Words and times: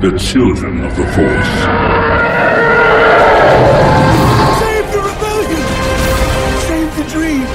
the 0.00 0.18
children 0.18 0.84
of 0.84 0.94
the 0.94 1.06
Force. 1.06 1.52
Save 4.60 4.92
the 4.92 4.98
rebellion! 4.98 5.62
Save 6.60 6.96
the 6.96 7.04
dream! 7.10 7.46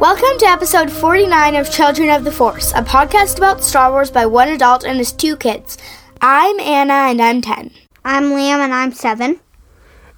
Welcome 0.00 0.38
to 0.40 0.46
episode 0.46 0.90
49 0.90 1.54
of 1.54 1.70
Children 1.70 2.10
of 2.10 2.24
the 2.24 2.32
Force, 2.32 2.72
a 2.72 2.82
podcast 2.82 3.38
about 3.38 3.62
Star 3.62 3.92
Wars 3.92 4.10
by 4.10 4.26
one 4.26 4.48
adult 4.48 4.84
and 4.84 4.98
his 4.98 5.12
two 5.12 5.36
kids. 5.36 5.78
I'm 6.20 6.58
Anna 6.58 7.10
and 7.10 7.22
I'm 7.22 7.40
10. 7.40 7.70
I'm 8.04 8.24
Liam 8.32 8.58
and 8.58 8.74
I'm 8.74 8.90
seven. 8.90 9.38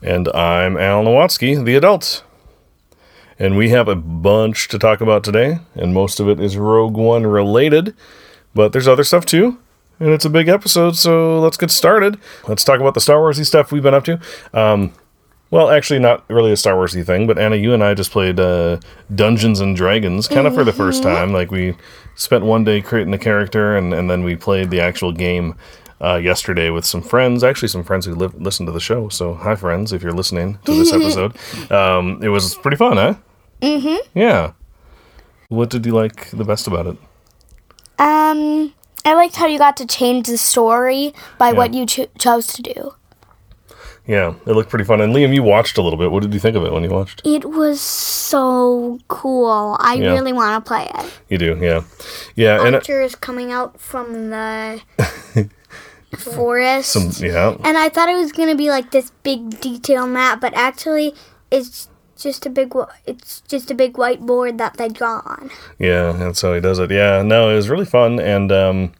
And 0.00 0.28
I'm 0.28 0.78
Alan 0.78 1.04
Nowatsky, 1.04 1.62
the 1.62 1.76
adult. 1.76 2.24
And 3.38 3.56
we 3.56 3.68
have 3.70 3.86
a 3.86 3.94
bunch 3.94 4.68
to 4.68 4.78
talk 4.78 5.00
about 5.00 5.22
today, 5.22 5.60
and 5.74 5.94
most 5.94 6.18
of 6.18 6.28
it 6.28 6.40
is 6.40 6.56
Rogue 6.56 6.96
One 6.96 7.24
related, 7.24 7.94
but 8.52 8.72
there's 8.72 8.88
other 8.88 9.04
stuff 9.04 9.24
too. 9.24 9.58
And 10.00 10.10
it's 10.10 10.24
a 10.24 10.30
big 10.30 10.48
episode, 10.48 10.96
so 10.96 11.40
let's 11.40 11.56
get 11.56 11.70
started. 11.70 12.18
Let's 12.46 12.64
talk 12.64 12.80
about 12.80 12.94
the 12.94 13.00
Star 13.00 13.18
Warsy 13.18 13.44
stuff 13.44 13.72
we've 13.72 13.82
been 13.82 13.94
up 13.94 14.04
to. 14.04 14.20
Um, 14.52 14.92
well, 15.50 15.70
actually, 15.70 15.98
not 16.00 16.24
really 16.28 16.52
a 16.52 16.56
Star 16.56 16.74
Warsy 16.74 17.04
thing, 17.04 17.26
but 17.26 17.38
Anna, 17.38 17.56
you 17.56 17.72
and 17.72 17.82
I 17.82 17.94
just 17.94 18.10
played 18.10 18.38
uh, 18.38 18.80
Dungeons 19.14 19.60
and 19.60 19.74
Dragons, 19.74 20.28
kind 20.28 20.46
of 20.46 20.54
for 20.54 20.64
the 20.64 20.72
first 20.72 21.02
time. 21.02 21.32
Like 21.32 21.50
we 21.50 21.76
spent 22.16 22.44
one 22.44 22.64
day 22.64 22.80
creating 22.80 23.12
the 23.12 23.18
character, 23.18 23.76
and, 23.76 23.94
and 23.94 24.10
then 24.10 24.24
we 24.24 24.36
played 24.36 24.70
the 24.70 24.80
actual 24.80 25.12
game 25.12 25.54
uh, 26.00 26.16
yesterday 26.16 26.70
with 26.70 26.84
some 26.84 27.02
friends. 27.02 27.42
Actually, 27.42 27.68
some 27.68 27.84
friends 27.84 28.04
who 28.04 28.14
live, 28.14 28.34
listen 28.40 28.66
to 28.66 28.72
the 28.72 28.80
show. 28.80 29.08
So, 29.08 29.34
hi, 29.34 29.54
friends, 29.54 29.92
if 29.92 30.02
you're 30.02 30.12
listening 30.12 30.58
to 30.64 30.74
this 30.74 30.92
episode. 30.92 31.36
Um, 31.72 32.22
it 32.22 32.28
was 32.28 32.54
pretty 32.56 32.76
fun, 32.76 32.96
huh? 32.96 33.14
Mm-hmm. 33.62 34.18
Yeah. 34.18 34.52
What 35.48 35.70
did 35.70 35.86
you 35.86 35.92
like 35.92 36.30
the 36.30 36.44
best 36.44 36.66
about 36.66 36.86
it? 36.86 36.96
Um, 37.98 38.72
I 39.04 39.14
liked 39.14 39.36
how 39.36 39.46
you 39.46 39.58
got 39.58 39.76
to 39.78 39.86
change 39.86 40.26
the 40.28 40.38
story 40.38 41.14
by 41.38 41.52
what 41.52 41.74
you 41.74 41.86
cho- 41.86 42.06
chose 42.18 42.46
to 42.48 42.62
do. 42.62 42.94
Yeah, 44.06 44.34
it 44.46 44.52
looked 44.52 44.70
pretty 44.70 44.84
fun. 44.86 45.00
And 45.02 45.14
Liam, 45.14 45.34
you 45.34 45.42
watched 45.42 45.76
a 45.76 45.82
little 45.82 45.98
bit. 45.98 46.10
What 46.10 46.22
did 46.22 46.32
you 46.32 46.40
think 46.40 46.56
of 46.56 46.64
it 46.64 46.72
when 46.72 46.82
you 46.82 46.88
watched? 46.90 47.20
It 47.26 47.44
was 47.44 47.78
so 47.80 48.98
cool. 49.08 49.76
I 49.80 49.94
Yeah. 49.94 50.12
really 50.12 50.32
want 50.32 50.64
to 50.64 50.66
play 50.66 50.88
it. 50.94 51.12
You 51.28 51.36
do, 51.38 51.58
yeah, 51.60 51.82
yeah, 52.34 52.64
and 52.64 52.74
it, 52.76 52.78
Pictures 52.80 53.14
coming 53.14 53.52
out 53.52 53.78
from 53.80 54.30
the 54.30 54.80
forest. 56.16 56.90
some, 56.92 57.10
yeah, 57.18 57.54
And 57.64 57.76
I 57.76 57.88
thought 57.90 58.08
it 58.08 58.14
was 58.16 58.32
going 58.32 58.48
to 58.48 58.56
be 58.56 58.70
like 58.70 58.92
this 58.92 59.10
big 59.22 59.60
detail 59.60 60.06
map, 60.06 60.40
but 60.40 60.54
actually 60.54 61.14
it's 61.50 61.88
just 62.22 62.46
a 62.46 62.50
big 62.50 62.72
it's 63.06 63.40
just 63.42 63.70
a 63.70 63.74
big 63.74 63.94
whiteboard 63.94 64.58
that 64.58 64.76
they 64.76 64.88
draw 64.88 65.22
on. 65.24 65.50
Yeah, 65.78 66.12
that's 66.12 66.42
how 66.42 66.54
he 66.54 66.60
does 66.60 66.78
it. 66.78 66.90
Yeah, 66.90 67.22
no, 67.22 67.50
it 67.50 67.54
was 67.54 67.68
really 67.68 67.84
fun, 67.84 68.20
and 68.20 68.52
um, 68.52 68.92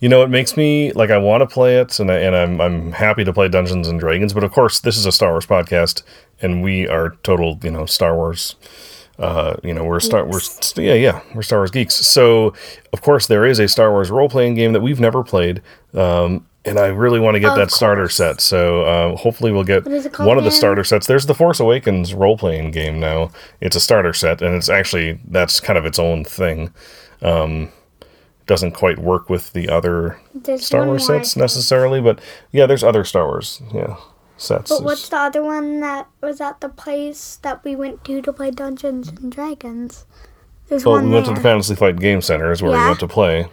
you 0.00 0.08
know, 0.08 0.22
it 0.22 0.30
makes 0.30 0.56
me 0.56 0.92
like 0.92 1.10
I 1.10 1.18
want 1.18 1.42
to 1.42 1.46
play 1.46 1.78
it, 1.78 1.98
and 1.98 2.10
I, 2.10 2.18
and 2.18 2.36
I'm 2.36 2.60
I'm 2.60 2.92
happy 2.92 3.24
to 3.24 3.32
play 3.32 3.48
Dungeons 3.48 3.88
and 3.88 3.98
Dragons. 3.98 4.32
But 4.32 4.44
of 4.44 4.52
course, 4.52 4.80
this 4.80 4.96
is 4.96 5.06
a 5.06 5.12
Star 5.12 5.30
Wars 5.30 5.46
podcast, 5.46 6.02
and 6.40 6.62
we 6.62 6.86
are 6.86 7.16
total, 7.22 7.58
you 7.62 7.70
know, 7.70 7.86
Star 7.86 8.14
Wars. 8.14 8.54
Uh, 9.18 9.56
you 9.64 9.74
know, 9.74 9.84
we're 9.84 9.98
Star 9.98 10.24
we're 10.24 10.40
yeah 10.76 10.94
yeah 10.94 11.20
we're 11.34 11.42
Star 11.42 11.58
Wars 11.58 11.72
geeks. 11.72 11.94
So 11.94 12.54
of 12.92 13.02
course, 13.02 13.26
there 13.26 13.44
is 13.44 13.58
a 13.58 13.66
Star 13.66 13.90
Wars 13.90 14.10
role 14.10 14.28
playing 14.28 14.54
game 14.54 14.72
that 14.72 14.80
we've 14.80 15.00
never 15.00 15.24
played. 15.24 15.60
Um, 15.92 16.46
and 16.68 16.78
I 16.78 16.86
really 16.86 17.20
want 17.20 17.34
to 17.34 17.40
get 17.40 17.54
that 17.56 17.70
starter 17.70 18.08
set. 18.08 18.40
So 18.40 18.82
uh, 18.82 19.16
hopefully 19.16 19.52
we'll 19.52 19.64
get 19.64 19.86
is 19.86 20.06
it 20.06 20.12
called 20.12 20.28
one 20.28 20.38
of 20.38 20.44
the 20.44 20.50
starter 20.50 20.84
sets. 20.84 21.06
There's 21.06 21.26
the 21.26 21.34
Force 21.34 21.60
Awakens 21.60 22.14
role 22.14 22.36
playing 22.36 22.70
game 22.70 23.00
now. 23.00 23.30
It's 23.60 23.76
a 23.76 23.80
starter 23.80 24.12
set, 24.12 24.42
and 24.42 24.54
it's 24.54 24.68
actually 24.68 25.20
that's 25.28 25.60
kind 25.60 25.78
of 25.78 25.86
its 25.86 25.98
own 25.98 26.24
thing. 26.24 26.72
Um, 27.22 27.72
doesn't 28.46 28.72
quite 28.72 28.98
work 28.98 29.28
with 29.28 29.52
the 29.52 29.68
other 29.68 30.18
There's 30.34 30.66
Star 30.66 30.86
Wars 30.86 31.06
sets 31.06 31.36
necessarily, 31.36 32.00
but 32.00 32.20
yeah, 32.50 32.66
there's 32.66 32.82
other 32.82 33.04
Star 33.04 33.26
Wars 33.26 33.60
yeah 33.74 33.96
sets. 34.38 34.70
But 34.70 34.84
what's 34.84 35.08
the 35.08 35.18
other 35.18 35.44
one 35.44 35.80
that 35.80 36.08
was 36.20 36.40
at 36.40 36.60
the 36.60 36.68
place 36.68 37.36
that 37.42 37.62
we 37.64 37.76
went 37.76 38.04
to 38.04 38.22
to 38.22 38.32
play 38.32 38.50
Dungeons 38.50 39.08
and 39.08 39.30
Dragons? 39.30 40.06
There's 40.68 40.84
well, 40.84 40.96
one 40.96 41.08
we 41.08 41.14
went 41.14 41.26
to 41.26 41.34
the 41.34 41.40
Fantasy 41.40 41.74
Flight 41.74 41.98
Game 41.98 42.20
Center 42.20 42.52
is 42.52 42.62
where 42.62 42.72
we 42.72 42.78
went 42.78 43.00
to 43.00 43.08
play 43.08 43.48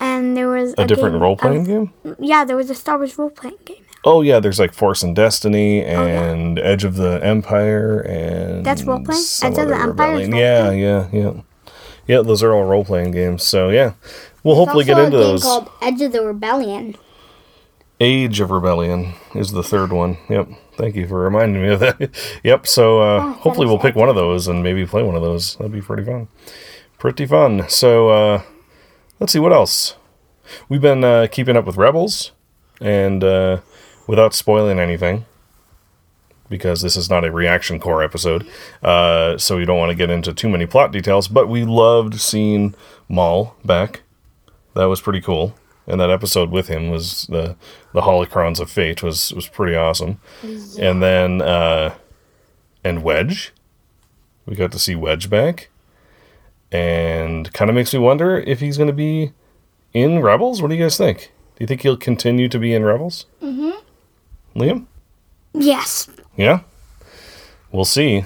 and 0.00 0.36
there 0.36 0.48
was 0.48 0.74
a, 0.78 0.86
different 0.86 1.14
game 1.14 1.22
role 1.22 1.36
playing 1.36 1.64
game. 1.64 1.92
Yeah, 2.18 2.44
there 2.44 2.56
was 2.56 2.70
a 2.70 2.74
Star 2.74 2.96
Wars 2.98 3.16
role 3.18 3.30
playing 3.30 3.58
game. 3.64 3.84
Oh 4.04 4.22
yeah, 4.22 4.38
there's 4.40 4.58
like 4.58 4.72
Force 4.72 5.02
and 5.02 5.14
Destiny 5.14 5.84
Oh, 5.84 6.06
and 6.06 6.58
Edge 6.58 6.84
of 6.84 6.94
the 6.96 7.20
Empire 7.22 8.00
and 8.00 8.64
That's 8.64 8.84
role-playing? 8.84 9.20
some 9.22 9.52
Edge 9.52 9.58
of 9.58 9.68
the 9.68 9.76
Empire. 9.76 10.20
Yeah, 10.20 10.70
yeah, 10.70 11.08
yeah, 11.12 11.32
yeah. 12.06 12.22
Those 12.22 12.42
are 12.42 12.54
all 12.54 12.64
role 12.64 12.84
playing 12.84 13.10
games. 13.10 13.42
So 13.42 13.70
yeah, 13.70 13.94
we'll 14.44 14.54
hopefully 14.54 14.84
get 14.84 14.98
into 14.98 15.18
a 15.18 15.20
game 15.20 15.30
those. 15.32 15.42
called 15.42 15.68
Edge 15.82 16.00
of 16.00 16.12
the 16.12 16.22
Rebellion. 16.24 16.94
Age 18.00 18.38
of 18.38 18.52
Rebellion 18.52 19.14
is 19.34 19.50
the 19.50 19.64
third 19.64 19.92
one. 19.92 20.18
Yep. 20.30 20.48
Thank 20.76 20.94
you 20.94 21.08
for 21.08 21.18
reminding 21.18 21.60
me 21.60 21.68
of 21.70 21.80
that. 21.80 22.10
yep. 22.44 22.68
So 22.68 23.00
uh, 23.00 23.20
Oh, 23.20 23.32
hopefully 23.32 23.66
we'll 23.66 23.80
pick 23.80 23.96
one 23.96 24.08
of 24.08 24.14
those 24.14 24.46
and 24.46 24.62
maybe 24.62 24.86
play 24.86 25.02
one 25.02 25.16
of 25.16 25.22
those. 25.22 25.56
That'd 25.56 25.72
be 25.72 25.80
pretty 25.82 26.04
fun. 26.04 26.28
Pretty 26.98 27.26
fun. 27.26 27.68
So 27.68 28.08
uh, 28.10 28.42
let's 29.20 29.32
see 29.32 29.38
what 29.38 29.52
else. 29.52 29.96
We've 30.68 30.80
been 30.80 31.04
uh, 31.04 31.26
keeping 31.30 31.56
up 31.56 31.66
with 31.66 31.76
Rebels, 31.76 32.32
and 32.80 33.22
uh, 33.22 33.60
without 34.06 34.34
spoiling 34.34 34.78
anything, 34.78 35.26
because 36.48 36.80
this 36.80 36.96
is 36.96 37.10
not 37.10 37.24
a 37.24 37.30
reaction 37.30 37.78
core 37.78 38.02
episode, 38.02 38.46
uh, 38.82 39.36
so 39.36 39.56
we 39.56 39.64
don't 39.64 39.78
want 39.78 39.90
to 39.90 39.96
get 39.96 40.10
into 40.10 40.32
too 40.32 40.48
many 40.48 40.66
plot 40.66 40.92
details. 40.92 41.28
But 41.28 41.48
we 41.48 41.64
loved 41.64 42.18
seeing 42.20 42.74
Maul 43.08 43.56
back. 43.64 44.02
That 44.74 44.86
was 44.86 45.00
pretty 45.00 45.20
cool. 45.20 45.54
And 45.86 45.98
that 46.00 46.10
episode 46.10 46.50
with 46.50 46.68
him 46.68 46.90
was 46.90 47.26
the 47.28 47.56
the 47.94 48.02
Holocrons 48.02 48.60
of 48.60 48.70
Fate 48.70 49.02
was 49.02 49.32
was 49.32 49.48
pretty 49.48 49.74
awesome. 49.74 50.20
And 50.78 51.02
then 51.02 51.40
uh, 51.40 51.94
and 52.84 53.02
Wedge, 53.02 53.52
we 54.44 54.54
got 54.54 54.70
to 54.72 54.78
see 54.78 54.94
Wedge 54.94 55.30
back, 55.30 55.70
and 56.72 57.52
kind 57.52 57.68
of 57.70 57.74
makes 57.74 57.92
me 57.92 57.98
wonder 57.98 58.38
if 58.38 58.60
he's 58.60 58.76
going 58.76 58.88
to 58.88 58.92
be 58.92 59.32
in 59.94 60.20
Rebels. 60.20 60.60
What 60.62 60.68
do 60.68 60.74
you 60.76 60.82
guys 60.82 60.96
think? 60.96 61.32
Do 61.56 61.64
you 61.64 61.66
think 61.66 61.82
he'll 61.82 61.96
continue 61.96 62.48
to 62.48 62.58
be 62.58 62.74
in 62.74 62.84
Rebels? 62.84 63.26
Mm-hmm. 63.42 63.70
Liam? 64.60 64.86
Yes. 65.54 66.08
Yeah. 66.36 66.60
We'll 67.72 67.84
see. 67.84 68.24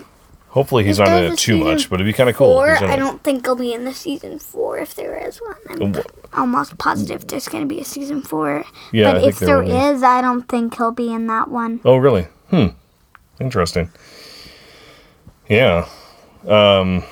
Hopefully 0.48 0.84
he's 0.84 0.98
If 0.98 1.06
not 1.08 1.22
in 1.22 1.32
it 1.32 1.38
too 1.38 1.56
much, 1.56 1.88
but 1.88 1.94
it'd 1.98 2.06
be 2.06 2.12
kind 2.12 2.28
of 2.28 2.36
cool. 2.36 2.52
Four, 2.52 2.76
I 2.76 2.94
don't 2.96 3.22
think 3.24 3.46
he'll 3.46 3.56
be 3.56 3.72
in 3.72 3.86
the 3.86 3.94
season 3.94 4.38
four 4.38 4.76
if 4.78 4.94
there 4.94 5.16
is 5.16 5.40
one. 5.40 5.56
I'm 5.80 5.94
Uh, 5.96 6.02
almost 6.34 6.76
positive 6.76 7.26
there's 7.26 7.48
going 7.48 7.62
to 7.66 7.74
be 7.74 7.80
a 7.80 7.84
season 7.86 8.20
four. 8.20 8.64
Yeah, 8.92 9.08
I 9.08 9.12
but 9.12 9.20
think 9.20 9.32
if 9.32 9.38
there 9.38 9.66
there 9.66 9.94
is, 9.94 10.02
I 10.02 10.20
don't 10.20 10.42
think 10.46 10.76
he'll 10.76 10.90
be 10.92 11.10
in 11.10 11.26
that 11.28 11.48
one. 11.48 11.80
Oh, 11.86 11.96
really? 11.96 12.24
Hmm. 12.50 12.66
Interesting. 13.40 13.90
Yeah. 15.48 15.88
Um, 16.46 17.02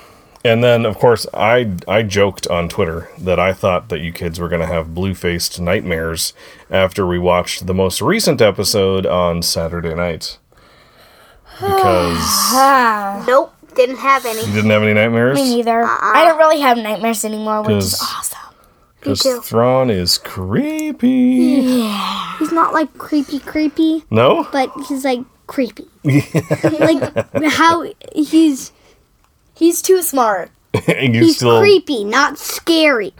and 0.43 0.63
then, 0.63 0.85
of 0.85 0.97
course, 0.97 1.25
I 1.33 1.71
I 1.87 2.01
joked 2.03 2.47
on 2.47 2.67
Twitter 2.69 3.09
that 3.17 3.39
I 3.39 3.53
thought 3.53 3.89
that 3.89 3.99
you 4.01 4.11
kids 4.11 4.39
were 4.39 4.49
going 4.49 4.61
to 4.61 4.67
have 4.67 4.93
blue 4.95 5.13
faced 5.15 5.59
nightmares 5.59 6.33
after 6.69 7.05
we 7.05 7.19
watched 7.19 7.67
the 7.67 7.73
most 7.73 8.01
recent 8.01 8.41
episode 8.41 9.05
on 9.05 9.41
Saturday 9.41 9.93
night. 9.93 10.37
Because 11.59 12.53
Nope, 13.27 13.53
didn't 13.75 13.97
have 13.97 14.25
any. 14.25 14.39
you 14.41 14.53
didn't 14.53 14.71
have 14.71 14.83
any 14.83 14.93
nightmares? 14.93 15.35
Me 15.35 15.55
neither. 15.57 15.81
Uh-uh. 15.83 16.11
I 16.15 16.25
don't 16.25 16.37
really 16.37 16.61
have 16.61 16.77
nightmares 16.77 17.23
anymore, 17.25 17.61
which 17.61 17.75
is 17.77 17.95
'Cause- 17.99 18.15
awesome. 18.17 18.37
Because 18.99 19.19
too. 19.21 19.41
Thrawn 19.41 19.89
is 19.89 20.19
creepy. 20.19 21.61
He's 22.39 22.51
not 22.51 22.71
like 22.71 22.95
creepy, 22.99 23.39
creepy, 23.39 24.03
No? 24.11 24.47
but 24.51 24.71
he's 24.87 25.03
like 25.03 25.21
creepy. 25.47 25.87
like 26.03 27.01
how 27.45 27.83
he's 28.15 28.71
He's 29.61 29.81
too 29.83 30.01
smart. 30.01 30.49
and 30.87 31.13
you 31.13 31.21
he's 31.21 31.35
still. 31.37 31.59
creepy, 31.59 32.03
not 32.03 32.39
scary. 32.39 33.13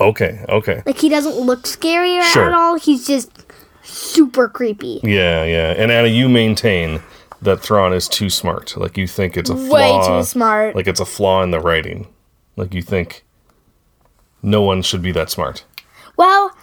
Okay, 0.00 0.42
okay. 0.48 0.82
Like 0.86 0.96
he 0.98 1.10
doesn't 1.10 1.36
look 1.36 1.66
scary 1.66 2.18
Sure. 2.22 2.46
at 2.46 2.54
all. 2.54 2.78
He's 2.78 3.06
just 3.06 3.30
super 3.82 4.48
creepy. 4.48 5.00
Yeah, 5.02 5.44
yeah. 5.44 5.74
And 5.76 5.92
Anna, 5.92 6.08
you 6.08 6.30
maintain 6.30 7.02
that 7.42 7.60
Thrawn 7.60 7.92
is 7.92 8.08
too 8.08 8.30
smart. 8.30 8.74
Like 8.76 8.96
you 8.96 9.06
think 9.06 9.36
it's 9.36 9.50
a 9.50 9.54
flaw. 9.56 9.74
Way 9.74 10.06
too 10.06 10.24
smart. 10.24 10.74
Like 10.74 10.86
it's 10.86 11.00
a 11.00 11.04
flaw 11.04 11.42
in 11.42 11.50
the 11.50 11.60
writing. 11.60 12.06
Like 12.56 12.72
you 12.72 12.80
think 12.80 13.22
no 14.42 14.62
one 14.62 14.80
should 14.80 15.02
be 15.02 15.12
that 15.12 15.28
smart. 15.30 15.64
Well, 16.16 16.56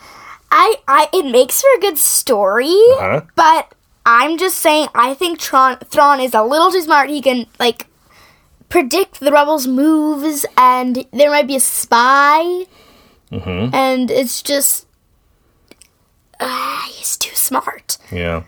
I, 0.52 0.78
I, 0.88 1.08
it 1.14 1.30
makes 1.32 1.62
for 1.62 1.68
a 1.78 1.82
good 1.82 1.98
story, 2.00 2.74
Huh? 2.98 3.22
but 3.36 3.74
I'm 4.06 4.38
just 4.40 4.58
saying, 4.58 4.88
I 4.96 5.14
think 5.14 5.38
Tron, 5.40 5.78
Thrawn 5.78 6.20
is 6.20 6.34
a 6.34 6.44
little 6.44 6.72
too 6.72 6.82
smart. 6.82 7.10
He 7.12 7.22
can 7.22 7.46
like 7.60 7.86
predict 8.70 9.20
the 9.20 9.32
rebels' 9.32 9.68
moves, 9.68 10.46
and 10.58 11.06
there 11.12 11.30
might 11.30 11.48
be 11.48 11.56
a 11.56 11.60
spy, 11.60 12.66
Mm-hmm. 13.32 13.76
and 13.76 14.10
it's 14.10 14.42
just 14.42 14.88
uh, 16.40 16.82
he's 16.88 17.18
too 17.18 17.36
smart. 17.36 17.98
Yeah. 18.12 18.44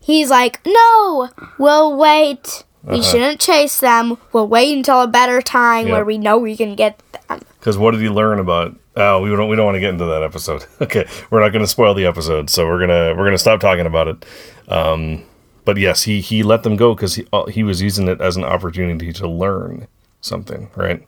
He's 0.00 0.30
like, 0.30 0.60
no, 0.66 1.30
we'll 1.58 1.96
wait 1.96 2.64
We 2.84 3.02
shouldn't 3.02 3.40
chase 3.40 3.80
them. 3.80 4.18
We'll 4.32 4.46
wait 4.46 4.76
until 4.76 5.00
a 5.00 5.06
better 5.08 5.40
time 5.40 5.86
Yep. 5.86 5.92
where 5.94 6.04
we 6.04 6.18
know 6.18 6.36
we 6.38 6.56
can 6.56 6.74
get 6.74 7.00
them. 7.28 7.40
Because 7.58 7.78
what 7.78 7.92
did 7.92 8.02
he 8.02 8.10
learn 8.10 8.38
about? 8.38 8.76
Oh, 8.96 9.22
we 9.22 9.30
don't 9.30 9.48
we 9.48 9.56
don't 9.56 9.64
want 9.64 9.76
to 9.76 9.80
get 9.80 9.90
into 9.94 10.04
that 10.04 10.22
episode. 10.22 10.66
okay, 10.82 11.08
we're 11.30 11.40
not 11.40 11.48
going 11.48 11.64
to 11.64 11.66
spoil 11.66 11.94
the 11.94 12.04
episode, 12.06 12.50
so 12.50 12.66
we're 12.66 12.78
gonna 12.80 13.14
we're 13.16 13.24
gonna 13.24 13.38
stop 13.38 13.58
talking 13.60 13.86
about 13.86 14.06
it. 14.08 14.24
Um, 14.68 15.24
but 15.64 15.76
yes, 15.78 16.02
he 16.04 16.20
he 16.20 16.42
let 16.42 16.62
them 16.62 16.76
go 16.76 16.94
because 16.94 17.14
he 17.16 17.26
uh, 17.32 17.46
he 17.46 17.62
was 17.62 17.80
using 17.82 18.08
it 18.08 18.20
as 18.20 18.36
an 18.36 18.44
opportunity 18.44 19.12
to 19.12 19.28
learn 19.28 19.86
something, 20.20 20.70
right? 20.76 21.06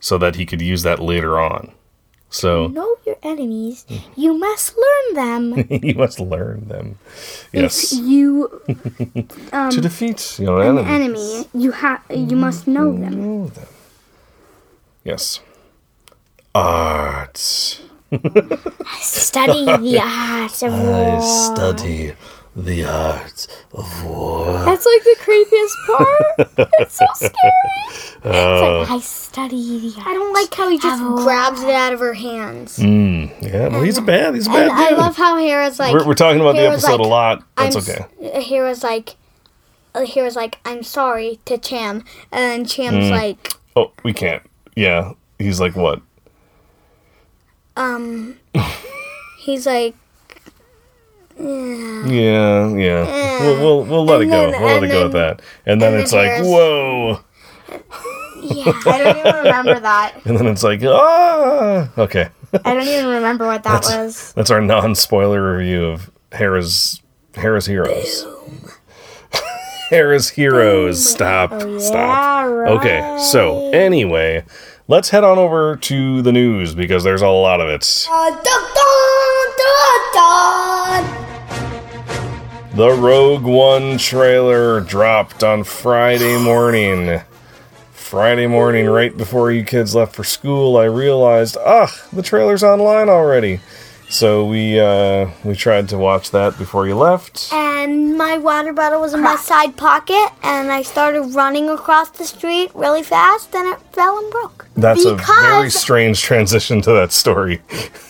So 0.00 0.18
that 0.18 0.36
he 0.36 0.46
could 0.46 0.60
use 0.62 0.82
that 0.84 1.00
later 1.00 1.38
on. 1.38 1.72
So 2.30 2.66
Know 2.68 2.96
your 3.06 3.16
enemies. 3.22 3.86
You 4.14 4.36
must 4.38 4.76
learn 4.76 5.14
them. 5.14 5.66
you 5.82 5.94
must 5.94 6.20
learn 6.20 6.68
them. 6.68 6.98
Yes, 7.52 7.92
If 7.92 7.98
you 8.06 8.62
to 9.50 9.80
defeat 9.80 10.38
your 10.38 10.60
an 10.62 10.76
an 10.78 10.86
enemy. 10.86 11.46
you 11.54 11.72
have 11.72 12.02
you 12.10 12.36
must 12.36 12.66
know 12.68 12.92
them. 12.92 13.20
Know 13.20 13.46
them. 13.48 13.66
Yes. 15.04 15.40
Arts. 16.54 17.80
Study 19.00 19.64
the 19.64 20.00
art 20.02 20.62
of 20.62 20.72
war. 20.72 21.20
study 21.20 22.12
the 22.64 22.84
art 22.84 23.46
of 23.72 24.04
war. 24.04 24.52
That's 24.64 24.84
like 24.84 25.04
the 25.04 25.16
creepiest 25.20 25.86
part. 25.96 26.70
it's 26.80 26.96
so 26.96 27.06
scary. 27.14 27.32
It's 28.16 28.24
like, 28.24 28.90
I 28.90 28.98
study 29.00 29.78
the 29.78 29.94
art. 29.98 30.06
I 30.08 30.14
don't 30.14 30.32
like 30.32 30.52
how 30.52 30.68
he 30.68 30.78
just 30.78 31.02
grabs 31.22 31.62
it 31.62 31.70
out 31.70 31.92
of 31.92 32.00
her 32.00 32.14
hands. 32.14 32.78
Yeah, 32.78 33.68
well, 33.68 33.82
he's 33.82 33.98
a 33.98 34.02
bad. 34.02 34.34
He's 34.34 34.46
a 34.46 34.50
bad 34.50 34.62
And 34.62 34.72
I 34.72 34.90
love 34.90 35.16
how 35.16 35.36
Hera's 35.36 35.78
like 35.78 35.94
we're, 35.94 36.06
we're 36.06 36.14
talking 36.14 36.40
about 36.40 36.56
the 36.56 36.66
episode 36.66 36.92
like, 36.92 37.00
a 37.00 37.08
lot. 37.08 37.44
That's 37.56 37.76
I'm 37.76 37.82
okay. 37.82 38.04
s- 38.36 38.46
Hera's 38.48 38.82
like 38.82 39.14
uh, 39.94 40.04
Hera's 40.04 40.34
like 40.36 40.58
I'm 40.64 40.82
sorry 40.82 41.38
to 41.44 41.58
Cham, 41.58 42.04
and 42.32 42.40
then 42.42 42.64
Cham's 42.66 43.10
like 43.10 43.52
Oh, 43.76 43.92
we 44.02 44.12
can't. 44.12 44.42
Yeah, 44.74 45.12
he's 45.38 45.60
like 45.60 45.76
what? 45.76 46.02
um 47.76 48.36
he's 49.38 49.64
like 49.64 49.94
Yeah, 51.40 52.68
yeah. 52.76 53.40
We'll 53.40 53.58
we'll, 53.60 53.84
we'll 53.84 54.04
let 54.04 54.20
And 54.22 54.30
it 54.30 54.32
go. 54.32 54.50
then- 54.50 54.60
we'll 54.62 54.70
let 54.74 54.82
it 54.84 54.88
go 54.88 55.02
with 55.04 55.12
that. 55.12 55.42
And 55.66 55.80
then 55.80 55.94
and 55.94 56.02
it's 56.02 56.12
like, 56.12 56.42
whoa. 56.42 57.20
I 57.70 58.98
don't 58.98 59.16
even 59.18 59.34
remember 59.44 59.80
that. 59.80 60.20
And 60.24 60.36
then 60.38 60.46
it's 60.46 60.62
like, 60.62 60.82
ah. 60.84 61.90
Okay, 61.98 62.28
I 62.64 62.74
don't 62.74 62.86
even 62.86 63.06
remember 63.06 63.46
what 63.46 63.62
that 63.64 63.82
was. 63.84 64.32
that's 64.34 64.50
our 64.50 64.60
non-spoiler 64.60 65.56
review 65.56 65.86
of 65.86 66.10
Hera's 66.32 67.02
Hera's 67.34 67.66
Heroes. 67.66 68.26
Hera's 69.90 70.30
Heroes. 70.30 71.04
Stop. 71.08 71.50
Stop. 71.80 72.46
Okay, 72.78 73.18
so 73.22 73.70
anyway, 73.72 74.44
let's 74.86 75.10
head 75.10 75.24
on 75.24 75.38
over 75.38 75.76
to 75.76 76.22
the 76.22 76.32
news 76.32 76.74
because 76.74 77.04
there's 77.04 77.22
a 77.22 77.28
lot 77.28 77.60
of 77.60 77.68
it. 77.68 78.06
The 82.78 82.92
Rogue 82.92 83.42
One 83.42 83.98
trailer 83.98 84.80
dropped 84.80 85.42
on 85.42 85.64
Friday 85.64 86.40
morning. 86.40 87.20
Friday 87.90 88.46
morning, 88.46 88.86
right 88.86 89.16
before 89.16 89.50
you 89.50 89.64
kids 89.64 89.96
left 89.96 90.14
for 90.14 90.22
school, 90.22 90.76
I 90.76 90.84
realized, 90.84 91.56
ah, 91.58 91.92
the 92.12 92.22
trailer's 92.22 92.62
online 92.62 93.08
already. 93.08 93.58
So 94.10 94.46
we 94.46 94.78
uh, 94.78 95.28
we 95.42 95.56
tried 95.56 95.88
to 95.88 95.98
watch 95.98 96.30
that 96.30 96.56
before 96.56 96.86
you 96.86 96.94
left. 96.94 97.52
and 97.52 98.16
my 98.16 98.38
water 98.38 98.72
bottle 98.72 99.00
was 99.00 99.12
in 99.12 99.22
my 99.22 99.34
side 99.34 99.76
pocket, 99.76 100.30
and 100.44 100.70
I 100.70 100.82
started 100.82 101.34
running 101.34 101.68
across 101.68 102.10
the 102.10 102.26
street 102.26 102.70
really 102.76 103.02
fast, 103.02 103.56
and 103.56 103.66
it 103.74 103.80
fell 103.92 104.18
and 104.18 104.30
broke. 104.30 104.68
That's 104.76 105.04
a 105.04 105.16
very 105.16 105.70
strange 105.70 106.22
transition 106.22 106.80
to 106.82 106.92
that 106.92 107.10
story. 107.10 107.60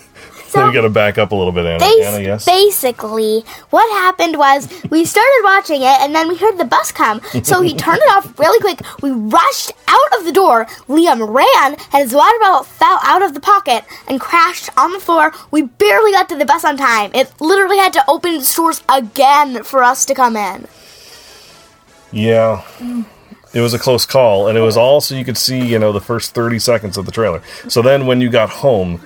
So- 0.51 0.67
we 0.67 0.73
got 0.73 0.81
to 0.81 0.89
back 0.89 1.17
up 1.17 1.31
a 1.31 1.35
little 1.35 1.51
bit, 1.51 1.65
Anna. 1.65 1.79
Bas- 1.79 2.05
Anna, 2.05 2.23
yes. 2.23 2.45
Basically, 2.45 3.41
what 3.69 3.89
happened 4.01 4.37
was 4.37 4.67
we 4.89 5.05
started 5.05 5.41
watching 5.43 5.81
it 5.81 5.99
and 6.01 6.13
then 6.15 6.27
we 6.27 6.37
heard 6.37 6.57
the 6.57 6.65
bus 6.65 6.91
come. 6.91 7.21
So 7.43 7.61
he 7.61 7.73
turned 7.75 7.99
it 8.01 8.09
off 8.11 8.37
really 8.39 8.59
quick. 8.59 8.81
We 9.01 9.11
rushed 9.11 9.71
out 9.87 10.19
of 10.19 10.25
the 10.25 10.31
door. 10.31 10.65
Liam 10.87 11.27
ran 11.33 11.73
and 11.93 12.03
his 12.03 12.13
water 12.13 12.37
bottle 12.39 12.63
fell 12.63 12.99
out 13.03 13.21
of 13.21 13.33
the 13.33 13.39
pocket 13.39 13.83
and 14.07 14.19
crashed 14.19 14.69
on 14.77 14.91
the 14.91 14.99
floor. 14.99 15.33
We 15.51 15.63
barely 15.63 16.11
got 16.11 16.29
to 16.29 16.35
the 16.35 16.45
bus 16.45 16.63
on 16.65 16.77
time. 16.77 17.11
It 17.13 17.31
literally 17.39 17.77
had 17.77 17.93
to 17.93 18.03
open 18.07 18.33
its 18.35 18.53
doors 18.55 18.81
again 18.89 19.63
for 19.63 19.83
us 19.83 20.05
to 20.05 20.13
come 20.15 20.35
in. 20.35 20.67
Yeah. 22.11 22.63
It 23.53 23.61
was 23.61 23.73
a 23.73 23.79
close 23.79 24.05
call, 24.05 24.47
and 24.47 24.57
it 24.57 24.61
was 24.61 24.77
all 24.77 25.01
so 25.01 25.15
you 25.15 25.25
could 25.25 25.37
see, 25.37 25.59
you 25.65 25.79
know, 25.79 25.91
the 25.91 26.01
first 26.01 26.35
30 26.35 26.59
seconds 26.59 26.97
of 26.97 27.05
the 27.05 27.11
trailer. 27.11 27.41
So 27.67 27.81
then 27.81 28.05
when 28.05 28.21
you 28.21 28.29
got 28.29 28.49
home 28.49 29.01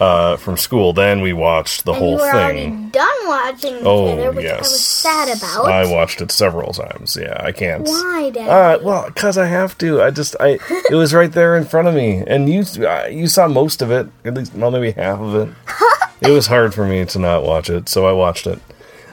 uh, 0.00 0.36
from 0.36 0.56
school, 0.56 0.92
then 0.92 1.20
we 1.20 1.32
watched 1.32 1.84
the 1.84 1.92
And 1.92 1.98
whole 2.00 2.10
you 2.12 2.16
were 2.18 2.22
already 2.34 2.60
thing. 2.64 2.88
done 2.90 3.26
watching 3.26 3.74
the 3.74 3.84
Oh, 3.88 4.32
which 4.32 4.44
yes. 4.44 4.54
I 4.56 4.58
was 4.58 4.84
sad 4.84 5.36
about. 5.38 5.66
I 5.70 5.90
watched 5.90 6.20
it 6.20 6.30
several 6.32 6.72
times. 6.72 7.16
Yeah, 7.20 7.36
I 7.40 7.52
can't. 7.52 7.86
Why, 7.86 8.30
Daddy? 8.34 8.48
Uh, 8.50 8.84
well, 8.84 9.06
because 9.06 9.38
I 9.38 9.46
have 9.46 9.78
to. 9.78 10.02
I 10.02 10.10
just, 10.10 10.34
I, 10.40 10.58
it 10.90 10.94
was 10.94 11.14
right 11.14 11.30
there 11.30 11.56
in 11.56 11.64
front 11.64 11.86
of 11.88 11.94
me, 11.94 12.24
and 12.26 12.48
you, 12.50 12.64
uh, 12.86 13.06
you 13.06 13.28
saw 13.28 13.46
most 13.48 13.82
of 13.82 13.90
it, 13.90 14.08
at 14.24 14.34
least, 14.34 14.54
well, 14.54 14.70
maybe 14.70 14.90
half 14.90 15.20
of 15.20 15.34
it. 15.34 15.48
it 16.20 16.30
was 16.30 16.46
hard 16.48 16.74
for 16.74 16.86
me 16.86 17.04
to 17.04 17.18
not 17.18 17.44
watch 17.44 17.70
it, 17.70 17.88
so 17.88 18.06
I 18.06 18.12
watched 18.12 18.46
it. 18.46 18.58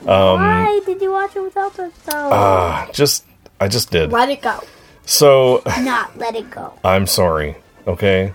Why 0.03 0.81
did 0.85 0.99
you 1.01 1.11
watch 1.11 1.35
it 1.35 1.41
without 1.41 1.77
us, 1.79 1.91
though? 2.05 2.29
Uh, 2.31 2.91
just, 2.91 3.23
I 3.59 3.67
just 3.67 3.91
did. 3.91 4.11
Let 4.11 4.29
it 4.29 4.41
go. 4.41 4.59
So 5.05 5.61
Not 5.81 6.17
let 6.17 6.35
it 6.35 6.49
go. 6.49 6.73
I'm 6.83 7.05
sorry. 7.05 7.55
Okay. 7.85 8.33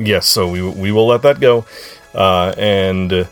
Yes, 0.00 0.26
so 0.26 0.48
we 0.50 0.62
we 0.62 0.92
will 0.92 1.06
let 1.06 1.22
that 1.22 1.40
go, 1.40 1.66
uh, 2.14 2.54
and 2.56 3.28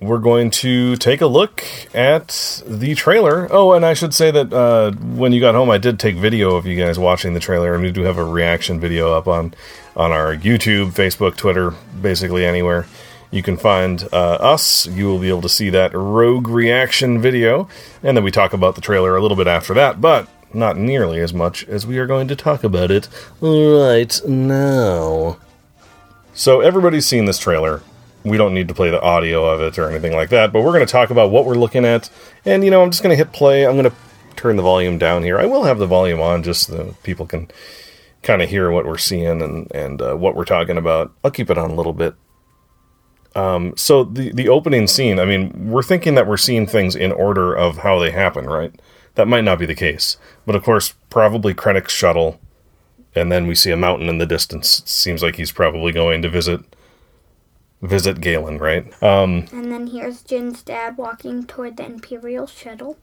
we're 0.00 0.18
going 0.18 0.50
to 0.50 0.96
take 0.96 1.20
a 1.20 1.26
look 1.26 1.62
at 1.94 2.62
the 2.66 2.96
trailer. 2.96 3.46
Oh, 3.50 3.72
and 3.72 3.86
I 3.86 3.94
should 3.94 4.12
say 4.12 4.32
that 4.32 4.52
uh, 4.52 4.90
when 4.90 5.32
you 5.32 5.40
got 5.40 5.54
home, 5.54 5.70
I 5.70 5.78
did 5.78 6.00
take 6.00 6.16
video 6.16 6.56
of 6.56 6.66
you 6.66 6.76
guys 6.76 6.98
watching 6.98 7.34
the 7.34 7.40
trailer, 7.40 7.74
and 7.74 7.82
we 7.82 7.92
do 7.92 8.02
have 8.02 8.18
a 8.18 8.24
reaction 8.24 8.80
video 8.80 9.12
up 9.12 9.28
on 9.28 9.54
on 9.94 10.10
our 10.10 10.34
YouTube, 10.34 10.92
Facebook, 10.92 11.36
Twitter, 11.36 11.70
basically 12.00 12.44
anywhere. 12.44 12.86
You 13.30 13.42
can 13.42 13.56
find 13.56 14.02
uh, 14.12 14.38
us. 14.40 14.86
You 14.86 15.06
will 15.06 15.20
be 15.20 15.28
able 15.28 15.42
to 15.42 15.48
see 15.48 15.70
that 15.70 15.94
rogue 15.94 16.48
reaction 16.48 17.20
video, 17.20 17.68
and 18.02 18.16
then 18.16 18.24
we 18.24 18.32
talk 18.32 18.52
about 18.52 18.74
the 18.74 18.80
trailer 18.80 19.16
a 19.16 19.22
little 19.22 19.36
bit 19.36 19.46
after 19.46 19.74
that, 19.74 20.00
but 20.00 20.28
not 20.52 20.76
nearly 20.76 21.20
as 21.20 21.32
much 21.32 21.64
as 21.68 21.86
we 21.86 21.98
are 21.98 22.06
going 22.06 22.28
to 22.28 22.36
talk 22.36 22.64
about 22.64 22.90
it 22.90 23.08
right 23.40 24.20
now. 24.26 25.38
So 26.34 26.60
everybody's 26.60 27.06
seen 27.06 27.26
this 27.26 27.38
trailer. 27.38 27.82
We 28.24 28.36
don't 28.36 28.54
need 28.54 28.68
to 28.68 28.74
play 28.74 28.90
the 28.90 29.00
audio 29.02 29.44
of 29.44 29.60
it 29.60 29.78
or 29.78 29.90
anything 29.90 30.14
like 30.14 30.30
that, 30.30 30.52
but 30.52 30.62
we're 30.62 30.72
going 30.72 30.86
to 30.86 30.90
talk 30.90 31.10
about 31.10 31.30
what 31.30 31.44
we're 31.44 31.54
looking 31.54 31.84
at. 31.84 32.08
And 32.44 32.64
you 32.64 32.70
know, 32.70 32.82
I'm 32.82 32.90
just 32.90 33.02
going 33.02 33.12
to 33.12 33.16
hit 33.16 33.32
play. 33.32 33.66
I'm 33.66 33.76
going 33.76 33.90
to 33.90 33.96
turn 34.36 34.56
the 34.56 34.62
volume 34.62 34.98
down 34.98 35.22
here. 35.22 35.38
I 35.38 35.46
will 35.46 35.64
have 35.64 35.78
the 35.78 35.86
volume 35.86 36.20
on 36.20 36.42
just 36.42 36.68
so 36.68 36.96
people 37.02 37.26
can 37.26 37.50
kind 38.22 38.40
of 38.40 38.48
hear 38.48 38.70
what 38.70 38.86
we're 38.86 38.98
seeing 38.98 39.42
and 39.42 39.70
and 39.74 40.00
uh, 40.00 40.14
what 40.14 40.34
we're 40.34 40.44
talking 40.44 40.78
about. 40.78 41.12
I'll 41.22 41.30
keep 41.30 41.50
it 41.50 41.58
on 41.58 41.70
a 41.70 41.74
little 41.74 41.92
bit. 41.92 42.14
Um, 43.34 43.74
so 43.76 44.04
the 44.04 44.32
the 44.32 44.48
opening 44.48 44.86
scene. 44.86 45.18
I 45.18 45.24
mean, 45.24 45.70
we're 45.70 45.82
thinking 45.82 46.14
that 46.14 46.26
we're 46.26 46.36
seeing 46.36 46.66
things 46.66 46.94
in 46.96 47.12
order 47.12 47.54
of 47.54 47.78
how 47.78 47.98
they 47.98 48.10
happen, 48.10 48.46
right? 48.46 48.72
That 49.16 49.28
might 49.28 49.44
not 49.44 49.58
be 49.58 49.66
the 49.66 49.74
case, 49.74 50.16
but 50.46 50.54
of 50.54 50.62
course, 50.62 50.94
probably 51.10 51.52
Krennic's 51.52 51.92
shuttle 51.92 52.40
and 53.14 53.30
then 53.30 53.46
we 53.46 53.54
see 53.54 53.70
a 53.70 53.76
mountain 53.76 54.08
in 54.08 54.18
the 54.18 54.26
distance. 54.26 54.82
Seems 54.86 55.22
like 55.22 55.36
he's 55.36 55.52
probably 55.52 55.92
going 55.92 56.22
to 56.22 56.28
visit 56.28 56.60
visit 57.82 58.20
Galen, 58.20 58.58
right? 58.58 58.84
Um, 59.02 59.46
And 59.52 59.72
then 59.72 59.88
here's 59.88 60.22
Jyn's 60.22 60.62
dad 60.62 60.96
walking 60.96 61.44
toward 61.46 61.76
the 61.76 61.84
Imperial 61.84 62.46
shuttle. 62.46 62.96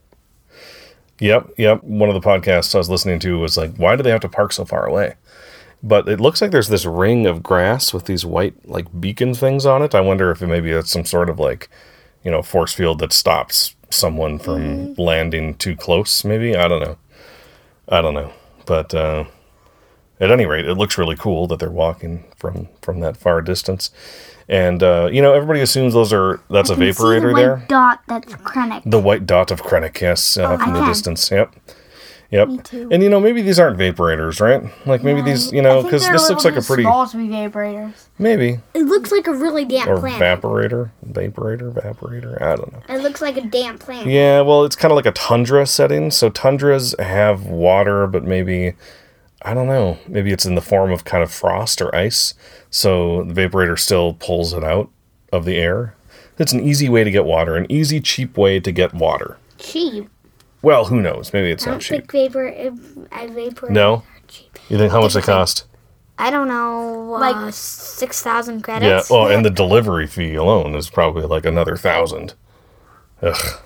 yep, 1.18 1.48
yep. 1.58 1.82
One 1.84 2.08
of 2.08 2.14
the 2.20 2.26
podcasts 2.26 2.74
I 2.74 2.78
was 2.78 2.88
listening 2.90 3.18
to 3.20 3.38
was 3.38 3.56
like, 3.56 3.76
"Why 3.76 3.94
do 3.96 4.02
they 4.02 4.10
have 4.10 4.20
to 4.22 4.28
park 4.28 4.52
so 4.52 4.64
far 4.64 4.86
away?" 4.86 5.14
But 5.82 6.08
it 6.08 6.20
looks 6.20 6.40
like 6.42 6.50
there's 6.50 6.68
this 6.68 6.84
ring 6.84 7.26
of 7.26 7.42
grass 7.42 7.94
with 7.94 8.04
these 8.04 8.24
white 8.26 8.54
like 8.68 8.86
beacon 9.00 9.34
things 9.34 9.64
on 9.66 9.82
it. 9.82 9.94
I 9.94 10.00
wonder 10.00 10.30
if 10.30 10.42
it 10.42 10.46
maybe 10.46 10.70
it's 10.70 10.90
some 10.90 11.04
sort 11.06 11.30
of 11.30 11.38
like, 11.38 11.68
you 12.24 12.30
know, 12.30 12.42
force 12.42 12.72
field 12.74 12.98
that 12.98 13.12
stops 13.12 13.74
someone 13.90 14.38
from 14.38 14.94
landing 14.96 15.54
too 15.54 15.74
close. 15.76 16.24
Maybe 16.24 16.54
I 16.56 16.68
don't 16.68 16.80
know. 16.80 16.96
I 17.88 18.00
don't 18.02 18.14
know, 18.14 18.32
but. 18.66 18.94
uh 18.94 19.24
at 20.20 20.30
any 20.30 20.46
rate, 20.46 20.66
it 20.66 20.74
looks 20.74 20.98
really 20.98 21.16
cool 21.16 21.46
that 21.48 21.58
they're 21.58 21.70
walking 21.70 22.24
from 22.36 22.68
from 22.82 23.00
that 23.00 23.16
far 23.16 23.40
distance, 23.42 23.90
and 24.48 24.82
uh, 24.82 25.08
you 25.12 25.22
know 25.22 25.32
everybody 25.32 25.60
assumes 25.60 25.94
those 25.94 26.12
are 26.12 26.40
that's 26.50 26.70
a 26.70 26.74
vaporator 26.76 27.34
there. 27.34 27.64
dot 27.68 28.00
that's 28.06 28.32
Krennic. 28.34 28.82
The 28.84 29.00
white 29.00 29.26
dot 29.26 29.50
of 29.50 29.62
Krennic, 29.62 30.00
yes, 30.00 30.36
uh, 30.36 30.56
from 30.56 30.74
the 30.74 30.80
can. 30.80 30.88
distance. 30.88 31.30
Yep. 31.30 31.54
Yep. 32.32 32.48
Me 32.48 32.58
too. 32.58 32.88
And 32.92 33.02
you 33.02 33.08
know, 33.08 33.18
maybe 33.18 33.42
these 33.42 33.58
aren't 33.58 33.76
vaporators, 33.76 34.40
right? 34.40 34.62
Like 34.86 35.02
maybe 35.02 35.20
these, 35.20 35.50
you 35.52 35.62
know, 35.62 35.82
because 35.82 36.06
this 36.08 36.30
looks 36.30 36.44
like 36.44 36.54
a 36.54 36.62
pretty 36.62 36.84
small 36.84 37.08
to 37.08 37.16
be 37.16 37.26
vaporators. 37.26 38.06
maybe 38.20 38.60
It 38.72 38.84
looks 38.84 39.10
like 39.10 39.26
a 39.26 39.32
really 39.34 39.64
damp 39.64 39.90
or 39.90 39.98
planet. 39.98 40.20
vaporator, 40.40 40.90
vaporator, 41.04 41.72
evaporator. 41.72 42.40
I 42.40 42.54
don't 42.54 42.72
know. 42.72 42.82
it 42.88 43.02
looks 43.02 43.20
like 43.20 43.36
a 43.36 43.40
damp 43.40 43.80
planet. 43.80 44.06
Yeah, 44.06 44.42
well, 44.42 44.64
it's 44.64 44.76
kind 44.76 44.92
of 44.92 44.96
like 44.96 45.06
a 45.06 45.10
tundra 45.12 45.66
setting. 45.66 46.12
So 46.12 46.30
tundras 46.30 46.94
have 47.00 47.46
water, 47.46 48.06
but 48.06 48.22
maybe 48.22 48.74
I 49.42 49.54
don't 49.54 49.66
know. 49.68 49.98
Maybe 50.06 50.32
it's 50.32 50.44
in 50.44 50.54
the 50.54 50.60
form 50.60 50.92
of 50.92 51.04
kind 51.04 51.22
of 51.22 51.32
frost 51.32 51.80
or 51.80 51.94
ice. 51.94 52.34
So 52.70 53.24
the 53.24 53.34
vaporator 53.34 53.78
still 53.78 54.14
pulls 54.14 54.52
it 54.52 54.62
out 54.62 54.90
of 55.32 55.44
the 55.44 55.56
air. 55.56 55.94
It's 56.38 56.52
an 56.52 56.60
easy 56.60 56.88
way 56.88 57.04
to 57.04 57.10
get 57.10 57.24
water, 57.24 57.56
an 57.56 57.66
easy, 57.70 58.00
cheap 58.00 58.36
way 58.36 58.60
to 58.60 58.72
get 58.72 58.94
water. 58.94 59.38
Cheap. 59.58 60.08
Well, 60.62 60.86
who 60.86 61.00
knows? 61.00 61.32
Maybe 61.32 61.50
it's 61.50 61.64
I 61.66 61.70
not 61.70 61.72
don't 61.74 61.80
cheap. 61.80 61.90
think 62.10 62.12
vapor. 62.12 62.46
If 62.46 62.74
I 63.12 63.26
vapor. 63.28 63.70
No? 63.70 64.02
Cheap. 64.28 64.58
You 64.68 64.76
think 64.78 64.92
how 64.92 65.00
much 65.00 65.14
they 65.14 65.20
cost? 65.22 65.64
I 66.18 66.30
don't 66.30 66.48
know. 66.48 67.16
Like- 67.18 67.34
uh, 67.36 67.50
six 67.50 68.22
thousand 68.22 68.56
Yeah. 68.56 68.62
credits. 68.62 69.10
Well, 69.10 69.26
and 69.28 69.44
the 69.44 69.50
delivery 69.50 70.06
fee 70.06 70.34
alone 70.34 70.74
is 70.74 70.90
probably 70.90 71.22
like 71.24 71.46
another 71.46 71.76
thousand. 71.76 72.34
Ugh. 73.22 73.60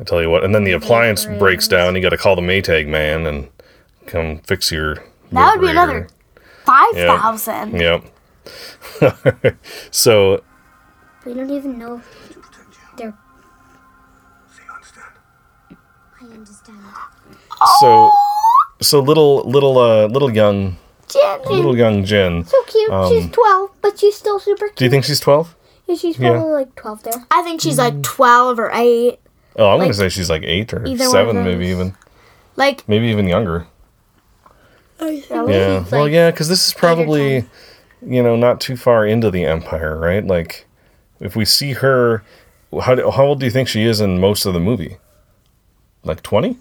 I 0.00 0.04
tell 0.04 0.20
you 0.20 0.30
what, 0.30 0.42
and 0.42 0.52
then 0.54 0.64
the 0.64 0.72
appliance 0.72 1.26
breaks 1.38 1.68
down. 1.68 1.94
You 1.94 2.02
got 2.02 2.08
to 2.10 2.16
call 2.16 2.34
the 2.34 2.42
Maytag 2.42 2.88
man 2.88 3.26
and 3.26 3.48
come 4.06 4.38
fix 4.46 4.70
your. 4.72 4.96
That 5.32 5.52
would 5.56 5.60
be 5.60 5.68
vaporator. 5.68 5.70
another 5.72 6.08
five 6.64 6.92
thousand. 6.94 7.80
Yep. 7.80 8.04
so 9.90 10.42
we 11.24 11.34
don't 11.34 11.50
even 11.50 11.78
know. 11.78 12.02
If 12.30 12.38
they're. 12.96 13.14
I 16.20 16.24
understand. 16.24 16.78
so 17.80 18.10
so 18.80 19.00
little 19.00 19.42
little 19.48 19.78
uh 19.78 20.06
little 20.06 20.32
young 20.34 20.76
Jyn, 21.08 21.44
little 21.50 21.76
young 21.76 22.04
Jyn. 22.04 22.46
so 22.48 22.62
cute. 22.64 22.90
she's 23.08 23.24
um, 23.24 23.30
twelve, 23.30 23.70
but 23.80 23.98
she's 23.98 24.16
still 24.16 24.38
super 24.38 24.66
cute. 24.68 24.76
Do 24.76 24.84
you 24.84 24.90
think 24.90 25.04
she's 25.04 25.20
twelve? 25.20 25.54
Yeah, 25.86 25.96
she's 25.96 26.18
Yeah. 26.18 26.30
probably 26.32 26.52
like 26.52 26.74
twelve 26.74 27.02
there. 27.02 27.24
I 27.30 27.42
think 27.42 27.60
she's 27.60 27.78
like 27.78 28.02
twelve 28.02 28.58
or 28.58 28.70
eight. 28.72 29.18
Oh, 29.56 29.66
I'm 29.70 29.78
gonna 29.78 29.88
Like, 29.88 29.94
say 29.94 30.08
she's 30.08 30.30
like 30.30 30.42
eight 30.44 30.72
or 30.72 30.84
either 30.86 31.04
one 31.04 31.06
of 31.06 31.10
seven, 31.12 31.44
maybe 31.44 31.64
those. 31.72 31.80
even 31.80 31.96
Like 32.56 32.88
maybe 32.88 33.08
even 33.08 33.28
younger. 33.28 33.66
Yeah. 35.48 35.82
She's 35.84 35.92
well, 35.92 36.08
yeah, 36.08 36.30
because 36.30 36.48
this 36.48 36.66
is 36.68 36.74
probably, 36.74 37.44
you 38.06 38.22
know, 38.22 38.36
not 38.36 38.60
too 38.60 38.76
far 38.76 39.06
into 39.06 39.30
the 39.30 39.44
empire, 39.44 39.98
right? 39.98 40.24
Like, 40.26 40.66
if 41.20 41.36
we 41.36 41.44
see 41.44 41.72
her, 41.74 42.22
how 42.82 42.94
do- 42.94 43.10
how 43.10 43.24
old 43.26 43.40
do 43.40 43.46
you 43.46 43.50
think 43.52 43.68
she 43.68 43.84
is 43.84 44.00
in 44.00 44.20
most 44.20 44.44
of 44.46 44.54
the 44.54 44.60
movie? 44.60 44.96
Like 46.04 46.22
twenty. 46.22 46.58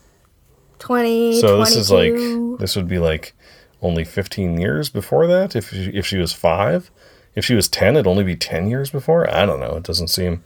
20, 0.79 1.39
So 1.39 1.59
this 1.59 1.75
is 1.75 1.91
like 1.91 2.13
this 2.59 2.75
would 2.75 2.87
be 2.87 2.97
like 2.97 3.33
only 3.83 4.03
fifteen 4.03 4.59
years 4.59 4.89
before 4.89 5.27
that. 5.27 5.55
If 5.55 5.69
she, 5.69 5.85
if 5.93 6.05
she 6.07 6.17
was 6.17 6.33
five, 6.33 6.89
if 7.35 7.45
she 7.45 7.53
was 7.53 7.67
ten, 7.69 7.95
it'd 7.95 8.07
only 8.07 8.23
be 8.23 8.35
ten 8.35 8.67
years 8.69 8.89
before. 8.89 9.29
I 9.33 9.45
don't 9.45 9.59
know. 9.59 9.75
It 9.75 9.83
doesn't 9.83 10.07
seem. 10.07 10.43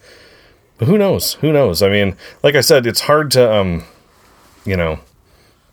But 0.78 0.90
who 0.90 0.98
knows? 0.98 1.36
Who 1.36 1.54
knows? 1.54 1.82
I 1.82 1.88
mean, 1.90 2.18
like 2.44 2.56
I 2.56 2.62
said, 2.62 2.86
it's 2.86 3.02
hard 3.02 3.32
to 3.32 3.50
um, 3.54 3.84
you 4.66 4.76
know, 4.76 5.00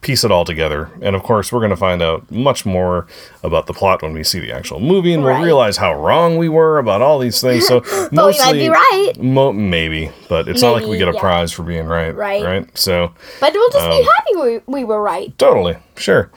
piece 0.03 0.25
it 0.25 0.31
all 0.31 0.45
together. 0.45 0.91
And 1.01 1.17
of 1.17 1.23
course, 1.23 1.53
we're 1.53 1.61
going 1.61 1.71
to 1.71 1.77
find 1.77 2.03
out 2.03 2.29
much 2.31 2.67
more 2.67 3.07
about 3.43 3.67
the 3.67 3.73
plot 3.73 4.03
when 4.03 4.13
we 4.13 4.25
see 4.25 4.41
the 4.41 4.53
actual 4.53 4.81
movie, 4.81 5.15
and 5.15 5.25
we'll 5.25 5.41
realize 5.41 5.77
how 5.79 5.95
wrong 5.95 6.37
we 6.37 6.49
were 6.49 6.79
about 6.79 7.01
all 7.01 7.19
these 7.19 7.41
things. 7.41 7.67
So 7.67 7.83
mostly, 8.13 8.45
might 8.45 8.53
be 8.53 8.69
right. 8.69 9.13
Mo- 9.19 9.53
maybe, 9.53 10.11
but 10.29 10.49
it's 10.49 10.61
not 10.61 10.73
like 10.73 10.87
we 10.87 10.99
get 10.99 11.09
a 11.09 11.15
yeah. 11.15 11.21
prize 11.21 11.53
for 11.53 11.63
being 11.63 11.87
right. 11.87 12.15
Right. 12.15 12.45
Right. 12.45 12.79
So. 12.79 13.15
But 13.41 13.55
we'll 13.55 13.71
just 13.71 13.85
um, 13.85 13.91
be 13.91 14.03
happy 14.03 14.37
we, 14.37 14.81
we 14.81 14.85
were 14.85 15.01
right. 15.01 15.37
Totally, 15.39 15.77
sure. 15.97 16.31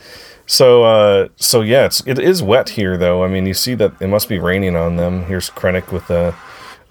So, 0.48 0.84
uh, 0.84 1.28
so 1.38 1.62
yeah, 1.62 1.86
it's 1.86 2.06
it 2.06 2.20
is 2.20 2.44
wet 2.44 2.70
here, 2.70 2.98
though. 2.98 3.24
I 3.24 3.28
mean, 3.28 3.48
you 3.48 3.56
see 3.56 3.74
that 3.76 3.94
it 4.00 4.08
must 4.08 4.30
be 4.30 4.38
raining 4.38 4.76
on 4.76 4.96
them. 4.96 5.26
Here's 5.26 5.50
Krennic 5.50 5.92
with 5.92 6.12
uh, 6.12 6.34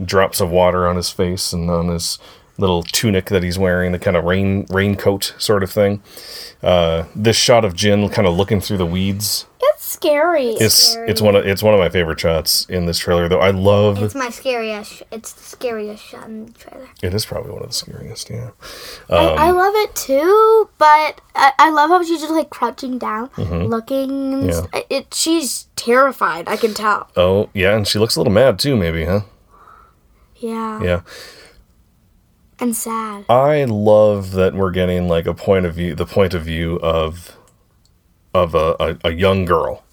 drops 0.05 0.41
of 0.41 0.51
water 0.51 0.89
on 0.89 0.97
his 0.97 1.11
face 1.11 1.53
and 1.53 1.71
on 1.71 1.87
his 1.87 2.19
little 2.57 2.83
tunic 2.83 3.27
that 3.27 3.43
he's 3.43 3.59
wearing, 3.59 3.93
the 3.93 3.99
kind 3.99 4.17
of 4.17 4.25
rain 4.25 4.67
raincoat 4.71 5.35
sort 5.39 5.63
of 5.63 5.71
thing. 5.71 6.03
Uh, 6.63 7.05
this 7.15 7.37
shot 7.37 7.65
of 7.65 7.75
Jyn 7.75 8.11
kind 8.13 8.27
of 8.29 8.37
looking 8.37 8.61
through 8.61 8.79
the 8.79 8.87
weeds. 8.87 9.47
It's 9.61 9.85
scary. 9.85 10.51
It's 10.51 10.95
it's 11.09 11.21
one 11.21 11.35
of 11.35 11.45
it's 11.47 11.63
one 11.63 11.75
of 11.75 11.81
my 11.81 11.89
favorite 11.89 12.21
shots 12.21 12.65
in 12.71 12.87
this 12.87 12.99
trailer, 12.99 13.29
though. 13.29 13.41
I 13.41 13.51
love 13.51 14.03
It's 14.03 14.15
my 14.15 14.31
scariest. 14.31 15.03
It's 15.11 15.33
the 15.33 15.43
scariest 15.43 16.05
shot 16.05 16.27
in 16.27 16.47
the 16.47 16.53
trailer. 16.53 16.89
it 17.03 17.13
is 17.13 17.27
probably 17.27 17.51
one 17.53 17.63
of 17.63 17.69
the 17.69 17.75
scariest. 17.75 18.31
Yeah, 18.31 18.51
I, 19.11 19.25
I 19.27 19.51
love 19.51 19.75
it 19.77 19.95
too, 19.97 20.69
but 20.79 21.21
I, 21.35 21.53
I 21.59 21.71
love 21.71 21.91
how 21.91 22.03
she's 22.03 22.21
just 22.21 22.33
like 22.33 22.51
crouching 22.51 22.99
down, 22.99 23.31
looking. 23.37 24.09
Mm-hmm. 24.11 24.49
Yeah. 24.49 24.67
s- 24.73 24.85
It, 24.91 25.13
she's 25.15 25.67
terrified. 25.77 26.49
I 26.49 26.57
can 26.57 26.73
tell. 26.73 27.11
oh 27.17 27.51
yeah, 27.53 27.75
and 27.77 27.87
she 27.87 27.99
looks 27.99 28.17
a 28.17 28.21
little 28.21 28.33
mad 28.33 28.59
too, 28.59 28.77
maybe, 28.77 29.05
huh? 29.05 29.21
Yeah. 30.37 30.83
Yeah. 30.83 31.01
And 32.61 32.77
sad. 32.77 33.25
I 33.29 33.65
love 33.65 34.33
that 34.33 34.55
we're 34.55 34.71
getting 34.71 35.09
like 35.09 35.27
a 35.27 35.35
point 35.35 35.67
of 35.67 35.75
view, 35.75 35.95
the 35.95 36.07
point 36.07 36.35
of 36.35 36.43
view 36.43 36.77
of 36.77 37.37
of 38.33 38.55
a, 38.55 38.77
a, 38.81 38.99
a 39.05 39.13
young 39.13 39.45
girl. 39.45 39.85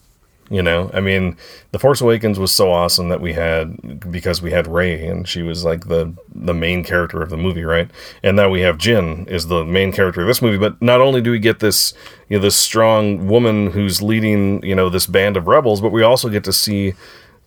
You 0.49 0.61
know, 0.61 0.91
I 0.93 0.99
mean, 0.99 1.37
The 1.71 1.79
Force 1.79 2.01
Awakens 2.01 2.37
was 2.37 2.51
so 2.51 2.73
awesome 2.73 3.07
that 3.07 3.21
we 3.21 3.31
had 3.31 4.11
because 4.11 4.41
we 4.41 4.51
had 4.51 4.67
Rey 4.67 5.07
and 5.07 5.25
she 5.25 5.43
was 5.43 5.63
like 5.63 5.87
the 5.87 6.13
the 6.35 6.53
main 6.53 6.83
character 6.83 7.21
of 7.21 7.29
the 7.29 7.37
movie, 7.37 7.63
right? 7.63 7.89
And 8.21 8.35
now 8.35 8.49
we 8.49 8.59
have 8.59 8.77
Jyn 8.77 9.29
is 9.29 9.47
the 9.47 9.63
main 9.63 9.93
character 9.93 10.19
of 10.19 10.27
this 10.27 10.41
movie. 10.41 10.57
But 10.57 10.81
not 10.81 10.99
only 10.99 11.21
do 11.21 11.31
we 11.31 11.39
get 11.39 11.59
this, 11.59 11.93
you 12.27 12.37
know, 12.37 12.41
this 12.41 12.57
strong 12.57 13.29
woman 13.29 13.71
who's 13.71 14.01
leading, 14.01 14.61
you 14.61 14.75
know, 14.75 14.89
this 14.89 15.07
band 15.07 15.37
of 15.37 15.47
rebels, 15.47 15.79
but 15.79 15.93
we 15.93 16.03
also 16.03 16.27
get 16.27 16.43
to 16.43 16.51
see, 16.51 16.95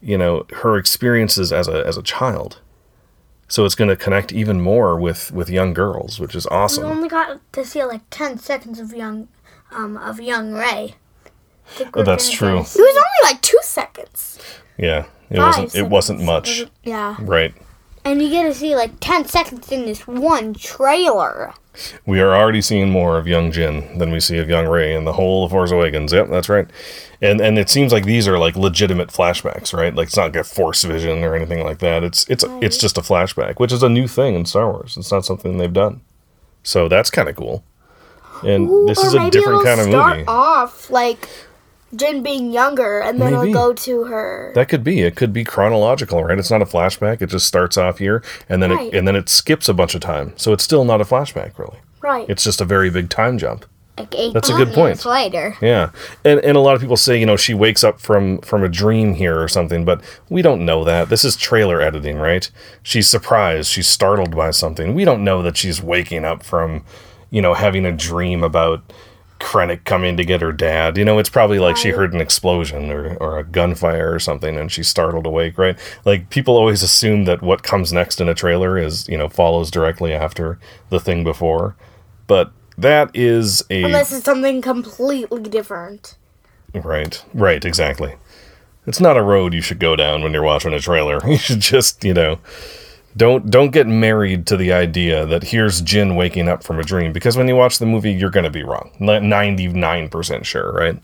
you 0.00 0.16
know, 0.16 0.46
her 0.54 0.78
experiences 0.78 1.52
as 1.52 1.68
a 1.68 1.86
as 1.86 1.98
a 1.98 2.02
child. 2.02 2.58
So 3.54 3.64
it's 3.64 3.76
going 3.76 3.88
to 3.88 3.94
connect 3.94 4.32
even 4.32 4.60
more 4.60 4.98
with 4.98 5.30
with 5.30 5.48
young 5.48 5.74
girls, 5.74 6.18
which 6.18 6.34
is 6.34 6.44
awesome. 6.48 6.82
We 6.86 6.90
only 6.90 7.08
got 7.08 7.40
to 7.52 7.64
see 7.64 7.84
like 7.84 8.00
ten 8.10 8.36
seconds 8.36 8.80
of 8.80 8.92
young, 8.92 9.28
um, 9.70 9.96
of 9.96 10.20
young 10.20 10.54
Rey. 10.54 10.96
Oh, 11.94 12.02
That's 12.02 12.32
true. 12.32 12.56
It 12.58 12.62
was 12.62 12.76
only 12.76 13.22
like 13.22 13.40
two 13.42 13.60
seconds. 13.62 14.40
Yeah, 14.76 15.04
it 15.30 15.36
Five 15.36 15.46
wasn't. 15.46 15.74
It 15.76 15.88
wasn't 15.88 16.22
much, 16.24 16.64
Yeah. 16.82 17.14
right? 17.20 17.54
And 18.04 18.20
you 18.20 18.28
get 18.28 18.42
to 18.44 18.54
see 18.54 18.76
like 18.76 19.00
10 19.00 19.26
seconds 19.26 19.72
in 19.72 19.86
this 19.86 20.06
one 20.06 20.54
trailer. 20.54 21.54
We 22.06 22.20
are 22.20 22.34
already 22.36 22.60
seeing 22.60 22.90
more 22.90 23.18
of 23.18 23.26
young 23.26 23.50
Jyn 23.50 23.98
than 23.98 24.12
we 24.12 24.20
see 24.20 24.38
of 24.38 24.48
young 24.48 24.66
Rey 24.66 24.94
in 24.94 25.04
the 25.04 25.14
whole 25.14 25.44
of 25.44 25.50
Force 25.50 25.72
Awakens. 25.72 26.12
Yep, 26.12 26.28
that's 26.28 26.48
right. 26.48 26.68
And 27.20 27.40
and 27.40 27.58
it 27.58 27.68
seems 27.68 27.92
like 27.92 28.04
these 28.04 28.28
are 28.28 28.38
like 28.38 28.54
legitimate 28.54 29.08
flashbacks, 29.08 29.72
right? 29.72 29.94
Like 29.94 30.08
it's 30.08 30.16
not 30.16 30.26
like 30.26 30.36
a 30.36 30.44
Force 30.44 30.84
vision 30.84 31.24
or 31.24 31.34
anything 31.34 31.64
like 31.64 31.78
that. 31.78 32.04
It's 32.04 32.28
it's 32.28 32.44
it's 32.60 32.78
just 32.78 32.98
a 32.98 33.00
flashback, 33.00 33.58
which 33.58 33.72
is 33.72 33.82
a 33.82 33.88
new 33.88 34.06
thing 34.06 34.34
in 34.34 34.44
Star 34.44 34.70
Wars. 34.70 34.96
It's 34.96 35.10
not 35.10 35.24
something 35.24 35.56
they've 35.56 35.72
done. 35.72 36.02
So 36.62 36.88
that's 36.88 37.10
kind 37.10 37.28
of 37.28 37.34
cool. 37.34 37.64
And 38.44 38.88
this 38.88 39.02
is 39.02 39.14
a 39.14 39.30
different 39.30 39.64
kind 39.64 39.80
of 39.80 39.86
start 39.86 40.16
movie. 40.18 40.28
off 40.28 40.90
like 40.90 41.28
Jyn 41.96 42.22
being 42.22 42.52
younger, 42.52 43.00
and 43.00 43.20
then 43.20 43.32
Maybe. 43.34 43.50
it'll 43.50 43.68
go 43.68 43.72
to 43.74 44.04
her. 44.04 44.52
That 44.54 44.68
could 44.68 44.82
be. 44.84 45.02
It 45.02 45.16
could 45.16 45.32
be 45.32 45.44
chronological, 45.44 46.24
right? 46.24 46.38
It's 46.38 46.50
not 46.50 46.62
a 46.62 46.66
flashback. 46.66 47.22
It 47.22 47.26
just 47.30 47.46
starts 47.46 47.76
off 47.76 47.98
here, 47.98 48.22
and 48.48 48.62
then 48.62 48.70
Right. 48.72 48.92
it 48.92 48.96
and 48.98 49.06
then 49.08 49.16
it 49.16 49.28
skips 49.28 49.68
a 49.68 49.74
bunch 49.74 49.94
of 49.94 50.00
time. 50.00 50.32
So 50.36 50.52
it's 50.52 50.64
still 50.64 50.84
not 50.84 51.00
a 51.00 51.04
flashback, 51.04 51.58
really. 51.58 51.78
right. 52.00 52.26
It's 52.28 52.44
just 52.44 52.60
a 52.60 52.64
very 52.66 52.90
big 52.90 53.08
time 53.08 53.38
jump. 53.38 53.64
Like 53.96 54.12
eight 54.16 54.34
That's 54.34 54.50
a 54.50 54.54
good 54.54 54.72
point. 54.74 55.04
later. 55.06 55.56
Yeah, 55.62 55.90
and 56.24 56.40
and 56.40 56.56
a 56.56 56.60
lot 56.60 56.74
of 56.74 56.80
people 56.80 56.96
say 56.96 57.16
you 57.16 57.26
know 57.26 57.36
she 57.36 57.54
wakes 57.54 57.84
up 57.84 58.00
from 58.00 58.38
from 58.38 58.64
a 58.64 58.68
dream 58.68 59.14
here 59.14 59.40
or 59.40 59.46
something, 59.46 59.84
but 59.84 60.00
we 60.28 60.42
don't 60.42 60.64
know 60.64 60.82
that. 60.82 61.08
This 61.10 61.24
is 61.24 61.36
trailer 61.36 61.80
editing, 61.80 62.18
right? 62.18 62.50
She's 62.82 63.06
surprised, 63.08 63.70
she's 63.70 63.86
startled 63.86 64.34
by 64.34 64.50
something. 64.50 64.94
We 64.94 65.04
don't 65.04 65.22
know 65.22 65.42
that 65.42 65.56
she's 65.56 65.80
waking 65.80 66.24
up 66.24 66.42
from, 66.42 66.84
you 67.30 67.40
know, 67.40 67.54
having 67.54 67.86
a 67.86 67.92
dream 67.92 68.42
about 68.42 68.82
Krennic 69.40 69.84
coming 69.84 70.16
to 70.16 70.24
get 70.24 70.40
her 70.40 70.52
dad. 70.52 70.96
You 70.96 71.04
know, 71.04 71.18
it's 71.18 71.28
probably 71.28 71.58
like 71.58 71.76
she 71.76 71.90
heard 71.90 72.14
an 72.14 72.20
explosion 72.20 72.90
or 72.90 73.16
or 73.16 73.38
a 73.38 73.44
gunfire 73.44 74.12
or 74.12 74.18
something, 74.18 74.56
and 74.56 74.70
she's 74.70 74.88
startled 74.88 75.26
awake, 75.26 75.58
right? 75.58 75.78
Like 76.04 76.30
people 76.30 76.56
always 76.56 76.82
assume 76.82 77.24
that 77.24 77.42
what 77.42 77.62
comes 77.62 77.92
next 77.92 78.20
in 78.20 78.28
a 78.28 78.34
trailer 78.34 78.78
is 78.78 79.08
you 79.08 79.18
know 79.18 79.28
follows 79.28 79.70
directly 79.70 80.12
after 80.12 80.58
the 80.90 81.00
thing 81.00 81.24
before, 81.24 81.76
but 82.26 82.52
that 82.78 83.10
is 83.14 83.64
a 83.70 83.84
Unless 83.84 84.12
it's 84.12 84.24
something 84.24 84.62
completely 84.62 85.42
different. 85.42 86.16
Right, 86.74 87.24
right, 87.32 87.64
exactly. 87.64 88.16
It's 88.86 89.00
not 89.00 89.16
a 89.16 89.22
road 89.22 89.54
you 89.54 89.60
should 89.60 89.78
go 89.78 89.96
down 89.96 90.22
when 90.22 90.32
you're 90.32 90.42
watching 90.42 90.72
a 90.72 90.80
trailer. 90.80 91.20
You 91.26 91.38
should 91.38 91.60
just, 91.60 92.04
you 92.04 92.14
know, 92.14 92.38
don't 93.16 93.50
don't 93.50 93.70
get 93.70 93.86
married 93.86 94.46
to 94.48 94.56
the 94.56 94.72
idea 94.72 95.24
that 95.26 95.44
here's 95.44 95.82
Jyn 95.82 96.16
waking 96.16 96.48
up 96.48 96.64
from 96.64 96.78
a 96.78 96.82
dream 96.82 97.12
because 97.12 97.36
when 97.36 97.46
you 97.48 97.56
watch 97.56 97.78
the 97.78 97.86
movie 97.86 98.12
you're 98.12 98.30
going 98.30 98.44
to 98.44 98.50
be 98.50 98.62
wrong. 98.62 98.90
99% 99.00 100.44
sure, 100.44 100.72
right? 100.72 101.00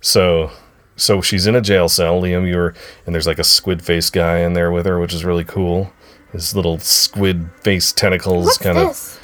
So 0.00 0.50
so 0.96 1.20
she's 1.20 1.46
in 1.46 1.56
a 1.56 1.60
jail 1.60 1.88
cell, 1.88 2.20
Liam, 2.20 2.48
you're 2.48 2.74
and 3.06 3.14
there's 3.14 3.26
like 3.26 3.38
a 3.38 3.44
squid 3.44 3.84
face 3.84 4.10
guy 4.10 4.38
in 4.38 4.52
there 4.52 4.70
with 4.70 4.86
her, 4.86 5.00
which 5.00 5.12
is 5.12 5.24
really 5.24 5.44
cool. 5.44 5.92
His 6.32 6.54
little 6.54 6.78
squid 6.78 7.48
face 7.62 7.92
tentacles 7.92 8.58
kind 8.58 8.78
of 8.78 9.20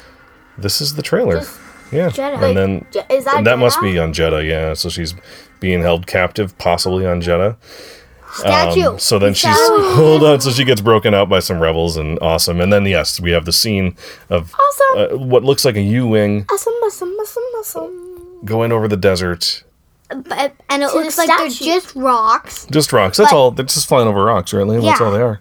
this? 0.57 0.81
Is 0.81 0.95
the 0.95 1.01
trailer. 1.01 1.43
Yeah, 1.91 2.09
Jedha. 2.09 2.41
and 2.41 2.57
then 2.57 2.85
that 2.93 3.41
that 3.43 3.59
must 3.59 3.81
be 3.81 3.99
on 3.99 4.13
Jedha. 4.13 4.47
Yeah, 4.47 4.73
so 4.73 4.89
she's 4.89 5.13
being 5.59 5.81
held 5.81 6.07
captive, 6.07 6.57
possibly 6.57 7.05
on 7.05 7.21
Jedha. 7.21 7.57
Statue. 8.33 8.87
Um, 8.91 8.99
so 8.99 9.19
then 9.19 9.33
she's 9.33 9.55
hold 9.57 10.23
on. 10.23 10.39
So 10.41 10.51
she 10.51 10.63
gets 10.63 10.81
broken 10.81 11.13
out 11.13 11.29
by 11.29 11.39
some 11.39 11.59
rebels, 11.59 11.97
and 11.97 12.17
awesome. 12.21 12.61
And 12.61 12.71
then 12.71 12.85
yes, 12.85 13.19
we 13.19 13.31
have 13.31 13.45
the 13.45 13.51
scene 13.51 13.95
of 14.29 14.53
Awesome. 14.53 15.19
uh, 15.21 15.25
what 15.25 15.43
looks 15.43 15.65
like 15.65 15.75
a 15.75 15.81
U-wing 15.81 16.45
Awesome, 16.51 16.73
awesome, 16.85 17.09
awesome, 17.19 17.43
awesome. 17.59 18.45
going 18.45 18.71
over 18.71 18.87
the 18.87 18.97
desert. 18.97 19.63
But, 20.09 20.53
and 20.69 20.83
it 20.83 20.87
To 20.87 20.91
the 20.97 21.03
looks 21.03 21.17
like 21.17 21.27
they're 21.29 21.47
just 21.49 21.95
rocks. 21.95 22.65
Just 22.69 22.91
rocks. 22.91 23.17
That's 23.17 23.31
But- 23.31 23.37
all. 23.37 23.51
They're 23.51 23.65
just 23.65 23.87
flying 23.87 24.07
over 24.07 24.23
rocks, 24.25 24.53
right? 24.53 24.65
Liam? 24.65 24.81
That's 24.83 24.99
all 24.99 25.11
they 25.11 25.21
are. 25.21 25.39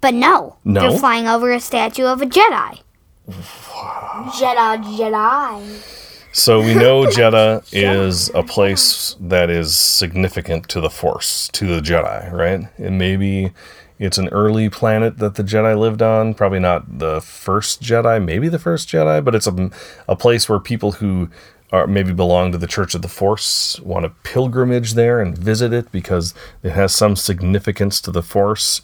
But 0.00 0.14
no, 0.14 0.56
No? 0.64 0.80
they're 0.90 0.98
flying 0.98 1.26
over 1.28 1.50
a 1.52 1.60
statue 1.60 2.04
of 2.06 2.22
a 2.22 2.26
Jedi. 2.26 2.80
Jedi, 3.28 4.84
Jedi. 4.96 5.97
So 6.38 6.60
we 6.60 6.72
know 6.72 7.02
Jedha 7.06 7.68
is 7.72 8.30
a 8.32 8.44
place 8.44 9.16
that 9.18 9.50
is 9.50 9.76
significant 9.76 10.68
to 10.68 10.80
the 10.80 10.88
Force, 10.88 11.48
to 11.48 11.66
the 11.66 11.80
Jedi, 11.80 12.30
right? 12.30 12.68
And 12.76 12.96
maybe 12.96 13.50
it's 13.98 14.18
an 14.18 14.28
early 14.28 14.70
planet 14.70 15.18
that 15.18 15.34
the 15.34 15.42
Jedi 15.42 15.76
lived 15.76 16.00
on. 16.00 16.34
Probably 16.34 16.60
not 16.60 17.00
the 17.00 17.20
first 17.20 17.82
Jedi, 17.82 18.24
maybe 18.24 18.48
the 18.48 18.60
first 18.60 18.88
Jedi, 18.88 19.22
but 19.24 19.34
it's 19.34 19.48
a, 19.48 19.70
a 20.06 20.14
place 20.14 20.48
where 20.48 20.60
people 20.60 20.92
who 20.92 21.28
are 21.72 21.88
maybe 21.88 22.12
belong 22.12 22.52
to 22.52 22.58
the 22.58 22.68
Church 22.68 22.94
of 22.94 23.02
the 23.02 23.08
Force 23.08 23.80
want 23.80 24.04
to 24.04 24.10
pilgrimage 24.22 24.94
there 24.94 25.20
and 25.20 25.36
visit 25.36 25.72
it 25.72 25.90
because 25.90 26.34
it 26.62 26.70
has 26.70 26.94
some 26.94 27.16
significance 27.16 28.00
to 28.00 28.12
the 28.12 28.22
Force. 28.22 28.80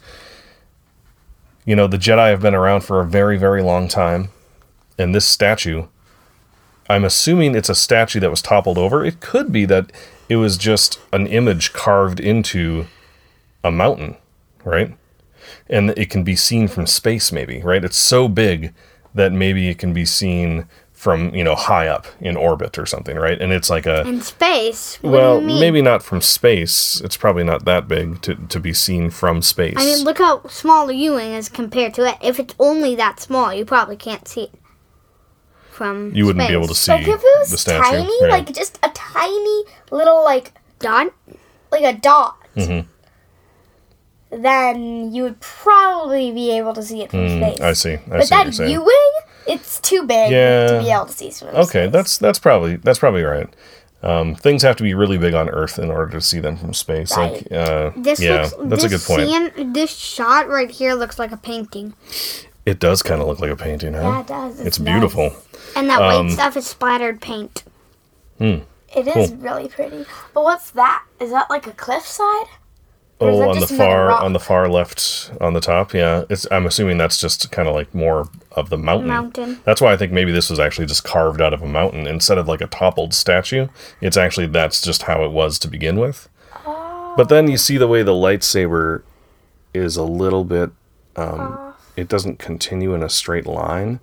You 1.63 1.77
know, 1.77 1.87
the 1.87 1.97
Jedi 1.97 2.31
have 2.31 2.41
been 2.41 2.53
around 2.53 2.81
for 2.81 2.99
a 2.99 3.05
very, 3.05 3.37
very 3.37 3.63
long 3.63 3.87
time, 3.87 4.27
and 4.97 5.15
this 5.15 5.25
statue 5.25 5.87
I'm 6.89 7.03
assuming 7.03 7.55
it's 7.55 7.69
a 7.69 7.75
statue 7.75 8.19
that 8.19 8.29
was 8.29 8.41
toppled 8.41 8.77
over. 8.77 9.03
It 9.03 9.19
could 9.19 9.51
be 9.51 9.65
that 9.65 9.91
it 10.29 10.35
was 10.37 10.57
just 10.57 10.99
an 11.11 11.27
image 11.27 11.73
carved 11.73 12.19
into 12.19 12.85
a 13.63 13.71
mountain, 13.71 14.17
right? 14.63 14.95
And 15.67 15.91
it 15.91 16.09
can 16.09 16.23
be 16.23 16.35
seen 16.35 16.67
from 16.67 16.85
space, 16.85 17.31
maybe, 17.31 17.61
right? 17.61 17.83
It's 17.83 17.97
so 17.97 18.27
big 18.27 18.73
that 19.13 19.31
maybe 19.31 19.67
it 19.69 19.77
can 19.77 19.93
be 19.93 20.05
seen 20.05 20.67
from, 20.93 21.33
you 21.35 21.43
know, 21.43 21.55
high 21.55 21.87
up 21.87 22.07
in 22.19 22.35
orbit 22.37 22.77
or 22.79 22.85
something, 22.85 23.15
right? 23.17 23.39
And 23.41 23.51
it's 23.51 23.69
like 23.69 23.85
a. 23.85 24.07
In 24.07 24.21
space. 24.21 24.97
What 25.01 25.11
Well, 25.11 25.35
do 25.37 25.41
you 25.41 25.47
mean? 25.47 25.59
maybe 25.59 25.81
not 25.81 26.03
from 26.03 26.21
space. 26.21 27.01
It's 27.01 27.17
probably 27.17 27.43
not 27.43 27.65
that 27.65 27.87
big 27.87 28.21
to, 28.23 28.35
to 28.35 28.59
be 28.59 28.73
seen 28.73 29.09
from 29.09 29.41
space. 29.41 29.75
I 29.77 29.85
mean, 29.85 30.03
look 30.03 30.19
how 30.19 30.47
small 30.47 30.87
the 30.87 30.95
U-wing 30.95 31.33
is 31.33 31.49
compared 31.49 31.93
to 31.95 32.07
it. 32.07 32.17
If 32.21 32.39
it's 32.39 32.55
only 32.59 32.95
that 32.95 33.19
small, 33.19 33.53
you 33.53 33.65
probably 33.65 33.97
can't 33.97 34.27
see 34.27 34.43
it 34.43 34.51
from. 35.75 36.11
you 36.15 36.25
wouldn't 36.25 36.47
be 36.47 36.53
able 36.53 36.67
to 36.67 36.75
see 36.75 36.91
Like 36.91 37.01
if 37.07 37.19
it 37.19 37.39
was 37.39 37.51
the 37.51 37.57
statue. 37.57 37.83
tiny, 37.97 38.23
right? 38.23 38.31
like 38.31 38.53
just 38.55 38.79
a 38.83 38.89
tiny 38.89 39.63
little 39.91 40.23
like 40.23 40.53
dot. 40.79 41.07
like 41.71 41.83
a 41.83 41.93
dot, 41.99 42.37
Mm-hmm. 42.55 44.41
then 44.41 45.13
you 45.13 45.23
would 45.23 45.39
probably 45.39 46.31
be 46.31 46.57
able 46.57 46.73
to 46.73 46.83
see 46.83 47.01
it 47.01 47.11
from 47.11 47.27
space. 47.29 47.59
Mm, 47.59 47.61
I 47.63 47.73
see. 47.73 47.93
I 47.93 47.99
But 48.07 48.27
see 48.27 48.35
that. 48.63 48.69
U-wing, 48.69 49.11
it's 49.47 49.79
too 49.79 50.03
big 50.03 50.31
Yeah. 50.31 50.67
to 50.67 50.79
be 50.83 50.91
able 50.91 51.05
to 51.05 51.13
see 51.13 51.29
from 51.31 51.49
Okay, 51.49 51.83
space. 51.85 51.91
that's 51.91 52.17
that's 52.17 52.39
probably 52.39 52.77
that's 52.77 52.99
probably 52.99 53.23
right. 53.23 53.47
Um, 54.03 54.35
things 54.35 54.61
have 54.61 54.75
to 54.75 54.83
be 54.83 54.93
really 54.93 55.17
big 55.17 55.33
on 55.33 55.49
Earth 55.49 55.79
in 55.79 55.89
order 55.89 56.11
to 56.11 56.21
see 56.21 56.39
them 56.39 56.57
from 56.57 56.73
space. 56.75 57.15
Like, 57.17 57.51
uh, 57.51 57.89
This 57.95 58.19
yeah, 58.19 58.41
looks. 58.41 58.53
that's 58.65 58.83
a 58.83 58.89
good 58.89 59.01
point. 59.01 59.27
scene- 59.55 59.73
this 59.73 59.95
shot 59.95 60.47
right 60.47 60.69
here 60.69 60.93
looks 60.93 61.17
like 61.17 61.31
a 61.31 61.37
painting, 61.37 61.95
It 62.65 62.79
does 62.79 63.03
kind 63.03 63.21
of 63.21 63.27
look 63.27 63.39
like 63.39 63.51
a 63.51 63.55
painting, 63.55 63.93
huh? 63.93 64.01
Yeah, 64.01 64.19
it 64.21 64.27
does. 64.27 64.59
It's, 64.59 64.67
It's 64.67 64.77
beautiful. 64.79 65.29
nice. 65.29 65.73
and 65.75 65.89
that 65.89 66.01
Um, 66.01 66.27
white 66.27 66.33
stuff 66.33 66.57
is 66.57 66.65
splattered 66.67 67.21
paint. 67.21 67.63
Hmm. 68.39 68.59
It 68.95 69.07
is 69.07 69.29
Cool. 69.29 69.37
really 69.37 69.67
pretty. 69.67 70.05
But 70.33 70.43
what's 70.43 70.71
that? 70.71 71.03
Is 71.19 71.29
that 71.31 71.49
like 71.49 71.67
a 71.67 71.71
cliffside? 71.71 72.47
Oh, 73.21 73.49
on 73.49 73.59
the 73.59 73.67
far 73.67 74.11
on 74.11 74.33
the 74.33 74.39
far 74.41 74.67
left 74.67 75.31
on 75.39 75.53
the 75.53 75.61
top, 75.61 75.93
yeah. 75.93 76.25
It's 76.29 76.45
I'm 76.51 76.65
assuming 76.65 76.97
that's 76.97 77.17
just 77.19 77.49
kind 77.49 77.65
of 77.67 77.73
like 77.73 77.93
more 77.95 78.27
of 78.51 78.69
the 78.69 78.77
mountain. 78.77 79.07
Mountain. 79.07 79.59
That's 79.63 79.79
why 79.79 79.93
I 79.93 79.97
think 79.97 80.11
maybe 80.11 80.33
this 80.33 80.49
was 80.49 80.59
actually 80.59 80.87
just 80.87 81.05
carved 81.05 81.41
out 81.41 81.53
of 81.53 81.61
a 81.61 81.65
mountain 81.67 82.07
instead 82.07 82.37
of 82.37 82.49
like 82.49 82.59
a 82.59 82.67
toppled 82.67 83.13
statue. 83.13 83.67
It's 84.01 84.17
actually 84.17 84.47
that's 84.47 84.81
just 84.81 85.03
how 85.03 85.23
it 85.23 85.31
was 85.31 85.57
to 85.59 85.69
begin 85.69 85.97
with. 85.97 86.27
Oh. 86.65 87.13
But 87.15 87.29
then 87.29 87.49
you 87.49 87.57
see 87.57 87.77
the 87.77 87.87
way 87.87 88.03
the 88.03 88.11
lightsaber 88.11 89.03
is 89.73 89.95
a 89.95 90.03
little 90.03 90.43
bit 90.43 90.71
um, 91.15 91.64
it 91.95 92.07
doesn't 92.07 92.39
continue 92.39 92.93
in 92.93 93.01
a 93.03 93.09
straight 93.09 93.45
line, 93.45 93.99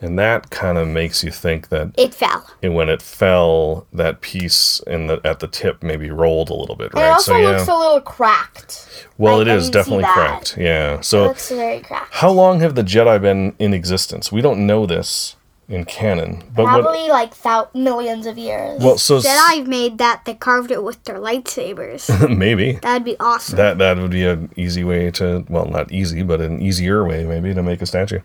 and 0.00 0.18
that 0.18 0.50
kind 0.50 0.78
of 0.78 0.88
makes 0.88 1.22
you 1.22 1.30
think 1.30 1.68
that 1.68 1.92
It 1.96 2.12
fell. 2.14 2.44
and 2.62 2.74
when 2.74 2.88
it 2.88 3.00
fell, 3.02 3.86
that 3.92 4.20
piece 4.20 4.80
in 4.86 5.06
the 5.06 5.20
at 5.24 5.40
the 5.40 5.46
tip 5.48 5.82
maybe 5.82 6.10
rolled 6.10 6.50
a 6.50 6.54
little 6.54 6.74
bit, 6.76 6.92
right? 6.94 7.04
it 7.06 7.10
also 7.10 7.32
so 7.32 7.38
yeah, 7.38 7.48
looks 7.50 7.68
a 7.68 7.74
little 7.76 8.00
cracked. 8.00 9.06
well, 9.18 9.38
like, 9.38 9.46
it 9.46 9.50
is 9.52 9.70
definitely 9.70 10.04
cracked. 10.04 10.56
Yeah. 10.58 10.94
It 10.98 11.04
So, 11.04 11.24
looks 11.28 11.48
very 11.50 11.80
cracked. 11.80 12.14
how 12.14 12.30
long 12.30 12.60
have 12.60 12.74
the 12.74 12.82
Jedi 12.82 13.20
been 13.20 13.54
in 13.58 13.72
existence? 13.74 14.32
We 14.32 14.40
don't 14.40 14.66
know 14.66 14.86
this 14.86 15.36
in 15.72 15.84
canon, 15.86 16.44
but 16.54 16.64
Probably 16.66 17.08
like 17.08 17.34
thou- 17.42 17.68
millions 17.74 18.26
of 18.26 18.36
years. 18.38 18.80
Well, 18.82 18.98
so 18.98 19.16
s- 19.16 19.26
Jedi 19.26 19.66
made 19.66 19.98
that. 19.98 20.24
They 20.26 20.34
carved 20.34 20.70
it 20.70 20.84
with 20.84 21.02
their 21.04 21.16
lightsabers. 21.18 22.08
maybe 22.36 22.72
That'd 22.82 23.04
be 23.04 23.16
awesome. 23.18 23.56
that 23.56 23.78
that 23.78 23.96
would 23.98 24.10
be 24.10 24.24
an 24.26 24.50
easy 24.56 24.84
way 24.84 25.10
to 25.12 25.44
well, 25.48 25.64
not 25.66 25.90
easy, 25.90 26.22
but 26.22 26.40
an 26.40 26.60
easier 26.60 27.04
way 27.06 27.24
maybe 27.24 27.54
to 27.54 27.62
make 27.62 27.80
a 27.82 27.86
statue. 27.86 28.20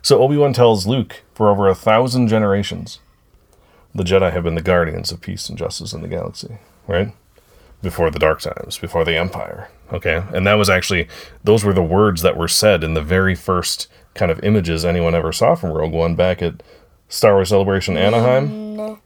So 0.00 0.22
Obi 0.22 0.36
Wan 0.36 0.52
tells 0.52 0.86
Luke, 0.86 1.22
for 1.34 1.48
over 1.50 1.68
a 1.68 1.74
thousand 1.74 2.28
generations, 2.28 3.00
the 3.94 4.04
Jedi 4.04 4.32
have 4.32 4.44
been 4.44 4.54
the 4.54 4.62
guardians 4.62 5.12
of 5.12 5.20
peace 5.20 5.48
and 5.48 5.58
justice 5.58 5.92
in 5.92 6.00
the 6.02 6.08
galaxy, 6.08 6.58
right? 6.86 7.12
Before 7.82 8.10
the 8.12 8.18
Dark 8.20 8.40
Times, 8.40 8.78
before 8.78 9.04
the 9.04 9.16
Empire. 9.16 9.68
Okay, 9.92 10.22
and 10.32 10.46
that 10.46 10.54
was 10.54 10.70
actually 10.70 11.08
those 11.44 11.64
were 11.64 11.72
the 11.74 11.82
words 11.82 12.22
that 12.22 12.36
were 12.36 12.48
said 12.48 12.84
in 12.84 12.94
the 12.94 13.02
very 13.02 13.34
first 13.34 13.88
kind 14.14 14.30
of 14.30 14.38
images 14.44 14.84
anyone 14.84 15.14
ever 15.14 15.32
saw 15.32 15.54
from 15.54 15.72
Rogue 15.72 15.92
One 15.92 16.14
back 16.14 16.40
at 16.42 16.62
Star 17.12 17.34
Wars 17.34 17.50
Celebration 17.50 17.98
Anaheim. 17.98 18.96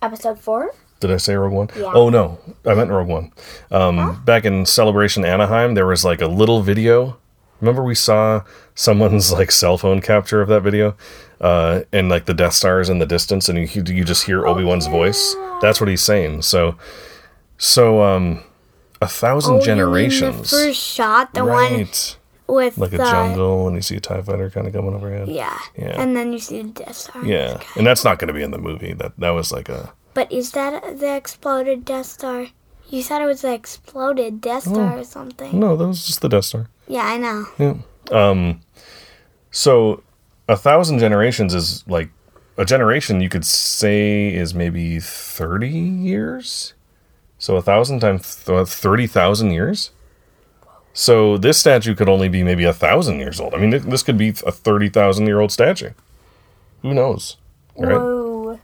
Episode 0.00 0.38
four. 0.38 0.72
Did 1.00 1.10
I 1.10 1.16
say 1.16 1.34
Rogue 1.34 1.52
One? 1.52 1.68
Yeah. 1.76 1.90
Oh 1.92 2.10
no, 2.10 2.38
I 2.64 2.74
meant 2.74 2.90
Rogue 2.90 3.08
One. 3.08 3.32
Um, 3.72 4.22
Back 4.24 4.44
in 4.44 4.64
Celebration 4.64 5.24
Anaheim, 5.24 5.74
there 5.74 5.86
was 5.86 6.04
like 6.04 6.20
a 6.20 6.28
little 6.28 6.62
video. 6.62 7.18
Remember 7.60 7.82
we 7.82 7.96
saw 7.96 8.42
someone's 8.76 9.32
like 9.32 9.50
cell 9.50 9.76
phone 9.78 10.00
capture 10.00 10.40
of 10.40 10.48
that 10.48 10.60
video, 10.62 10.96
uh, 11.40 11.82
and 11.92 12.08
like 12.08 12.26
the 12.26 12.34
Death 12.34 12.52
Star 12.52 12.80
is 12.80 12.88
in 12.88 13.00
the 13.00 13.06
distance, 13.06 13.48
and 13.48 13.58
you 13.58 13.82
you 13.92 14.04
just 14.04 14.24
hear 14.26 14.46
Obi 14.46 14.62
Wan's 14.62 14.86
voice. 14.86 15.34
That's 15.60 15.80
what 15.80 15.88
he's 15.88 16.02
saying. 16.02 16.42
So, 16.42 16.76
so 17.58 18.00
um, 18.02 18.44
a 19.02 19.08
thousand 19.08 19.56
Oh, 19.56 19.60
generations, 19.60 20.50
the 20.50 20.56
first 20.56 20.80
shot, 20.80 21.34
the 21.34 21.44
one 21.44 21.72
right? 21.72 22.16
With 22.48 22.78
Like 22.78 22.92
a 22.94 22.98
jungle, 22.98 23.66
and 23.66 23.76
you 23.76 23.82
see 23.82 23.96
a 23.96 24.00
Tie 24.00 24.22
Fighter 24.22 24.48
kind 24.50 24.66
of 24.66 24.72
coming 24.72 24.94
overhead. 24.94 25.28
yeah. 25.28 25.58
Yeah. 25.76 26.00
and 26.00 26.16
then 26.16 26.32
you 26.32 26.38
see 26.38 26.62
the 26.62 26.68
Death 26.70 26.96
Star. 26.96 27.24
Yeah, 27.24 27.60
and 27.76 27.86
that's 27.86 28.04
not 28.04 28.18
going 28.18 28.28
to 28.28 28.34
be 28.34 28.42
in 28.42 28.50
the 28.50 28.58
movie. 28.58 28.92
That 28.94 29.12
that 29.18 29.30
was 29.30 29.52
like 29.52 29.68
a 29.68 29.92
But 30.14 30.32
is 30.32 30.52
that 30.52 30.98
the 30.98 31.14
exploded 31.14 31.84
Death 31.84 32.06
Star? 32.06 32.46
You 32.88 33.02
said 33.02 33.20
it 33.20 33.26
was 33.26 33.42
the 33.42 33.52
exploded 33.52 34.40
Death 34.40 34.62
Star 34.64 34.98
or 34.98 35.04
something. 35.04 35.58
no, 35.60 35.76
that 35.76 35.86
was 35.86 36.06
just 36.06 36.22
the 36.22 36.28
Death 36.28 36.46
Star. 36.46 36.68
Yeah, 36.88 37.04
I 37.04 37.18
know. 37.18 37.46
Yeah. 37.58 37.74
Um, 38.10 38.60
so 39.50 40.02
a 40.48 40.56
thousand 40.56 40.98
generations 40.98 41.52
is 41.54 41.84
like 41.86 42.08
a 42.56 42.64
generation 42.64 43.20
you 43.20 43.28
could 43.28 43.44
say 43.44 44.32
is 44.34 44.54
maybe 44.54 44.98
30 45.00 45.68
years. 45.68 46.72
So 47.38 47.56
a 47.56 47.62
thousand 47.62 48.00
times 48.00 48.42
th- 48.42 48.66
30,000 48.66 49.50
years. 49.50 49.90
So 50.98 51.38
this 51.38 51.56
statue 51.60 51.94
could 51.94 52.08
only 52.08 52.28
be 52.28 52.42
maybe 52.42 52.64
a 52.64 52.72
thousand 52.72 53.20
years 53.20 53.38
old. 53.38 53.54
I 53.54 53.58
mean, 53.58 53.70
this 53.88 54.02
could 54.02 54.18
be 54.18 54.30
a 54.30 54.50
30,000 54.50 55.26
year 55.28 55.38
old 55.38 55.52
statue. 55.52 55.90
Who 56.82 56.92
knows? 56.92 57.36
Right? 57.76 57.92
Whoa. 57.94 58.58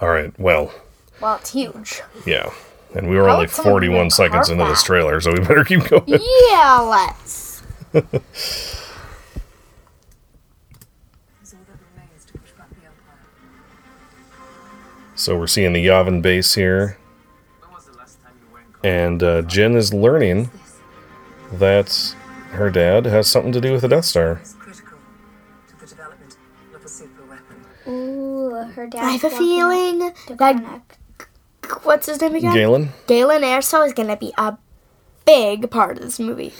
All 0.00 0.08
right. 0.08 0.36
Well, 0.36 0.74
Well, 1.20 1.36
it's 1.36 1.52
huge. 1.52 2.02
yeah. 2.26 2.50
And 2.96 3.08
we 3.08 3.14
were 3.16 3.28
only 3.30 3.46
41 3.46 4.10
seconds 4.10 4.48
into 4.50 4.64
this 4.64 4.82
trailer, 4.82 5.20
so 5.20 5.30
we 5.30 5.38
better 5.38 5.62
keep 5.62 5.84
going. 5.84 6.02
Yeah, 6.08 6.80
let's. 6.80 7.62
So 15.14 15.38
we're 15.38 15.46
seeing 15.46 15.72
the 15.72 15.86
Yavin 15.86 16.22
base 16.22 16.54
here. 16.54 16.98
And 18.82 19.22
uh, 19.22 19.42
Jyn 19.42 19.76
is 19.76 19.94
learning 19.94 20.50
that 21.52 22.14
her 22.50 22.70
dad 22.70 23.06
has 23.06 23.28
something 23.28 23.52
to 23.52 23.60
do 23.60 23.72
with 23.72 23.82
the 23.82 23.88
Death 23.88 24.04
Star. 24.04 24.40
is 24.42 24.54
critical 24.54 24.98
to 25.68 25.80
the 25.80 25.86
development 25.86 26.36
of 26.74 26.84
a 26.84 26.88
super 26.88 27.24
weapon. 27.24 27.64
Ooh, 27.86 28.50
her 28.74 28.86
dad. 28.86 29.04
I 29.04 29.10
have 29.12 29.24
a 29.24 29.30
feeling 29.30 29.98
that 30.38 30.82
what's 31.82 32.06
his 32.06 32.20
name 32.20 32.34
again? 32.34 32.52
Galen? 32.54 32.88
Galen 33.06 33.42
Erso 33.42 33.86
is 33.86 33.92
gonna 33.92 34.16
be 34.16 34.32
a 34.38 34.56
big 35.26 35.70
part 35.70 35.96
of 35.98 36.02
this 36.04 36.18
movie. 36.20 36.52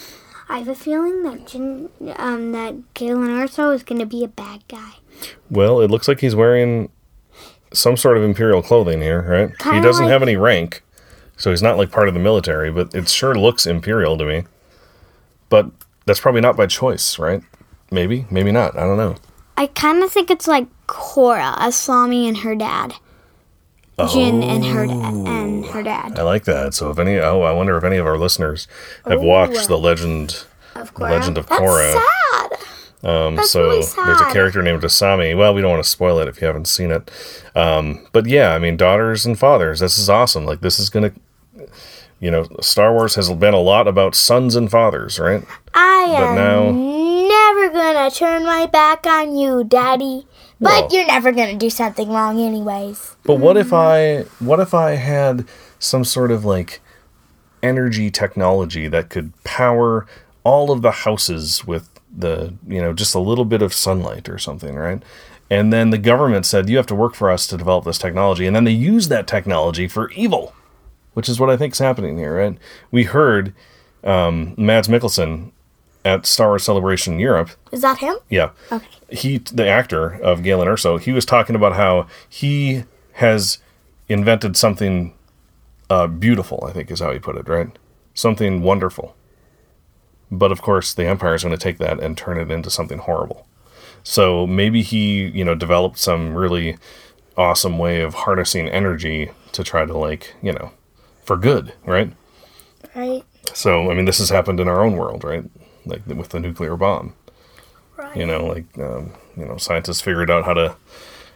I 0.49 0.59
have 0.59 0.69
a 0.69 0.75
feeling 0.75 1.23
that 1.23 1.47
Jyn, 1.47 1.89
um, 2.19 2.53
that 2.53 2.93
Galen 2.95 3.29
Erso 3.29 3.75
is 3.75 3.83
going 3.83 3.99
to 3.99 4.05
be 4.07 4.23
a 4.25 4.29
bad 4.29 4.63
guy. 4.69 4.97
Well, 5.51 5.81
it 5.81 5.91
looks 5.91 6.07
like 6.07 6.21
he's 6.21 6.35
wearing 6.35 6.91
some 7.73 7.97
sort 7.97 8.19
of 8.19 8.23
imperial 8.23 8.63
clothing 8.63 9.01
here, 9.01 9.23
right? 9.23 9.49
he 9.49 9.57
Kinda 9.57 9.81
doesn't 9.83 10.05
like- 10.05 10.13
have 10.13 10.23
any 10.23 10.37
rank, 10.37 10.83
so 11.39 11.49
he's 11.51 11.63
not 11.63 11.79
like 11.79 11.91
part 11.91 12.09
of 12.09 12.15
the 12.15 12.21
military, 12.21 12.71
but 12.71 12.95
it 12.95 13.09
sure 13.09 13.35
looks 13.35 13.67
imperial 13.67 14.19
to 14.19 14.25
me. 14.27 14.45
But 15.49 15.71
that's 16.07 16.21
probably 16.21 16.41
not 16.41 16.57
by 16.57 16.67
choice, 16.67 17.19
right? 17.19 17.43
Maybe, 17.91 18.27
maybe 18.31 18.53
not. 18.53 18.77
I 18.77 18.81
don't 18.81 18.97
know. 18.97 19.17
I 19.57 19.67
kind 19.69 20.03
of 20.03 20.11
think 20.11 20.31
it's 20.31 20.49
like 20.49 20.67
Korra, 20.87 21.57
Asami 21.59 22.27
and 22.27 22.39
her 22.39 22.55
dad. 22.57 22.95
Jyn 23.99 24.43
and 24.43 24.65
her 24.65 24.83
and 24.83 25.65
her 25.67 25.83
dad. 25.85 26.19
I 26.19 26.23
like 26.23 26.45
that. 26.45 26.75
So 26.75 26.91
if 26.91 26.99
any, 26.99 27.19
oh, 27.19 27.43
I 27.43 27.53
wonder 27.53 27.77
if 27.77 27.85
any 27.85 27.97
of 27.97 28.07
our 28.07 28.19
listeners 28.19 28.67
have 29.05 29.23
watched 29.23 29.69
the 29.69 29.79
Legend, 29.79 30.45
Of 30.75 30.99
Legend 30.99 31.39
of 31.39 31.47
That's 31.47 31.63
Korra. 31.63 31.93
sad. 31.93 32.53
Um, 33.09 33.37
That's 33.37 33.51
so 33.53 33.63
really 33.63 33.85
there's 34.07 34.21
a 34.21 34.33
character 34.33 34.63
named 34.63 34.83
Asami. 34.83 35.37
Well, 35.37 35.55
we 35.55 35.61
don't 35.61 35.71
want 35.71 35.85
to 35.85 35.89
spoil 35.89 36.19
it 36.19 36.27
if 36.27 36.41
you 36.41 36.47
haven't 36.49 36.67
seen 36.67 36.91
it. 36.91 37.09
Um, 37.55 38.05
but 38.13 38.27
yeah, 38.27 38.53
I 38.55 38.59
mean, 38.59 38.77
daughters 38.77 39.25
and 39.25 39.39
fathers. 39.39 39.79
This 39.79 39.97
is 39.97 40.11
awesome. 40.11 40.45
Like 40.45 40.61
this 40.61 40.81
is 40.81 40.91
gonna, 40.91 41.13
you 42.25 42.31
know, 42.31 42.47
Star 42.63 42.93
Wars 42.95 43.15
has 43.17 43.31
been 43.33 43.53
a 43.53 43.61
lot 43.61 43.87
about 43.87 44.15
sons 44.15 44.57
and 44.57 44.71
fathers, 44.71 45.19
right? 45.19 45.45
I 45.75 46.07
But 46.09 46.23
am 46.23 46.35
now- 46.37 46.71
never 47.29 47.69
gonna 47.71 48.11
turn 48.11 48.45
my 48.45 48.65
back 48.67 49.07
on 49.07 49.37
you, 49.37 49.63
Daddy. 49.63 50.27
But 50.59 50.71
Well- 50.71 50.89
you're 50.93 51.07
never 51.07 51.33
gonna 51.33 51.57
do 51.57 51.69
something 51.69 52.09
wrong, 52.11 52.41
anyways. 52.41 53.17
But 53.25 53.39
what 53.41 53.59
if 53.59 53.73
I, 53.75 54.25
what 54.39 54.59
if 54.59 54.73
I 54.73 54.93
had 54.93 55.45
some 55.79 56.03
sort 56.05 56.31
of 56.31 56.45
like 56.47 56.81
energy 57.63 58.11
technology 58.11 58.89
that 58.89 59.11
could 59.11 59.33
power 59.45 60.07
all 60.45 60.71
of 60.71 60.81
the 60.83 60.91
houses 60.91 61.67
with 61.67 61.89
the, 62.17 62.55
you 62.67 62.81
know, 62.81 62.93
just 62.95 63.15
a 63.15 63.19
little 63.19 63.45
bit 63.45 63.61
of 63.61 63.75
sunlight 63.75 64.29
or 64.31 64.39
something, 64.39 64.77
right? 64.77 65.03
And 65.51 65.73
then 65.73 65.91
the 65.91 65.99
government 65.99 66.47
said, 66.47 66.71
you 66.71 66.79
have 66.79 66.87
to 66.87 66.95
work 66.95 67.15
for 67.15 67.31
us 67.31 67.47
to 67.49 67.57
develop 67.59 67.85
this 67.85 67.99
technology. 67.99 68.47
And 68.47 68.57
then 68.57 68.65
they 68.65 68.71
use 68.73 69.09
that 69.09 69.27
technology 69.27 69.89
for 69.89 70.11
evil, 70.13 70.55
which 71.15 71.29
is 71.29 71.41
what 71.41 71.51
I 71.51 71.57
think 71.57 71.73
is 71.73 71.79
happening 71.79 72.19
here, 72.19 72.37
right? 72.37 72.59
We 72.91 73.05
heard 73.05 73.55
um, 74.05 74.55
Mads 74.57 74.89
Mikkelsen 74.89 75.51
at 76.05 76.27
Star 76.27 76.49
Wars 76.49 76.63
Celebration 76.65 77.19
Europe 77.19 77.51
Is 77.73 77.81
that 77.81 77.99
him? 77.99 78.17
yeah. 78.29 78.51
Okay. 78.71 78.87
He, 79.11 79.39
the 79.39 79.67
actor 79.67 80.11
of 80.23 80.43
Galen 80.43 80.69
Erso, 80.69 81.01
he 81.01 81.13
was 81.13 81.25
talking 81.25 81.57
about 81.57 81.77
how 81.77 82.07
he 82.29 82.85
has 83.15 83.59
invented 84.09 84.57
something 84.57 85.15
uh, 85.89 86.07
beautiful. 86.07 86.65
I 86.67 86.73
think 86.73 86.91
is 86.91 87.01
how 87.01 87.13
he 87.13 87.19
put 87.19 87.37
it. 87.37 87.49
Right, 87.49 87.69
something 88.13 88.63
wonderful. 88.63 89.17
But 90.31 90.51
of 90.53 90.63
course, 90.63 90.93
the 90.95 91.07
Empire 91.07 91.35
is 91.35 91.45
going 91.45 91.57
to 91.57 91.63
take 91.63 91.79
that 91.79 92.01
and 92.01 92.17
turn 92.19 92.39
it 92.39 92.51
into 92.51 92.71
something 92.71 92.99
horrible. 92.99 93.47
So 94.03 94.47
maybe 94.47 94.83
he, 94.83 95.27
you 95.29 95.45
know, 95.45 95.55
developed 95.55 95.99
some 95.99 96.35
really 96.35 96.77
awesome 97.37 97.79
way 97.79 98.01
of 98.03 98.15
harnessing 98.15 98.69
energy 98.69 99.31
to 99.53 99.63
try 99.65 99.87
to 99.87 99.97
like, 99.97 100.35
you 100.43 100.53
know, 100.53 100.73
for 101.25 101.37
good, 101.37 101.73
right? 101.85 102.13
Right. 102.95 103.25
So, 103.53 103.91
I 103.91 103.95
mean, 103.95 104.05
this 104.05 104.19
has 104.19 104.31
happened 104.31 104.61
in 104.61 104.69
our 104.69 104.83
own 104.85 104.97
world, 104.97 105.25
right? 105.25 105.45
Like 105.85 106.07
with 106.07 106.31
the 106.31 106.41
nuclear 106.41 106.77
bomb. 106.77 107.15
Right. 107.97 108.17
You 108.17 108.27
know, 108.27 108.47
like 108.47 108.67
um, 108.79 109.13
you 109.37 109.45
know, 109.45 109.57
scientists 109.57 110.01
figured 110.01 110.31
out 110.31 110.45
how 110.45 110.55
to 110.55 110.77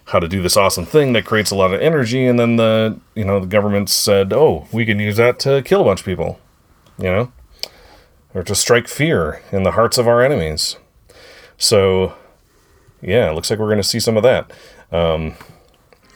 how 0.07 0.19
to 0.19 0.29
do 0.29 0.43
this 0.43 0.57
awesome 0.57 0.87
thing 0.87 1.13
that 1.13 1.27
creates 1.27 1.51
a 1.51 1.55
lot 1.55 1.73
of 1.73 1.81
energy, 1.81 2.27
and 2.27 2.39
then 2.39 2.57
the 2.57 2.99
you 3.15 3.25
know 3.25 3.41
the 3.41 3.47
government 3.47 3.91
said, 3.91 4.33
"Oh, 4.33 4.67
we 4.73 4.85
can 4.85 4.99
use 4.99 5.17
that 5.19 5.39
to 5.41 5.63
kill 5.63 5.83
a 5.83 5.85
bunch 5.85 6.01
of 6.01 6.07
people," 6.07 6.41
you 6.99 7.05
know, 7.05 7.33
or 8.35 8.43
to 8.43 8.55
strike 8.55 8.89
fear 8.89 9.43
in 9.53 9.63
the 9.63 9.73
hearts 9.73 9.99
of 9.99 10.09
our 10.09 10.23
enemies. 10.23 10.77
So, 11.57 12.15
yeah, 13.03 13.31
it 13.31 13.35
looks 13.35 13.51
like 13.51 13.59
we're 13.59 13.67
going 13.67 13.79
to 13.79 13.85
see 13.85 14.01
some 14.01 14.17
of 14.17 14.23
that. 14.23 14.51
Um, 14.91 15.35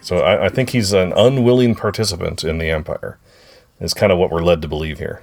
so 0.01 0.19
I, 0.19 0.47
I 0.47 0.49
think 0.49 0.71
he's 0.71 0.93
an 0.93 1.13
unwilling 1.13 1.75
participant 1.75 2.45
in 2.45 2.59
the 2.59 2.71
Empire. 2.71 3.19
Is 3.81 3.95
kind 3.95 4.13
of 4.13 4.19
what 4.19 4.31
we're 4.31 4.43
led 4.43 4.63
to 4.63 4.69
believe 4.69 4.99
here. 4.99 5.23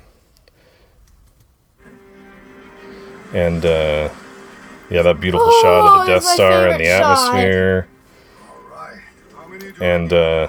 And 3.33 3.65
uh, 3.65 4.09
yeah, 4.89 5.01
that 5.03 5.19
beautiful 5.19 5.47
Oh, 5.49 5.61
shot 5.61 5.99
of 6.01 6.05
the 6.07 6.13
Death 6.13 6.23
Star 6.23 6.67
and 6.67 6.79
the 6.79 6.87
atmosphere. 6.87 7.87
And 9.81 10.11
uh, 10.11 10.47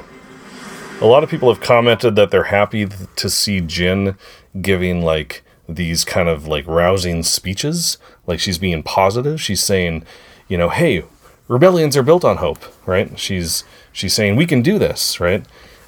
a 1.00 1.06
lot 1.06 1.22
of 1.22 1.30
people 1.30 1.52
have 1.52 1.62
commented 1.62 2.16
that 2.16 2.30
they're 2.30 2.44
happy 2.44 2.86
th- 2.86 3.08
to 3.16 3.30
see 3.30 3.60
Jyn 3.60 4.16
giving 4.60 5.02
like 5.02 5.44
these 5.68 6.04
kind 6.04 6.28
of 6.28 6.48
like 6.48 6.66
rousing 6.66 7.22
speeches. 7.22 7.96
Like 8.26 8.40
she's 8.40 8.58
being 8.58 8.82
positive. 8.82 9.40
She's 9.40 9.62
saying, 9.62 10.04
you 10.48 10.58
know, 10.58 10.68
hey, 10.68 11.04
rebellions 11.48 11.96
are 11.96 12.02
built 12.02 12.24
on 12.24 12.38
hope, 12.38 12.64
right? 12.86 13.16
She's 13.18 13.62
she's 13.92 14.14
saying 14.14 14.34
we 14.36 14.46
can 14.46 14.62
do 14.62 14.78
this, 14.78 15.20
right? 15.20 15.44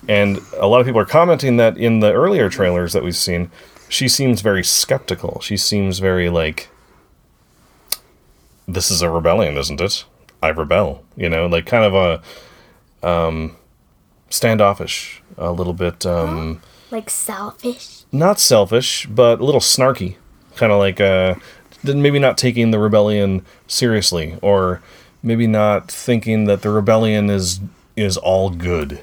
And 0.09 0.41
a 0.59 0.67
lot 0.67 0.81
of 0.81 0.87
people 0.87 1.01
are 1.01 1.05
commenting 1.07 1.57
that 1.59 1.77
in 1.77 2.01
the 2.01 2.13
earlier 2.13 2.49
trailers 2.51 2.93
that 2.93 3.05
we've 3.05 3.17
seen, 3.17 3.51
she 3.89 4.09
seems 4.09 4.41
very 4.41 4.65
skeptical. 4.65 5.41
She 5.41 5.57
seems 5.57 5.99
very 6.01 6.29
like 6.29 6.69
this 8.67 8.91
is 8.91 9.03
a 9.03 9.11
rebellion, 9.11 9.57
isn't 9.57 9.81
it? 9.81 10.05
I 10.43 10.49
rebel, 10.49 11.05
you 11.17 11.29
know, 11.29 11.47
like 11.47 11.67
kind 11.67 11.85
of 11.85 12.23
a 13.05 13.07
um, 13.09 13.57
standoffish, 14.31 15.23
a 15.37 15.53
little 15.53 15.73
bit 15.73 16.05
um, 16.07 16.61
Like 16.91 17.11
selfish. 17.11 18.03
not 18.11 18.41
selfish, 18.41 19.07
but 19.07 19.41
a 19.41 19.45
little 19.45 19.61
snarky, 19.61 20.17
kind 20.57 20.73
of 20.73 20.79
like 20.79 21.01
uh, 21.01 21.35
maybe 21.85 22.19
not 22.19 22.39
taking 22.39 22.71
the 22.71 22.79
rebellion 22.79 23.45
seriously, 23.69 24.37
or 24.43 24.83
maybe 25.23 25.47
not 25.47 25.91
thinking 25.91 26.45
that 26.47 26.63
the 26.63 26.71
rebellion 26.71 27.31
is 27.31 27.61
is 27.95 28.17
all 28.17 28.51
good, 28.51 29.01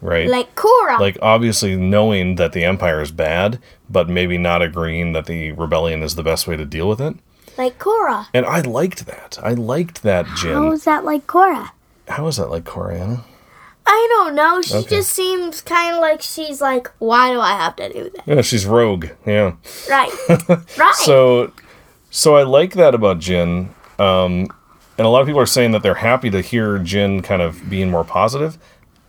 right? 0.00 0.28
Like 0.28 0.54
Korra. 0.54 0.98
like 1.00 1.18
obviously 1.22 1.76
knowing 1.76 2.36
that 2.36 2.52
the 2.52 2.64
empire 2.64 3.00
is 3.00 3.10
bad, 3.12 3.58
but 3.90 4.08
maybe 4.08 4.38
not 4.38 4.62
agreeing 4.62 5.12
that 5.12 5.26
the 5.26 5.52
rebellion 5.52 6.02
is 6.02 6.14
the 6.14 6.22
best 6.22 6.46
way 6.46 6.56
to 6.56 6.64
deal 6.64 6.88
with 6.88 7.00
it. 7.00 7.14
like 7.56 7.78
Korra. 7.78 8.26
And 8.32 8.46
I 8.46 8.60
liked 8.60 9.06
that. 9.06 9.38
I 9.42 9.52
liked 9.54 10.02
that, 10.02 10.26
Jyn. 10.26 10.52
How 10.54 10.72
is 10.72 10.84
that 10.84 11.04
like 11.04 11.26
Korra? 11.26 11.70
How 12.08 12.26
is 12.26 12.36
that 12.36 12.48
like 12.50 12.64
Coriana? 12.64 13.22
I 13.90 14.06
don't 14.10 14.34
know. 14.34 14.60
She 14.62 14.74
Okay. 14.74 14.88
just 14.96 15.10
seems 15.12 15.62
kind 15.62 15.94
of 15.94 16.00
like 16.00 16.20
she's 16.22 16.60
like, 16.60 16.88
why 16.98 17.32
do 17.32 17.40
I 17.40 17.52
have 17.52 17.74
to 17.76 17.92
do 17.92 18.10
that? 18.14 18.22
Yeah, 18.26 18.42
she's 18.42 18.66
rogue. 18.66 19.06
Yeah. 19.26 19.54
Right. 19.88 20.10
right. 20.78 20.94
So, 20.94 21.52
so 22.10 22.36
I 22.36 22.42
like 22.42 22.74
that 22.74 22.94
about 22.94 23.18
Jyn. 23.18 23.70
Um, 23.98 24.48
and 24.98 25.06
a 25.06 25.08
lot 25.08 25.20
of 25.22 25.26
people 25.26 25.40
are 25.40 25.46
saying 25.46 25.72
that 25.72 25.82
they're 25.82 25.94
happy 25.94 26.28
to 26.30 26.40
hear 26.42 26.78
Jyn 26.78 27.24
kind 27.24 27.40
of 27.40 27.68
being 27.70 27.90
more 27.90 28.04
positive. 28.04 28.58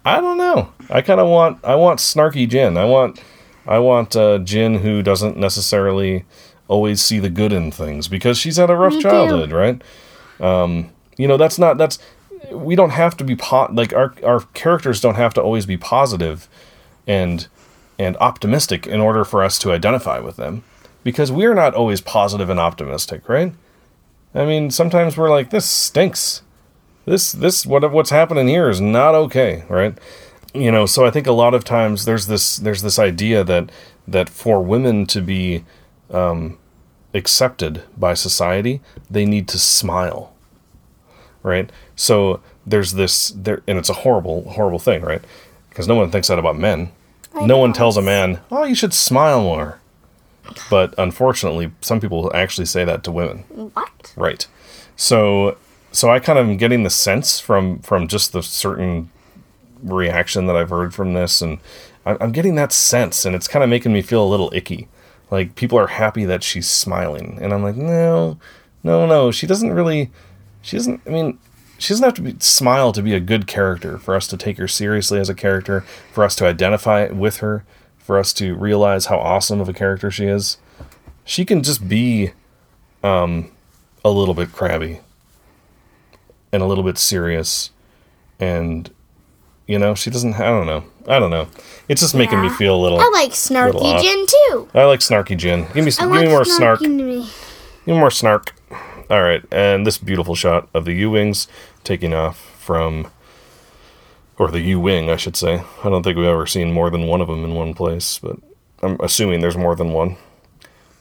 I 0.05 0.21
don't 0.21 0.37
know. 0.37 0.71
I 0.89 1.01
kind 1.01 1.19
of 1.19 1.27
want 1.27 1.63
I 1.63 1.75
want 1.75 1.99
snarky 1.99 2.47
Jyn. 2.47 2.77
I 2.77 2.85
want 2.85 3.21
I 3.67 3.79
want 3.79 4.15
uh, 4.15 4.39
Jyn 4.39 4.79
who 4.79 5.01
doesn't 5.03 5.37
necessarily 5.37 6.25
always 6.67 7.01
see 7.01 7.19
the 7.19 7.29
good 7.29 7.51
in 7.51 7.71
things 7.71 8.07
because 8.07 8.37
she's 8.37 8.57
had 8.57 8.69
a 8.69 8.75
rough 8.75 8.93
Me 8.93 9.01
too. 9.01 9.09
childhood, 9.09 9.51
right? 9.51 9.81
Um, 10.39 10.91
you 11.17 11.27
know, 11.27 11.37
that's 11.37 11.59
not 11.59 11.77
that's 11.77 11.99
we 12.51 12.75
don't 12.75 12.91
have 12.91 13.17
to 13.17 13.23
be 13.23 13.35
po- 13.35 13.69
like 13.71 13.93
our 13.93 14.13
our 14.23 14.41
characters 14.53 15.01
don't 15.01 15.15
have 15.15 15.33
to 15.35 15.41
always 15.41 15.65
be 15.65 15.77
positive 15.77 16.47
and 17.05 17.47
and 17.97 18.15
optimistic 18.17 18.87
in 18.87 19.01
order 19.01 19.25
for 19.25 19.43
us 19.43 19.59
to 19.59 19.71
identify 19.73 20.19
with 20.19 20.37
them 20.37 20.63
because 21.03 21.31
we're 21.31 21.53
not 21.53 21.73
always 21.75 21.99
positive 22.01 22.49
and 22.49 22.59
optimistic, 22.59 23.27
right? 23.27 23.53
I 24.33 24.45
mean, 24.45 24.71
sometimes 24.71 25.17
we're 25.17 25.29
like 25.29 25.49
this 25.49 25.65
stinks. 25.67 26.41
This 27.05 27.31
this 27.31 27.65
what 27.65 27.89
what's 27.91 28.09
happening 28.09 28.47
here 28.47 28.69
is 28.69 28.79
not 28.81 29.15
okay, 29.15 29.63
right? 29.69 29.97
You 30.53 30.71
know, 30.71 30.85
so 30.85 31.05
I 31.05 31.11
think 31.11 31.27
a 31.27 31.31
lot 31.31 31.53
of 31.53 31.63
times 31.63 32.05
there's 32.05 32.27
this 32.27 32.57
there's 32.57 32.81
this 32.81 32.99
idea 32.99 33.43
that 33.43 33.71
that 34.07 34.29
for 34.29 34.61
women 34.63 35.05
to 35.07 35.21
be 35.21 35.63
um, 36.11 36.57
accepted 37.13 37.83
by 37.97 38.13
society, 38.13 38.81
they 39.09 39.25
need 39.25 39.47
to 39.49 39.59
smile, 39.59 40.33
right? 41.43 41.71
So 41.95 42.41
there's 42.65 42.93
this 42.93 43.29
there, 43.35 43.61
and 43.67 43.77
it's 43.77 43.89
a 43.89 43.93
horrible 43.93 44.49
horrible 44.51 44.79
thing, 44.79 45.01
right? 45.01 45.23
Because 45.69 45.87
no 45.87 45.95
one 45.95 46.11
thinks 46.11 46.27
that 46.27 46.39
about 46.39 46.57
men. 46.57 46.91
no 47.41 47.57
one 47.57 47.73
tells 47.73 47.97
a 47.97 48.01
man, 48.01 48.39
"Oh, 48.51 48.63
you 48.65 48.75
should 48.75 48.93
smile 48.93 49.41
more." 49.41 49.79
But 50.69 50.95
unfortunately, 50.97 51.71
some 51.81 51.99
people 51.99 52.31
actually 52.33 52.65
say 52.65 52.83
that 52.83 53.03
to 53.03 53.11
women. 53.11 53.39
what? 53.73 54.13
Right. 54.15 54.47
So 54.95 55.57
so 55.91 56.09
I 56.09 56.19
kind 56.19 56.37
of 56.37 56.47
am 56.47 56.57
getting 56.57 56.83
the 56.83 56.89
sense 56.89 57.39
from 57.39 57.79
from 57.79 58.07
just 58.07 58.33
the 58.33 58.43
certain 58.43 59.09
reaction 59.81 60.47
that 60.47 60.55
I've 60.55 60.69
heard 60.69 60.93
from 60.93 61.13
this, 61.13 61.41
and 61.41 61.59
I'm 62.05 62.31
getting 62.31 62.55
that 62.55 62.71
sense, 62.71 63.25
and 63.25 63.35
it's 63.35 63.47
kind 63.47 63.63
of 63.63 63.69
making 63.69 63.93
me 63.93 64.01
feel 64.01 64.23
a 64.23 64.27
little 64.27 64.51
icky. 64.53 64.87
Like 65.31 65.55
people 65.55 65.77
are 65.77 65.87
happy 65.87 66.25
that 66.25 66.43
she's 66.43 66.69
smiling, 66.69 67.39
and 67.41 67.53
I'm 67.53 67.63
like, 67.63 67.75
no, 67.75 68.39
no, 68.83 69.05
no. 69.05 69.31
She 69.31 69.47
doesn't 69.47 69.71
really. 69.71 70.11
She 70.61 70.77
doesn't. 70.77 71.01
I 71.05 71.09
mean, 71.09 71.39
she 71.77 71.93
doesn't 71.93 72.05
have 72.05 72.15
to 72.15 72.21
be, 72.21 72.35
smile 72.39 72.91
to 72.93 73.01
be 73.01 73.13
a 73.13 73.19
good 73.19 73.47
character 73.47 73.97
for 73.97 74.15
us 74.15 74.27
to 74.27 74.37
take 74.37 74.57
her 74.57 74.67
seriously 74.67 75.19
as 75.19 75.29
a 75.29 75.35
character, 75.35 75.81
for 76.11 76.23
us 76.23 76.35
to 76.37 76.45
identify 76.45 77.07
with 77.07 77.37
her, 77.37 77.63
for 77.97 78.17
us 78.19 78.33
to 78.33 78.55
realize 78.55 79.05
how 79.07 79.17
awesome 79.17 79.61
of 79.61 79.69
a 79.69 79.73
character 79.73 80.11
she 80.11 80.25
is. 80.25 80.57
She 81.23 81.45
can 81.45 81.61
just 81.61 81.87
be 81.87 82.31
um, 83.03 83.51
a 84.03 84.09
little 84.09 84.33
bit 84.33 84.51
crabby 84.51 85.01
and 86.51 86.61
a 86.61 86.65
little 86.65 86.83
bit 86.83 86.97
serious 86.97 87.71
and 88.39 88.89
You 89.67 89.77
know, 89.77 89.93
she 89.93 90.09
doesn't. 90.09 90.33
I 90.33 90.45
don't 90.45 90.65
know. 90.65 90.83
I 91.07 91.19
don't 91.19 91.29
know. 91.29 91.47
It's 91.87 92.01
just 92.01 92.15
making 92.15 92.41
me 92.41 92.49
feel 92.49 92.75
a 92.75 92.81
little. 92.81 92.99
I 92.99 93.09
like 93.13 93.31
snarky. 93.31 93.99
Jyn 94.01 94.27
too. 94.27 94.67
I 94.73 94.85
like 94.85 94.99
snarky 95.01 95.37
Jyn. 95.37 95.71
Give 95.75 95.85
me, 95.85 95.91
give 95.91 96.09
me 96.09 96.27
more 96.27 96.43
snark. 96.43 96.81
me. 96.81 97.29
Give 97.85 97.93
me 97.95 97.99
more 97.99 98.09
snark. 98.09 98.55
All 99.11 99.21
right, 99.21 99.43
and 99.51 99.85
this 99.85 99.97
beautiful 99.99 100.33
shot 100.35 100.69
of 100.73 100.85
the 100.85 100.93
U 100.93 101.09
wings 101.11 101.47
taking 101.83 102.13
off 102.15 102.37
from, 102.59 103.07
or 104.37 104.49
the 104.51 104.59
U 104.61 104.79
wing, 104.79 105.09
I 105.09 105.15
should 105.17 105.35
say. 105.35 105.63
I 105.83 105.89
don't 105.89 106.03
think 106.03 106.17
we've 106.17 106.27
ever 106.27 106.45
seen 106.47 106.71
more 106.73 106.89
than 106.91 107.07
one 107.07 107.21
of 107.21 107.27
them 107.27 107.43
in 107.43 107.53
one 107.55 107.73
place, 107.73 108.19
but 108.19 108.37
I'm 108.83 108.97
assuming 109.01 109.41
there's 109.41 109.57
more 109.57 109.75
than 109.75 109.93
one 109.93 110.17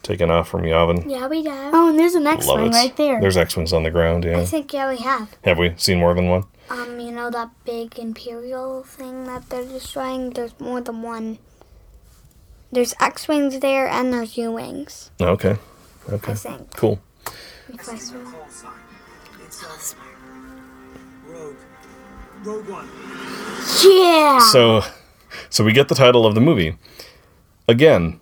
taking 0.02 0.30
off 0.30 0.48
from 0.48 0.62
Yavin. 0.62 1.08
Yeah, 1.10 1.26
we 1.28 1.42
do. 1.42 1.50
Oh, 1.50 1.88
and 1.90 1.98
there's 1.98 2.14
an 2.14 2.26
X 2.26 2.46
Love 2.46 2.60
wing 2.60 2.68
it. 2.72 2.74
right 2.74 2.96
there. 2.96 3.20
There's 3.20 3.36
X 3.36 3.56
wings 3.56 3.72
on 3.72 3.82
the 3.82 3.90
ground. 3.90 4.24
I 4.24 4.44
think 4.44 4.72
yeah 4.72 4.88
we 4.90 4.98
have. 4.98 5.36
have 5.44 5.58
we 5.58 5.74
seen 5.76 5.98
more 5.98 6.14
than 6.14 6.28
one? 6.28 6.44
Um, 6.70 7.00
you 7.00 7.10
know 7.12 7.30
that 7.30 7.50
big 7.64 7.98
imperial 7.98 8.82
thing 8.82 9.24
that 9.24 9.48
they're 9.48 9.64
destroying. 9.64 10.30
There's 10.30 10.58
more 10.60 10.80
than 10.80 11.02
one. 11.02 11.38
There's 12.70 12.94
X 13.00 13.26
wings 13.28 13.58
there 13.60 13.88
and 13.88 14.12
there's 14.12 14.36
U 14.36 14.52
wings. 14.52 15.10
Okay, 15.20 15.56
okay, 16.10 16.32
I 16.32 16.34
think. 16.34 16.70
cool. 16.76 17.00
If 17.68 17.88
I 17.88 17.96
swear. 17.96 18.22
Call 18.24 18.48
sign. 18.50 18.72
It's 19.44 19.94
Rogue. 21.26 21.56
Rogue 22.44 22.68
One. 22.68 22.88
yeah. 23.82 24.38
So, 24.38 24.82
so 25.50 25.64
we 25.64 25.72
get 25.72 25.88
the 25.88 25.94
title 25.94 26.26
of 26.26 26.34
the 26.34 26.40
movie. 26.40 26.76
Again, 27.66 28.20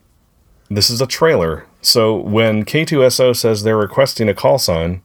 this 0.70 0.90
is 0.90 1.00
a 1.00 1.06
trailer. 1.06 1.66
So 1.82 2.16
when 2.16 2.64
K2SO 2.64 3.36
says 3.36 3.62
they're 3.62 3.76
requesting 3.76 4.28
a 4.28 4.34
call 4.34 4.58
sign, 4.58 5.02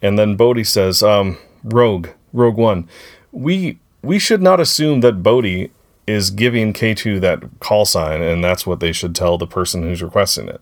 and 0.00 0.18
then 0.18 0.36
Bodhi 0.36 0.64
says, 0.64 1.02
um, 1.02 1.38
Rogue, 1.64 2.08
Rogue 2.32 2.56
One, 2.56 2.88
we 3.30 3.78
we 4.02 4.18
should 4.18 4.42
not 4.42 4.60
assume 4.60 5.00
that 5.00 5.22
Bodhi 5.22 5.70
is 6.06 6.30
giving 6.30 6.72
K2 6.72 7.20
that 7.20 7.42
call 7.60 7.84
sign, 7.84 8.20
and 8.20 8.42
that's 8.42 8.66
what 8.66 8.80
they 8.80 8.92
should 8.92 9.14
tell 9.14 9.38
the 9.38 9.46
person 9.46 9.82
who's 9.82 10.02
requesting 10.02 10.48
it. 10.48 10.60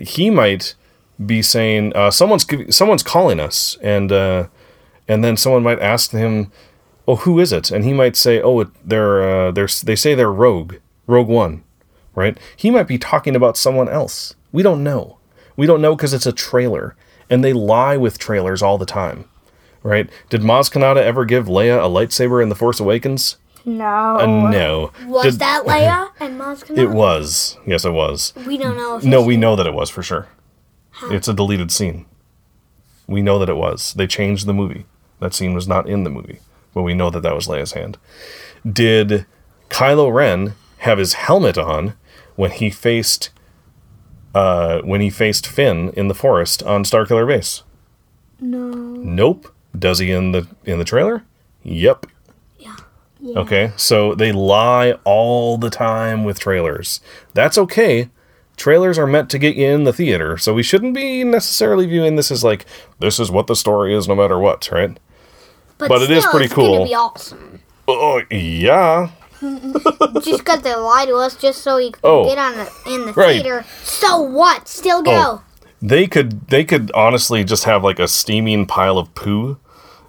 He 0.00 0.30
might 0.30 0.74
be 1.24 1.42
saying, 1.42 1.94
uh, 1.96 2.10
someone's 2.10 2.46
someone's 2.74 3.02
calling 3.02 3.40
us, 3.40 3.76
and 3.82 4.12
uh, 4.12 4.46
and 5.08 5.24
then 5.24 5.36
someone 5.36 5.62
might 5.62 5.80
ask 5.80 6.12
him, 6.12 6.50
oh, 7.06 7.16
who 7.16 7.38
is 7.38 7.52
it? 7.52 7.70
And 7.70 7.84
he 7.84 7.92
might 7.92 8.16
say, 8.16 8.40
oh, 8.42 8.64
they're, 8.84 9.22
uh, 9.22 9.50
they're, 9.50 9.68
they 9.84 9.96
say 9.96 10.14
they're 10.14 10.32
Rogue, 10.32 10.76
Rogue 11.06 11.28
One, 11.28 11.62
right? 12.14 12.38
He 12.56 12.70
might 12.70 12.88
be 12.88 12.98
talking 12.98 13.34
about 13.36 13.56
someone 13.56 13.88
else. 13.88 14.34
We 14.52 14.62
don't 14.62 14.82
know. 14.84 15.18
We 15.56 15.66
don't 15.66 15.82
know 15.82 15.94
because 15.94 16.12
it's 16.12 16.26
a 16.26 16.32
trailer, 16.32 16.96
and 17.30 17.42
they 17.44 17.52
lie 17.52 17.96
with 17.96 18.18
trailers 18.18 18.62
all 18.62 18.78
the 18.78 18.86
time, 18.86 19.28
right? 19.82 20.08
Did 20.30 20.40
Maz 20.42 20.70
Kanata 20.72 21.02
ever 21.02 21.24
give 21.24 21.46
Leia 21.46 21.78
a 21.78 21.88
lightsaber 21.88 22.42
in 22.42 22.48
The 22.48 22.54
Force 22.56 22.80
Awakens? 22.80 23.36
no. 23.66 23.86
Uh, 24.20 24.50
no. 24.50 24.92
Was 25.06 25.24
Did- 25.24 25.38
that 25.40 25.62
Leia 25.66 26.10
and 26.20 26.38
Maz 26.38 26.64
Kanata? 26.64 26.78
It 26.78 26.90
was. 26.90 27.56
Yes, 27.66 27.84
it 27.84 27.92
was. 27.92 28.32
We 28.46 28.58
don't 28.58 28.76
know. 28.76 28.96
If 28.98 29.04
No, 29.04 29.18
it's- 29.18 29.26
we 29.26 29.36
know 29.36 29.56
that 29.56 29.66
it 29.66 29.74
was 29.74 29.88
for 29.90 30.02
sure. 30.02 30.28
It's 31.10 31.28
a 31.28 31.34
deleted 31.34 31.72
scene. 31.72 32.06
We 33.06 33.20
know 33.22 33.38
that 33.38 33.48
it 33.48 33.56
was. 33.56 33.94
They 33.94 34.06
changed 34.06 34.46
the 34.46 34.54
movie. 34.54 34.86
That 35.20 35.34
scene 35.34 35.54
was 35.54 35.66
not 35.68 35.88
in 35.88 36.04
the 36.04 36.10
movie, 36.10 36.38
but 36.72 36.82
we 36.82 36.94
know 36.94 37.10
that 37.10 37.20
that 37.22 37.34
was 37.34 37.46
Leia's 37.48 37.72
hand. 37.72 37.98
Did 38.70 39.26
Kylo 39.70 40.12
Ren 40.12 40.54
have 40.78 40.98
his 40.98 41.14
helmet 41.14 41.56
on 41.58 41.94
when 42.36 42.50
he 42.50 42.70
faced 42.70 43.30
uh, 44.34 44.80
when 44.82 45.00
he 45.00 45.10
faced 45.10 45.46
Finn 45.46 45.90
in 45.96 46.08
the 46.08 46.14
forest 46.14 46.62
on 46.62 46.84
Starkiller 46.84 47.26
Base? 47.26 47.62
No. 48.40 48.68
Nope. 48.68 49.54
Does 49.78 49.98
he 49.98 50.10
in 50.10 50.32
the 50.32 50.48
in 50.64 50.78
the 50.78 50.84
trailer? 50.84 51.24
Yep. 51.62 52.06
Yeah. 52.58 53.38
Okay, 53.38 53.72
so 53.76 54.14
they 54.14 54.32
lie 54.32 54.92
all 55.04 55.56
the 55.56 55.70
time 55.70 56.24
with 56.24 56.38
trailers. 56.38 57.00
That's 57.32 57.56
okay. 57.56 58.10
Trailers 58.58 58.98
are 58.98 59.06
meant 59.06 59.30
to 59.30 59.38
get 59.38 59.56
you 59.56 59.66
in 59.66 59.84
the 59.84 59.94
theater, 59.94 60.36
so 60.36 60.52
we 60.52 60.62
shouldn't 60.62 60.94
be 60.94 61.24
necessarily 61.24 61.86
viewing 61.86 62.16
this 62.16 62.30
as 62.30 62.44
like 62.44 62.66
this 62.98 63.18
is 63.18 63.30
what 63.30 63.46
the 63.46 63.56
story 63.56 63.94
is 63.94 64.06
no 64.06 64.14
matter 64.14 64.38
what, 64.38 64.70
right? 64.70 64.98
but 65.78 66.02
it 66.02 66.10
is 66.10 66.22
still, 66.22 66.30
pretty 66.30 66.44
it's 66.46 66.54
cool. 66.54 66.78
Gonna 66.78 66.84
be 66.90 66.94
awesome. 66.94 67.60
Oh, 67.88 68.22
yeah. 68.30 69.10
just 70.22 70.38
because 70.38 70.62
they 70.62 70.74
lie 70.74 71.06
to 71.06 71.14
us, 71.16 71.36
just 71.36 71.62
so 71.62 71.76
we 71.76 71.90
could 71.92 72.00
Oh, 72.04 72.24
get 72.24 72.38
on 72.38 72.52
the, 72.56 72.70
in 72.86 73.06
the 73.06 73.12
right. 73.12 73.40
theater. 73.42 73.64
So 73.82 74.20
what? 74.20 74.68
Still 74.68 75.02
go. 75.02 75.12
Oh. 75.12 75.44
They 75.82 76.06
could 76.06 76.48
they 76.48 76.64
could 76.64 76.90
honestly 76.92 77.44
just 77.44 77.64
have 77.64 77.84
like 77.84 77.98
a 77.98 78.08
steaming 78.08 78.64
pile 78.66 78.96
of 78.96 79.14
poo 79.14 79.58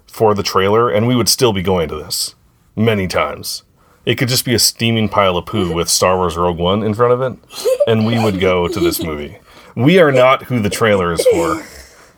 for 0.06 0.34
the 0.34 0.42
trailer 0.42 0.88
and 0.88 1.06
we 1.06 1.14
would 1.14 1.28
still 1.28 1.52
be 1.52 1.62
going 1.62 1.88
to 1.90 1.96
this 1.96 2.34
many 2.74 3.06
times. 3.06 3.62
It 4.06 4.14
could 4.16 4.28
just 4.28 4.44
be 4.46 4.54
a 4.54 4.58
steaming 4.58 5.08
pile 5.10 5.36
of 5.36 5.44
poo 5.44 5.72
with 5.78 5.90
Star 5.90 6.16
Wars 6.16 6.36
Rogue 6.36 6.56
One 6.58 6.82
in 6.82 6.94
front 6.94 7.12
of 7.12 7.20
it 7.20 7.38
and 7.86 8.06
we 8.06 8.18
would 8.22 8.40
go 8.40 8.68
to 8.68 8.80
this 8.80 9.02
movie. 9.02 9.38
We 9.74 9.98
are 9.98 10.12
not 10.12 10.44
who 10.44 10.60
the 10.60 10.70
trailer 10.70 11.12
is 11.12 11.26
for. 11.26 11.62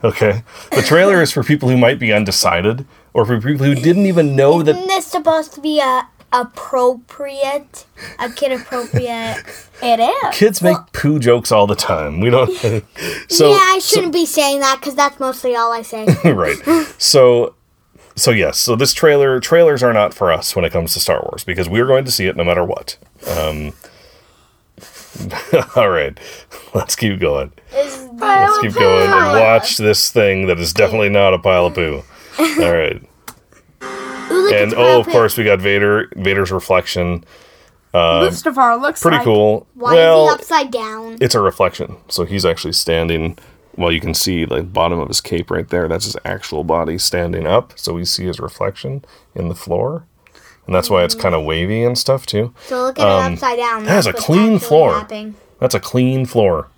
Okay? 0.04 0.44
The 0.70 0.83
trailer 0.83 1.20
is 1.20 1.33
for 1.33 1.42
people 1.42 1.68
who 1.68 1.76
might 1.76 1.98
be 1.98 2.12
undecided 2.12 2.87
or 3.12 3.24
for 3.26 3.40
people 3.40 3.66
who 3.66 3.74
didn't 3.74 4.07
even 4.07 4.37
know 4.37 4.62
that 4.62 4.76
Isn't 4.76 4.87
this 4.87 5.07
supposed 5.07 5.52
to 5.54 5.61
be 5.61 5.81
a 5.81 6.07
appropriate, 6.32 7.86
a 8.18 8.30
kid 8.30 8.52
appropriate? 8.52 9.42
it 9.82 10.00
is. 10.00 10.36
kids 10.36 10.62
make 10.62 10.76
poo 10.92 11.18
jokes 11.18 11.52
all 11.52 11.66
the 11.66 11.74
time. 11.74 12.20
We 12.20 12.30
don't 12.30 12.50
So 13.28 13.50
yeah, 13.50 13.60
I 13.60 13.80
shouldn't 13.82 14.12
be 14.12 14.26
saying 14.26 14.60
that 14.60 14.78
because 14.80 14.94
that's 14.94 15.18
mostly 15.20 15.56
all 15.56 15.72
I 15.72 15.82
say. 15.82 16.06
right. 16.32 16.56
So 16.98 17.54
so 18.16 18.30
yes, 18.30 18.58
so 18.58 18.76
this 18.76 18.92
trailer 18.92 19.40
trailers 19.40 19.82
are 19.82 19.92
not 19.92 20.12
for 20.14 20.32
us 20.32 20.54
when 20.56 20.64
it 20.64 20.72
comes 20.72 20.92
to 20.94 21.00
Star 21.00 21.20
Wars 21.22 21.44
because 21.44 21.68
we're 21.68 21.86
going 21.86 22.04
to 22.04 22.10
see 22.10 22.26
it 22.26 22.36
no 22.36 22.44
matter 22.44 22.64
what. 22.64 22.96
Um 23.28 23.72
All 25.76 25.88
right. 25.88 26.18
Let's 26.74 26.94
keep 26.94 27.18
going. 27.18 27.52
Let's 27.72 28.58
keep 28.58 28.74
going 28.74 29.10
and 29.10 29.40
watch 29.40 29.78
this 29.78 30.10
thing 30.10 30.46
that 30.46 30.58
is 30.58 30.72
definitely 30.72 31.08
not 31.08 31.34
a 31.34 31.38
pile 31.38 31.66
of 31.66 31.74
poo. 31.74 32.02
All 32.38 32.72
right. 32.72 33.02
And 34.30 34.74
oh, 34.74 35.00
of 35.00 35.06
course 35.06 35.36
we 35.36 35.44
got 35.44 35.60
Vader 35.60 36.10
Vader's 36.16 36.50
reflection. 36.52 37.24
Um, 37.94 38.28
Mustafar 38.28 38.80
looks 38.80 39.00
Pretty 39.00 39.16
like 39.16 39.24
cool. 39.24 39.66
Why 39.74 39.94
well, 39.94 40.26
is 40.26 40.30
he 40.30 40.34
upside 40.34 40.70
down? 40.70 41.18
it's 41.20 41.34
a 41.34 41.40
reflection. 41.40 41.96
So 42.08 42.24
he's 42.24 42.44
actually 42.44 42.74
standing. 42.74 43.38
Well, 43.76 43.92
you 43.92 44.00
can 44.00 44.12
see 44.12 44.44
the 44.44 44.62
bottom 44.62 44.98
of 44.98 45.08
his 45.08 45.20
cape 45.20 45.50
right 45.50 45.68
there. 45.68 45.88
That's 45.88 46.04
his 46.04 46.16
actual 46.24 46.64
body 46.64 46.98
standing 46.98 47.46
up. 47.46 47.78
So 47.78 47.94
we 47.94 48.04
see 48.04 48.24
his 48.24 48.40
reflection 48.40 49.04
in 49.34 49.48
the 49.48 49.54
floor, 49.54 50.04
and 50.66 50.74
that's 50.74 50.90
why 50.90 51.04
it's 51.04 51.14
mm. 51.14 51.20
kind 51.20 51.34
of 51.34 51.44
wavy 51.44 51.82
and 51.82 51.96
stuff 51.96 52.26
too. 52.26 52.52
So 52.66 52.82
look 52.82 52.98
at 52.98 53.06
it 53.06 53.10
um, 53.10 53.32
upside 53.34 53.58
down. 53.58 53.78
um, 53.78 53.84
that 53.84 53.98
is 53.98 54.04
That's 54.06 54.18
a 54.18 54.22
clean 54.22 54.58
floor. 54.58 54.94
happening. 54.94 55.36
That's 55.60 55.74
a 55.74 55.80
clean 55.80 56.26
floor. 56.26 56.68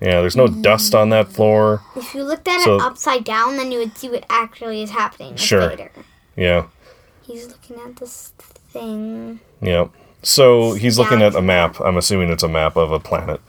Yeah, 0.00 0.20
there's 0.20 0.34
no 0.34 0.48
mm. 0.48 0.62
dust 0.62 0.96
on 0.96 1.10
that 1.10 1.28
floor. 1.28 1.82
If 1.94 2.12
you 2.14 2.24
looked 2.24 2.48
at 2.48 2.62
So- 2.62 2.76
it 2.76 2.82
upside 2.82 3.24
down, 3.24 3.56
then 3.56 3.70
you 3.70 3.78
would 3.78 3.96
see 3.96 4.08
what 4.08 4.24
actually 4.28 4.82
is 4.82 4.90
happening. 4.90 5.36
Sure. 5.36 5.68
Vader. 5.68 5.92
Yeah, 6.36 6.66
He's 7.22 7.48
looking 7.48 7.76
at 7.80 7.96
this 7.96 8.32
thing. 8.70 9.40
yeah. 9.60 9.88
So 10.22 10.74
he's 10.74 10.98
looking 10.98 11.20
at 11.20 11.34
a 11.34 11.42
map. 11.42 11.80
I'm 11.80 11.96
assuming 11.96 12.30
it's 12.30 12.42
a 12.44 12.48
map 12.48 12.76
of 12.76 12.92
a 12.92 13.00
planet. 13.00 13.40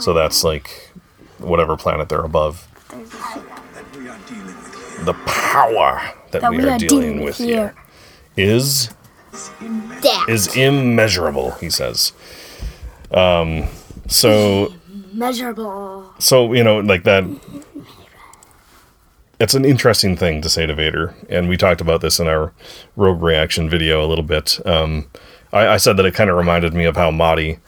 So 0.00 0.12
that's 0.14 0.42
like 0.42 0.90
whatever 1.38 1.76
planet 1.76 2.08
they're 2.08 2.24
above. 2.24 2.66
That 2.88 3.94
we 3.96 4.08
are 4.08 4.18
dealing 4.26 4.56
with 4.56 4.96
here. 4.96 5.04
The 5.04 5.14
power 5.26 6.12
that, 6.30 6.50
we, 6.50 6.68
are, 6.68 6.78
dealing, 6.78 7.22
with 7.22 7.36
here 7.36 7.74
is 8.36 8.88
That. 9.60 10.26
is 10.28 10.56
immeasurable, 10.56 11.52
he 11.52 11.70
says. 11.70 12.12
Um, 13.10 13.68
so 14.08 14.72
measurable. 15.12 16.12
so 16.18 16.52
you 16.52 16.64
know 16.64 16.78
like 16.80 17.04
that 17.04 17.24
it's 19.40 19.54
an 19.54 19.64
interesting 19.64 20.16
thing 20.16 20.40
to 20.42 20.48
say 20.48 20.66
to 20.66 20.74
vader 20.74 21.14
and 21.28 21.48
we 21.48 21.56
talked 21.56 21.80
about 21.80 22.00
this 22.00 22.18
in 22.18 22.26
our 22.26 22.52
rogue 22.96 23.22
reaction 23.22 23.68
video 23.68 24.04
a 24.04 24.08
little 24.08 24.24
bit 24.24 24.64
um, 24.66 25.08
I, 25.52 25.68
I 25.68 25.76
said 25.76 25.96
that 25.96 26.06
it 26.06 26.14
kind 26.14 26.30
of 26.30 26.36
reminded 26.36 26.74
me 26.74 26.84
of 26.84 26.96
how 26.96 27.10
Motti, 27.10 27.58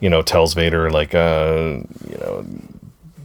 you 0.00 0.10
know 0.10 0.22
tells 0.22 0.54
vader 0.54 0.90
like 0.90 1.14
uh 1.14 1.80
you 2.08 2.18
know 2.18 2.44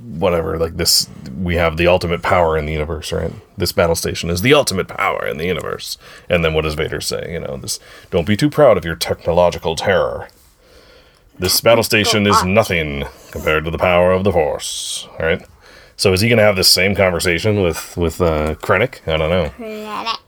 whatever 0.01 0.57
like 0.57 0.77
this 0.77 1.07
we 1.39 1.55
have 1.55 1.77
the 1.77 1.87
ultimate 1.87 2.21
power 2.21 2.57
in 2.57 2.65
the 2.65 2.73
universe 2.73 3.11
right 3.11 3.31
this 3.57 3.71
battle 3.71 3.95
station 3.95 4.29
is 4.29 4.41
the 4.41 4.53
ultimate 4.53 4.87
power 4.87 5.25
in 5.25 5.37
the 5.37 5.45
universe 5.45 5.97
and 6.27 6.43
then 6.43 6.53
what 6.53 6.63
does 6.63 6.73
vader 6.73 6.99
say 6.99 7.31
you 7.31 7.39
know 7.39 7.57
this 7.57 7.79
don't 8.09 8.27
be 8.27 8.35
too 8.35 8.49
proud 8.49 8.77
of 8.77 8.85
your 8.85 8.95
technological 8.95 9.75
terror 9.75 10.27
this 11.39 11.61
battle 11.61 11.83
station 11.83 12.27
is 12.27 12.43
nothing 12.43 13.05
compared 13.31 13.63
to 13.63 13.71
the 13.71 13.77
power 13.77 14.11
of 14.11 14.25
the 14.25 14.31
force. 14.31 15.07
All 15.11 15.25
right. 15.25 15.41
So 15.99 16.13
is 16.13 16.21
he 16.21 16.29
going 16.29 16.37
to 16.37 16.45
have 16.45 16.55
the 16.55 16.63
same 16.63 16.95
conversation 16.95 17.61
with 17.61 17.97
with 17.97 18.21
uh, 18.21 18.55
Krennic? 18.55 19.05
I 19.05 19.17
don't 19.17 19.29
know. 19.29 19.49
Krennic. 19.49 20.19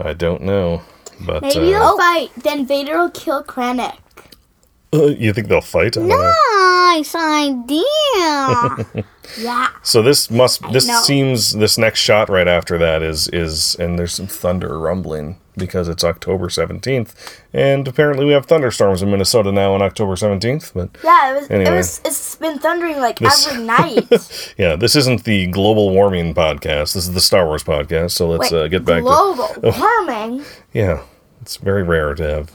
I 0.00 0.14
don't 0.14 0.40
know. 0.40 0.80
But 1.20 1.42
Maybe 1.42 1.74
uh, 1.74 1.78
they'll 1.78 1.98
fight. 1.98 2.30
Then 2.38 2.66
Vader 2.66 2.96
will 2.96 3.10
kill 3.10 3.44
Krennic. 3.44 3.98
you 4.94 5.34
think 5.34 5.48
they'll 5.48 5.60
fight? 5.60 5.98
I. 5.98 6.94
Nice 6.96 7.14
idea. 7.14 9.04
Yeah. 9.38 9.70
So 9.82 10.02
this 10.02 10.30
must 10.30 10.60
this 10.70 10.86
seems 11.04 11.52
this 11.52 11.78
next 11.78 11.98
shot 11.98 12.28
right 12.28 12.46
after 12.46 12.76
that 12.76 13.02
is 13.02 13.26
is 13.28 13.74
and 13.76 13.98
there's 13.98 14.12
some 14.12 14.26
thunder 14.26 14.78
rumbling 14.78 15.40
because 15.56 15.88
it's 15.88 16.02
October 16.04 16.48
17th 16.48 17.14
and 17.52 17.86
apparently 17.86 18.24
we 18.24 18.32
have 18.32 18.46
thunderstorms 18.46 19.02
in 19.02 19.10
Minnesota 19.10 19.52
now 19.52 19.72
on 19.74 19.82
October 19.82 20.14
17th 20.14 20.72
but 20.74 20.90
Yeah, 21.04 21.30
it 21.32 21.40
was. 21.40 21.50
Anyway. 21.50 21.70
It 21.70 21.76
was. 21.76 22.00
It's 22.04 22.36
been 22.36 22.58
thundering 22.58 22.98
like 22.98 23.18
This- 23.18 23.46
every 23.46 23.64
night. 23.78 24.54
yeah 24.58 24.76
this 24.76 24.96
isn't 24.96 25.24
the 25.24 25.46
global 25.48 25.90
warming 25.90 26.34
podcast 26.34 26.94
this 26.94 27.06
is 27.06 27.12
the 27.12 27.20
Star 27.20 27.46
Wars 27.46 27.62
podcast 27.64 28.12
so 28.12 28.28
let's 28.28 28.50
Wait, 28.50 28.58
uh, 28.58 28.68
get 28.68 28.84
back 28.84 28.98
to 28.98 29.02
global 29.02 29.48
to 29.48 29.74
warming. 29.78 30.44
yeah 30.72 31.02
it's 31.40 31.56
very 31.58 31.82
rare 31.82 32.14
to 32.14 32.22
have 32.22 32.50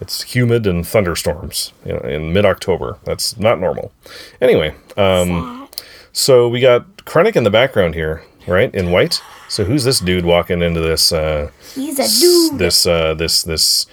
it's 0.00 0.22
humid 0.22 0.66
and 0.66 0.84
thunderstorms 0.86 1.72
you 1.86 1.92
know, 1.92 2.00
in 2.00 2.32
mid-October 2.32 2.98
that's 3.04 3.38
not 3.38 3.60
normal 3.60 3.92
anyway 4.40 4.74
um 4.96 5.68
So 6.14 6.46
we 6.48 6.60
got 6.60 6.96
Krennic 7.06 7.36
in 7.36 7.44
the 7.44 7.50
background 7.50 7.94
here, 7.94 8.22
right? 8.46 8.72
In 8.74 8.90
white. 8.90 9.22
So 9.52 9.64
who's 9.64 9.84
this 9.84 10.00
dude 10.00 10.24
walking 10.24 10.62
into 10.62 10.80
this 10.80 11.12
uh 11.12 11.50
He's 11.74 11.98
a 11.98 12.04
s- 12.04 12.20
dude. 12.20 12.58
this 12.58 12.86
uh 12.86 13.12
this 13.12 13.42
this 13.42 13.84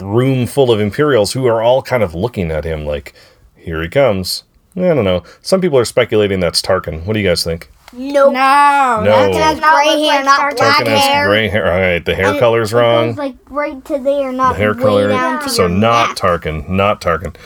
room 0.00 0.46
full 0.46 0.70
of 0.72 0.80
Imperials 0.80 1.34
who 1.34 1.46
are 1.46 1.60
all 1.60 1.82
kind 1.82 2.02
of 2.02 2.14
looking 2.14 2.50
at 2.50 2.64
him 2.64 2.86
like, 2.86 3.12
here 3.54 3.82
he 3.82 3.88
comes. 3.90 4.44
I 4.74 4.80
don't 4.94 5.04
know. 5.04 5.22
Some 5.42 5.60
people 5.60 5.78
are 5.78 5.84
speculating 5.84 6.40
that's 6.40 6.62
Tarkin. 6.62 7.04
What 7.04 7.12
do 7.12 7.20
you 7.20 7.28
guys 7.28 7.44
think? 7.44 7.70
Nope. 7.92 8.32
No. 8.32 9.02
No. 9.04 9.10
Tarkin 9.10 9.34
has 9.42 9.60
Not 9.60 9.74
gray 9.84 10.00
hair, 10.00 10.16
like 10.16 10.24
not 10.24 10.40
Tarkin. 10.40 10.56
black 10.56 10.76
Tarkin 10.78 10.86
has 10.88 11.00
hair. 11.04 11.26
gray 11.28 11.48
hair. 11.48 11.66
All 11.70 11.78
right, 11.78 12.02
the 12.04 12.14
hair 12.14 12.26
And 12.28 12.38
color's 12.38 12.72
it 12.72 12.76
wrong. 12.76 13.08
goes 13.08 13.18
like 13.18 13.36
right 13.50 13.84
to 13.84 13.98
there, 13.98 14.32
not 14.32 14.52
the 14.54 14.58
hair 14.58 14.72
way 14.72 14.80
color. 14.82 15.08
down 15.08 15.42
to 15.42 15.50
So 15.50 15.66
not 15.68 16.08
neck. 16.08 16.16
Tarkin. 16.16 16.66
Not 16.70 17.02
Tarkin. 17.02 17.36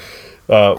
Uh, 0.48 0.76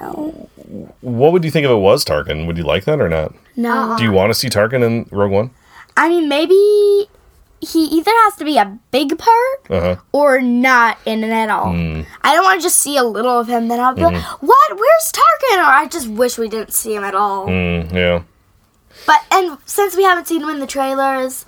what 1.02 1.34
would 1.34 1.44
you 1.44 1.52
think 1.52 1.66
if 1.66 1.72
it 1.72 1.76
was 1.76 2.06
Tarkin? 2.06 2.48
Would 2.48 2.58
you 2.58 2.64
like 2.64 2.86
that 2.86 3.02
or 3.02 3.10
not? 3.10 3.34
No. 3.58 3.96
Do 3.98 4.06
you 4.06 4.14
want 4.14 4.30
to 4.30 4.34
see 4.34 4.48
Tarkin 4.48 4.82
in 4.86 5.08
Rogue 5.12 5.32
One? 5.34 5.50
I 5.98 6.08
mean, 6.10 6.30
maybe 6.30 7.10
he 7.60 7.86
either 7.86 8.12
has 8.26 8.36
to 8.38 8.46
be 8.46 8.58
a 8.58 8.78
big 8.92 9.18
part 9.18 9.60
Uh 9.70 9.82
huh. 9.82 9.96
or 10.12 10.40
not 10.42 11.00
in 11.06 11.24
it 11.24 11.32
at 11.32 11.50
all. 11.50 11.74
Hmm. 11.74 12.02
I 12.22 12.36
don't 12.36 12.44
want 12.46 12.62
to 12.62 12.64
just 12.64 12.78
see 12.80 12.98
a 12.98 13.04
little 13.04 13.40
of 13.40 13.48
him. 13.48 13.68
Then 13.68 13.80
I'll 13.80 13.96
be 13.96 14.04
like, 14.04 14.14
Mm-hmm. 14.16 14.46
"What? 14.46 14.70
Where's 14.80 15.12
Tarkin?" 15.12 15.58
Or 15.58 15.66
I 15.82 15.88
just 15.90 16.08
wish 16.08 16.38
we 16.38 16.48
didn't 16.50 16.72
see 16.74 16.94
him 16.96 17.04
at 17.04 17.16
all. 17.16 17.48
Mm, 17.48 17.92
yeah. 17.92 18.22
But 19.08 19.22
and 19.32 19.58
since 19.66 19.98
we 19.98 20.04
haven't 20.04 20.28
seen 20.28 20.42
him 20.44 20.50
in 20.50 20.60
the 20.60 20.68
trailers, 20.68 21.46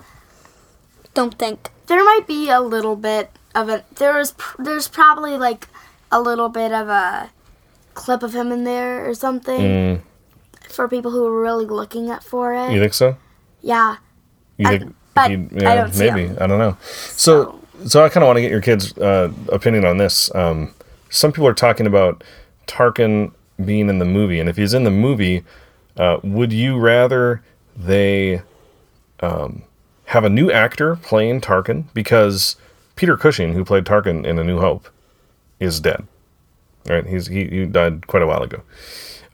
Don't 1.14 1.38
think. 1.38 1.70
there 1.86 2.02
might 2.04 2.26
be 2.26 2.50
a 2.50 2.60
little 2.60 2.96
bit 2.96 3.30
of 3.54 3.68
a 3.68 3.84
there 3.96 4.18
is 4.18 4.34
there's 4.58 4.86
probably 4.88 5.36
like 5.38 5.68
a 6.12 6.20
little 6.20 6.48
bit 6.48 6.72
of 6.72 6.88
a 6.88 7.30
clip 7.94 8.22
of 8.22 8.32
him 8.34 8.50
in 8.52 8.64
there 8.64 9.08
or 9.08 9.14
something 9.14 9.60
Mm, 9.60 10.00
for 10.68 10.88
people 10.88 11.10
who 11.10 11.24
are 11.26 11.40
really 11.40 11.66
looking 11.66 12.10
at 12.10 12.22
for 12.24 12.54
it. 12.54 12.70
you 12.72 12.80
think 12.80 12.94
so? 12.94 13.16
yeah. 13.62 13.96
You 14.60 14.68
I- 14.68 14.78
think? 14.78 14.94
but 15.14 15.30
he- 15.30 15.66
I 15.66 15.74
don't 15.76 15.92
see 15.92 16.10
maybe. 16.10 16.38
I 16.38 16.46
don't 16.46 16.58
know. 16.58 16.76
So, 16.82 17.58
so 17.86 18.04
I 18.04 18.08
kind 18.08 18.22
of 18.22 18.28
want 18.28 18.36
to 18.36 18.42
get 18.42 18.50
your 18.50 18.60
kids' 18.60 18.96
uh, 18.98 19.32
opinion 19.48 19.84
on 19.84 19.96
this. 19.96 20.32
Um, 20.34 20.74
some 21.08 21.32
people 21.32 21.48
are 21.48 21.54
talking 21.54 21.86
about 21.86 22.22
Tarkin 22.66 23.32
being 23.64 23.88
in 23.88 23.98
the 23.98 24.04
movie, 24.04 24.38
and 24.38 24.48
if 24.48 24.56
he's 24.56 24.74
in 24.74 24.84
the 24.84 24.90
movie, 24.90 25.42
uh, 25.96 26.18
would 26.22 26.52
you 26.52 26.78
rather 26.78 27.42
they 27.76 28.42
um, 29.20 29.62
have 30.06 30.24
a 30.24 30.30
new 30.30 30.50
actor 30.50 30.96
playing 30.96 31.40
Tarkin 31.40 31.84
because 31.94 32.56
Peter 32.96 33.16
Cushing, 33.16 33.54
who 33.54 33.64
played 33.64 33.84
Tarkin 33.84 34.24
in 34.24 34.38
A 34.38 34.44
New 34.44 34.60
Hope, 34.60 34.88
is 35.58 35.80
dead. 35.80 36.06
Right? 36.88 37.06
He's 37.06 37.26
he, 37.26 37.46
he 37.46 37.66
died 37.66 38.06
quite 38.06 38.22
a 38.22 38.26
while 38.26 38.42
ago. 38.42 38.62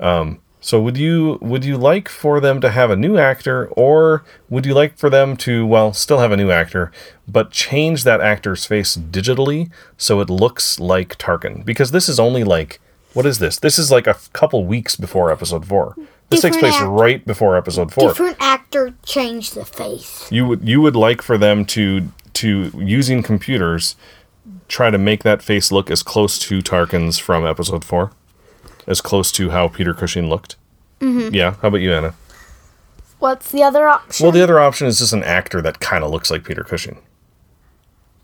Um, 0.00 0.40
so 0.66 0.80
would 0.80 0.96
you 0.96 1.38
would 1.40 1.64
you 1.64 1.76
like 1.76 2.08
for 2.08 2.40
them 2.40 2.60
to 2.60 2.70
have 2.70 2.90
a 2.90 2.96
new 2.96 3.16
actor, 3.18 3.68
or 3.76 4.24
would 4.50 4.66
you 4.66 4.74
like 4.74 4.98
for 4.98 5.08
them 5.08 5.36
to 5.36 5.64
well 5.64 5.92
still 5.92 6.18
have 6.18 6.32
a 6.32 6.36
new 6.36 6.50
actor, 6.50 6.90
but 7.28 7.52
change 7.52 8.02
that 8.02 8.20
actor's 8.20 8.64
face 8.66 8.96
digitally 8.96 9.70
so 9.96 10.18
it 10.18 10.28
looks 10.28 10.80
like 10.80 11.18
Tarkin? 11.18 11.64
Because 11.64 11.92
this 11.92 12.08
is 12.08 12.18
only 12.18 12.42
like 12.42 12.80
what 13.12 13.26
is 13.26 13.38
this? 13.38 13.60
This 13.60 13.78
is 13.78 13.92
like 13.92 14.08
a 14.08 14.16
couple 14.32 14.66
weeks 14.66 14.96
before 14.96 15.30
Episode 15.30 15.64
Four. 15.64 15.94
This 16.30 16.40
takes 16.40 16.56
place 16.56 16.74
act- 16.74 16.88
right 16.88 17.24
before 17.24 17.56
Episode 17.56 17.92
Four. 17.92 18.08
Different 18.08 18.36
actor 18.40 18.92
changed 19.04 19.54
the 19.54 19.64
face. 19.64 20.26
You 20.32 20.46
would 20.46 20.68
you 20.68 20.80
would 20.80 20.96
like 20.96 21.22
for 21.22 21.38
them 21.38 21.64
to 21.66 22.08
to 22.42 22.72
using 22.74 23.22
computers 23.22 23.94
try 24.66 24.90
to 24.90 24.98
make 24.98 25.22
that 25.22 25.42
face 25.42 25.70
look 25.70 25.92
as 25.92 26.02
close 26.02 26.40
to 26.40 26.58
Tarkin's 26.58 27.18
from 27.18 27.46
Episode 27.46 27.84
Four, 27.84 28.10
as 28.86 29.00
close 29.00 29.30
to 29.32 29.50
how 29.50 29.68
Peter 29.68 29.94
Cushing 29.94 30.28
looked. 30.28 30.56
Mm-hmm. 31.00 31.34
Yeah. 31.34 31.54
How 31.62 31.68
about 31.68 31.80
you, 31.80 31.92
Anna? 31.92 32.14
What's 33.18 33.50
the 33.50 33.62
other 33.62 33.86
option? 33.88 34.24
Well, 34.24 34.32
the 34.32 34.42
other 34.42 34.60
option 34.60 34.86
is 34.86 34.98
just 34.98 35.12
an 35.12 35.24
actor 35.24 35.60
that 35.62 35.80
kind 35.80 36.04
of 36.04 36.10
looks 36.10 36.30
like 36.30 36.44
Peter 36.44 36.62
Cushing 36.62 36.98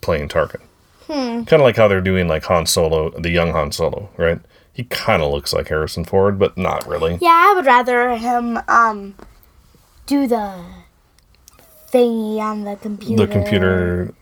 playing 0.00 0.28
Tarkin. 0.28 0.60
Kind 1.08 1.52
of 1.52 1.60
like 1.60 1.76
how 1.76 1.88
they're 1.88 2.00
doing 2.00 2.26
like 2.28 2.44
Han 2.44 2.64
Solo, 2.66 3.10
the 3.10 3.30
young 3.30 3.52
Han 3.52 3.70
Solo, 3.72 4.08
right? 4.16 4.40
He 4.72 4.84
kind 4.84 5.22
of 5.22 5.30
looks 5.30 5.52
like 5.52 5.68
Harrison 5.68 6.04
Ford, 6.06 6.38
but 6.38 6.56
not 6.56 6.86
really. 6.86 7.18
yeah, 7.20 7.48
I 7.50 7.52
would 7.54 7.66
rather 7.66 8.16
him 8.16 8.58
um 8.68 9.14
do 10.06 10.26
the 10.26 10.64
thingy 11.92 12.38
on 12.38 12.64
the 12.64 12.76
computer. 12.76 13.26
The 13.26 13.32
computer 13.32 14.14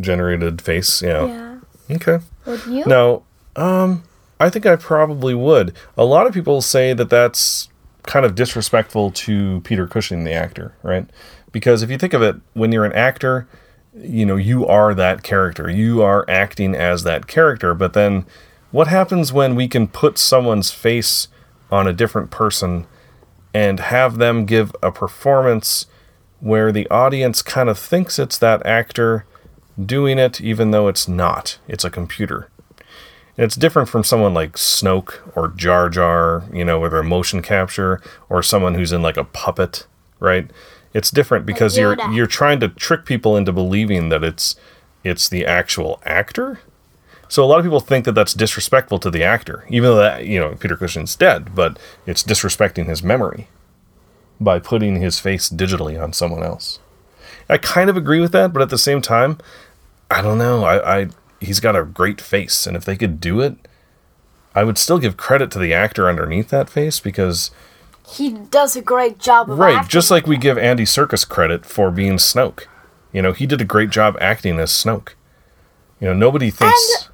generated 0.00 0.62
face, 0.62 1.02
yeah. 1.02 1.26
Yeah. 1.26 1.58
Okay. 1.96 2.18
Would 2.46 2.66
you? 2.66 2.84
No, 2.86 3.24
um, 3.56 4.04
I 4.38 4.50
think 4.50 4.66
I 4.66 4.76
probably 4.76 5.34
would. 5.34 5.74
A 5.96 6.04
lot 6.04 6.26
of 6.26 6.34
people 6.34 6.60
say 6.60 6.92
that 6.92 7.08
that's 7.08 7.68
kind 8.02 8.26
of 8.26 8.34
disrespectful 8.34 9.10
to 9.10 9.60
Peter 9.62 9.86
Cushing, 9.86 10.24
the 10.24 10.32
actor, 10.32 10.74
right? 10.82 11.08
Because 11.52 11.82
if 11.82 11.90
you 11.90 11.98
think 11.98 12.12
of 12.12 12.22
it, 12.22 12.36
when 12.52 12.70
you're 12.70 12.84
an 12.84 12.92
actor, 12.92 13.48
you 13.94 14.26
know, 14.26 14.36
you 14.36 14.66
are 14.66 14.94
that 14.94 15.22
character. 15.22 15.70
You 15.70 16.02
are 16.02 16.28
acting 16.28 16.74
as 16.74 17.02
that 17.04 17.26
character. 17.26 17.72
But 17.74 17.94
then 17.94 18.26
what 18.70 18.88
happens 18.88 19.32
when 19.32 19.54
we 19.54 19.68
can 19.68 19.88
put 19.88 20.18
someone's 20.18 20.70
face 20.70 21.28
on 21.70 21.86
a 21.86 21.92
different 21.92 22.30
person 22.30 22.86
and 23.54 23.80
have 23.80 24.18
them 24.18 24.44
give 24.44 24.74
a 24.82 24.92
performance 24.92 25.86
where 26.40 26.70
the 26.70 26.88
audience 26.90 27.40
kind 27.40 27.70
of 27.70 27.78
thinks 27.78 28.18
it's 28.18 28.36
that 28.38 28.64
actor 28.66 29.24
doing 29.82 30.18
it, 30.18 30.40
even 30.42 30.72
though 30.72 30.88
it's 30.88 31.08
not? 31.08 31.58
It's 31.66 31.84
a 31.84 31.90
computer. 31.90 32.50
It's 33.36 33.54
different 33.54 33.88
from 33.88 34.02
someone 34.02 34.32
like 34.32 34.52
Snoke 34.52 35.20
or 35.36 35.48
Jar 35.48 35.90
Jar, 35.90 36.44
you 36.52 36.64
know, 36.64 36.80
with 36.80 36.92
their 36.92 37.02
motion 37.02 37.42
capture, 37.42 38.00
or 38.30 38.42
someone 38.42 38.74
who's 38.74 38.92
in 38.92 39.02
like 39.02 39.18
a 39.18 39.24
puppet, 39.24 39.86
right? 40.20 40.50
It's 40.94 41.10
different 41.10 41.44
because 41.44 41.76
you're 41.76 42.00
you're 42.10 42.26
trying 42.26 42.60
to 42.60 42.68
trick 42.68 43.04
people 43.04 43.36
into 43.36 43.52
believing 43.52 44.08
that 44.08 44.24
it's 44.24 44.56
it's 45.04 45.28
the 45.28 45.44
actual 45.44 46.00
actor. 46.04 46.60
So 47.28 47.44
a 47.44 47.46
lot 47.46 47.58
of 47.58 47.64
people 47.64 47.80
think 47.80 48.04
that 48.06 48.12
that's 48.12 48.32
disrespectful 48.32 48.98
to 49.00 49.10
the 49.10 49.22
actor, 49.22 49.66
even 49.68 49.90
though 49.90 49.96
that 49.96 50.24
you 50.24 50.40
know 50.40 50.54
Peter 50.54 50.76
Cushing's 50.76 51.14
dead, 51.14 51.54
but 51.54 51.78
it's 52.06 52.22
disrespecting 52.22 52.86
his 52.86 53.02
memory 53.02 53.48
by 54.40 54.58
putting 54.58 55.00
his 55.00 55.18
face 55.18 55.50
digitally 55.50 56.02
on 56.02 56.12
someone 56.12 56.42
else. 56.42 56.78
I 57.48 57.58
kind 57.58 57.90
of 57.90 57.96
agree 57.96 58.20
with 58.20 58.32
that, 58.32 58.52
but 58.52 58.62
at 58.62 58.70
the 58.70 58.78
same 58.78 59.00
time, 59.00 59.38
I 60.10 60.22
don't 60.22 60.38
know. 60.38 60.64
I, 60.64 61.00
I 61.00 61.08
he's 61.40 61.60
got 61.60 61.76
a 61.76 61.84
great 61.84 62.20
face, 62.20 62.66
and 62.66 62.76
if 62.76 62.84
they 62.84 62.96
could 62.96 63.20
do 63.20 63.40
it, 63.40 63.56
I 64.54 64.64
would 64.64 64.78
still 64.78 64.98
give 64.98 65.16
credit 65.16 65.50
to 65.52 65.58
the 65.58 65.74
actor 65.74 66.08
underneath 66.08 66.48
that 66.48 66.70
face 66.70 66.98
because 67.00 67.50
He 68.08 68.30
does 68.30 68.74
a 68.76 68.82
great 68.82 69.18
job 69.18 69.50
of 69.50 69.58
right, 69.58 69.76
acting. 69.76 69.88
just 69.90 70.10
like 70.10 70.26
we 70.26 70.36
give 70.36 70.56
Andy 70.58 70.84
Serkis 70.84 71.28
credit 71.28 71.66
for 71.66 71.90
being 71.90 72.14
Snoke. 72.14 72.64
You 73.12 73.22
know, 73.22 73.32
he 73.32 73.46
did 73.46 73.60
a 73.60 73.64
great 73.64 73.90
job 73.90 74.16
acting 74.20 74.58
as 74.58 74.70
Snoke. 74.70 75.10
You 76.00 76.08
know, 76.08 76.14
nobody 76.14 76.50
thinks 76.50 77.08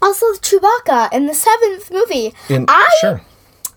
also 0.00 0.26
Chewbacca 0.34 1.12
in 1.12 1.26
the 1.26 1.34
seventh 1.34 1.90
movie. 1.90 2.34
in 2.48 2.66
I 2.68 2.88
sure. 3.00 3.22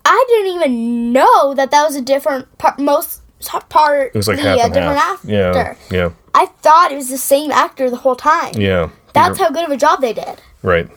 I 0.03 0.25
didn't 0.27 0.55
even 0.55 1.13
know 1.13 1.53
that 1.53 1.71
that 1.71 1.83
was 1.85 1.95
a 1.95 2.01
different 2.01 2.57
part. 2.57 2.79
Most 2.79 3.21
part. 3.69 4.07
It 4.13 4.15
was 4.15 4.27
like 4.27 4.39
half 4.39 4.59
and 4.59 4.73
different 4.73 4.97
half. 4.99 5.19
actor. 5.25 5.31
Yeah, 5.31 5.75
yeah, 5.91 6.09
I 6.33 6.45
thought 6.47 6.91
it 6.91 6.95
was 6.95 7.09
the 7.09 7.17
same 7.17 7.51
actor 7.51 7.89
the 7.89 7.97
whole 7.97 8.15
time. 8.15 8.53
yeah. 8.55 8.89
That's 9.15 9.38
Peter- 9.38 9.45
how 9.45 9.51
good 9.51 9.65
of 9.65 9.71
a 9.71 9.78
job 9.78 10.01
they 10.01 10.13
did. 10.13 10.41
Right. 10.62 10.89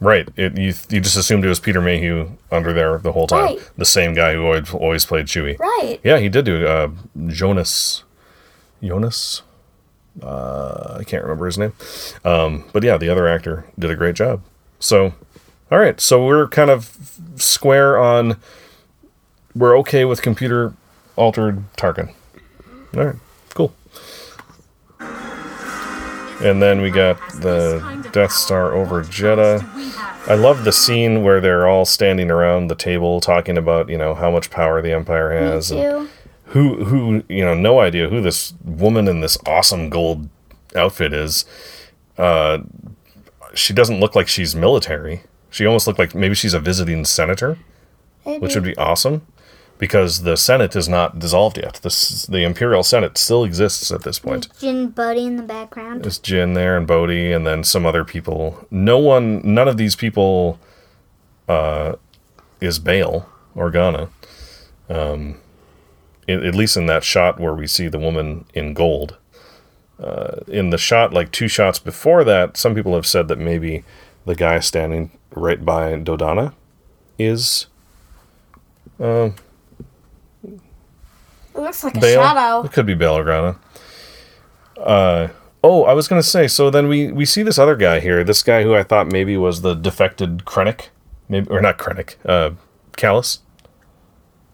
Right. 0.00 0.28
It, 0.36 0.58
you 0.58 0.74
you 0.90 1.00
just 1.00 1.16
assumed 1.16 1.44
it 1.44 1.48
was 1.48 1.60
Peter 1.60 1.80
Mayhew 1.80 2.30
under 2.50 2.72
there 2.72 2.98
the 2.98 3.12
whole 3.12 3.26
time. 3.26 3.44
Right. 3.44 3.70
The 3.78 3.84
same 3.84 4.12
guy 4.12 4.34
who 4.34 4.44
always, 4.44 4.74
always 4.74 5.06
played 5.06 5.26
Chewie. 5.26 5.58
Right. 5.58 5.98
Yeah, 6.04 6.18
he 6.18 6.28
did 6.28 6.44
do 6.44 6.66
uh, 6.66 6.90
Jonas. 7.28 8.02
Jonas. 8.82 9.42
Uh, 10.22 10.98
I 11.00 11.04
can't 11.04 11.22
remember 11.22 11.46
his 11.46 11.58
name. 11.58 11.72
Um, 12.24 12.64
but 12.72 12.82
yeah, 12.82 12.96
the 12.98 13.08
other 13.08 13.26
actor 13.26 13.64
did 13.78 13.90
a 13.90 13.96
great 13.96 14.14
job. 14.14 14.42
So, 14.78 15.14
all 15.70 15.78
right. 15.78 16.00
So 16.00 16.24
we're 16.24 16.48
kind 16.48 16.70
of 16.70 16.96
square 17.36 17.98
on. 17.98 18.36
We're 19.54 19.78
okay 19.78 20.04
with 20.04 20.22
computer 20.22 20.74
altered 21.16 21.64
Tarkin. 21.76 22.12
All 22.96 23.04
right. 23.04 23.16
And 26.44 26.60
then 26.62 26.80
we 26.82 26.90
got 26.90 27.18
the 27.40 28.08
Death 28.12 28.32
Star 28.32 28.72
over 28.74 29.02
Jedha. 29.02 29.62
I 30.28 30.34
love 30.34 30.64
the 30.64 30.72
scene 30.72 31.22
where 31.22 31.40
they're 31.40 31.66
all 31.66 31.84
standing 31.84 32.30
around 32.30 32.68
the 32.68 32.74
table 32.74 33.20
talking 33.20 33.56
about 33.58 33.88
you 33.88 33.98
know 33.98 34.14
how 34.14 34.30
much 34.30 34.50
power 34.50 34.80
the 34.82 34.92
Empire 34.92 35.30
has. 35.32 35.70
and 35.70 35.80
who 36.46 36.84
who 36.84 37.24
you 37.28 37.44
know 37.44 37.54
no 37.54 37.80
idea 37.80 38.08
who 38.08 38.20
this 38.20 38.54
woman 38.64 39.08
in 39.08 39.20
this 39.20 39.36
awesome 39.46 39.88
gold 39.88 40.28
outfit 40.76 41.12
is 41.12 41.44
uh 42.18 42.58
she 43.54 43.72
doesn't 43.72 43.98
look 44.00 44.14
like 44.14 44.28
she's 44.28 44.54
military 44.54 45.22
she 45.50 45.64
almost 45.66 45.86
looked 45.86 45.98
like 45.98 46.14
maybe 46.14 46.34
she's 46.34 46.52
a 46.54 46.60
visiting 46.60 47.04
senator 47.04 47.56
which 48.24 48.54
would 48.54 48.64
be 48.64 48.76
awesome 48.76 49.26
because 49.84 50.22
the 50.22 50.36
senate 50.36 50.74
is 50.74 50.88
not 50.88 51.18
dissolved 51.18 51.58
yet 51.58 51.74
the, 51.86 52.26
the 52.30 52.42
imperial 52.50 52.82
senate 52.82 53.18
still 53.18 53.44
exists 53.44 53.90
at 53.90 54.02
this 54.02 54.18
point 54.18 54.48
Jyn 54.60 54.94
Bodhi 54.94 55.24
in 55.30 55.36
the 55.36 55.42
background. 55.42 56.04
there's 56.04 56.18
Jyn 56.18 56.54
there 56.54 56.76
and 56.76 56.86
Bodhi 56.86 57.32
and 57.32 57.46
then 57.46 57.64
some 57.64 57.84
other 57.84 58.04
people. 58.04 58.66
No 58.70 58.98
one, 58.98 59.40
none 59.42 59.68
of 59.68 59.76
these 59.76 59.96
people 59.96 60.58
uh, 61.48 61.94
is 62.60 62.78
Bail 62.78 63.28
Organa. 63.54 64.08
Um, 64.88 65.40
at, 66.28 66.42
at 66.42 66.54
least 66.54 66.76
in 66.76 66.86
that 66.86 67.04
shot 67.04 67.40
where 67.40 67.54
we 67.54 67.66
see 67.66 67.88
the 67.88 67.98
woman 67.98 68.44
in 68.54 68.74
gold. 68.74 69.16
Uh, 69.98 70.40
in 70.48 70.70
the 70.70 70.78
shot, 70.78 71.12
like 71.12 71.30
two 71.30 71.48
shots 71.48 71.78
before 71.78 72.24
that, 72.24 72.56
some 72.56 72.74
people 72.74 72.94
have 72.94 73.06
said 73.06 73.28
that 73.28 73.38
maybe 73.38 73.84
the 74.24 74.34
guy 74.34 74.58
standing 74.60 75.10
right 75.30 75.64
by 75.64 75.92
Dodonna 75.94 76.52
is 77.18 77.66
It 81.54 81.60
looks 81.60 81.84
like 81.84 81.96
a 81.96 82.00
shadow. 82.00 82.64
It 82.64 82.72
could 82.72 82.86
be 82.86 82.94
Bail 82.94 83.16
Organa. 83.16 83.56
Uh, 84.76 85.28
oh, 85.62 85.84
I 85.84 85.92
was 85.92 86.08
gonna 86.08 86.22
say. 86.22 86.48
So 86.48 86.70
then 86.70 86.88
we 86.88 87.12
we 87.12 87.24
see 87.24 87.42
this 87.42 87.58
other 87.58 87.76
guy 87.76 88.00
here. 88.00 88.24
This 88.24 88.42
guy 88.42 88.62
who 88.62 88.74
I 88.74 88.82
thought 88.82 89.06
maybe 89.06 89.36
was 89.36 89.60
the 89.62 89.74
defected 89.74 90.44
Krennic, 90.44 90.88
maybe 91.28 91.48
or 91.50 91.60
not 91.60 91.78
Krennic, 91.78 92.16
uh, 92.26 92.50
Kallus. 92.92 93.38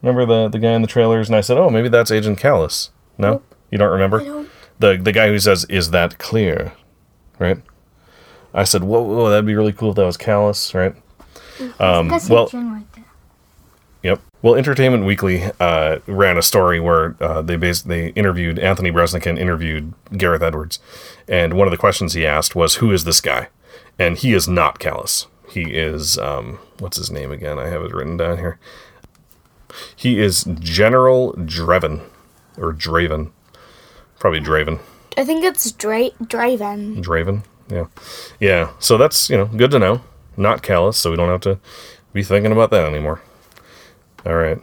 Remember 0.03 0.27
the 0.27 0.49
the 0.49 0.59
guy 0.59 0.73
in 0.73 0.83
the 0.83 0.89
trailers? 0.89 1.29
And 1.29 1.37
I 1.37 1.41
said, 1.41 1.57
oh, 1.57 1.71
maybe 1.71 1.89
that's 1.89 2.11
Agent 2.11 2.39
Kallus. 2.39 2.91
No, 3.19 3.43
you 3.71 3.79
don't 3.79 3.91
remember? 3.93 4.47
The 4.79 4.97
the 4.97 5.13
guy 5.13 5.29
who 5.29 5.39
says, 5.39 5.65
"Is 5.69 5.91
that 5.91 6.19
clear?" 6.19 6.73
Right. 7.39 7.59
I 8.53 8.65
said, 8.65 8.83
whoa, 8.83 9.01
whoa, 9.03 9.31
that'd 9.31 9.47
be 9.47 9.55
really 9.55 9.73
cool 9.73 9.91
if 9.91 9.97
that 9.97 10.05
was 10.05 10.17
Kallus, 10.17 10.75
right? 10.75 10.95
Um, 11.79 12.09
well, 12.29 12.49
right 12.53 12.93
there. 12.95 13.05
Yep. 14.03 14.21
Well, 14.43 14.55
Entertainment 14.55 15.05
Weekly 15.05 15.45
uh, 15.61 15.99
ran 16.07 16.39
a 16.39 16.43
story 16.43 16.81
where 16.81 17.15
uh, 17.21 17.43
they 17.43 17.57
bas- 17.57 17.83
they 17.83 18.09
interviewed 18.11 18.59
Anthony 18.59 18.91
Breznican 18.91 19.39
interviewed 19.39 19.93
Gareth 20.17 20.43
Edwards, 20.43 20.79
and 21.29 21.55
one 21.55 21.67
of 21.67 21.73
the 21.73 21.77
questions 21.77 22.15
he 22.15 22.27
asked 22.27 22.55
was, 22.57 22.77
"Who 22.77 22.91
is 22.91 23.05
this 23.05 23.21
guy?" 23.21 23.49
And 23.99 24.17
he 24.17 24.33
is 24.33 24.49
not 24.49 24.79
Kallus. 24.79 25.27
He 25.51 25.75
is 25.75 26.17
um, 26.19 26.59
what's 26.79 26.97
his 26.97 27.11
name 27.11 27.33
again? 27.33 27.59
I 27.59 27.67
have 27.67 27.83
it 27.83 27.93
written 27.93 28.17
down 28.17 28.39
here. 28.39 28.59
He 29.95 30.19
is 30.19 30.45
General 30.59 31.35
Dreven, 31.35 32.03
or 32.57 32.73
Draven, 32.73 33.31
probably 34.19 34.41
Draven. 34.41 34.81
I 35.19 35.25
think 35.25 35.45
it's 35.45 35.71
Dra- 35.73 36.11
Draven. 36.23 37.03
Draven. 37.03 37.45
Yeah. 37.69 37.87
Yeah. 38.41 38.71
So 38.79 38.97
that's, 38.97 39.29
you 39.29 39.37
know, 39.37 39.47
good 39.47 39.71
to 39.73 39.79
know. 39.79 40.01
Not 40.37 40.63
Kallus, 40.63 40.95
so 40.95 41.11
we 41.11 41.17
don't 41.17 41.29
have 41.29 41.41
to 41.43 41.59
be 42.13 42.23
thinking 42.23 42.53
about 42.53 42.71
that 42.71 42.85
anymore. 42.87 43.21
All 44.27 44.35
right. 44.37 44.59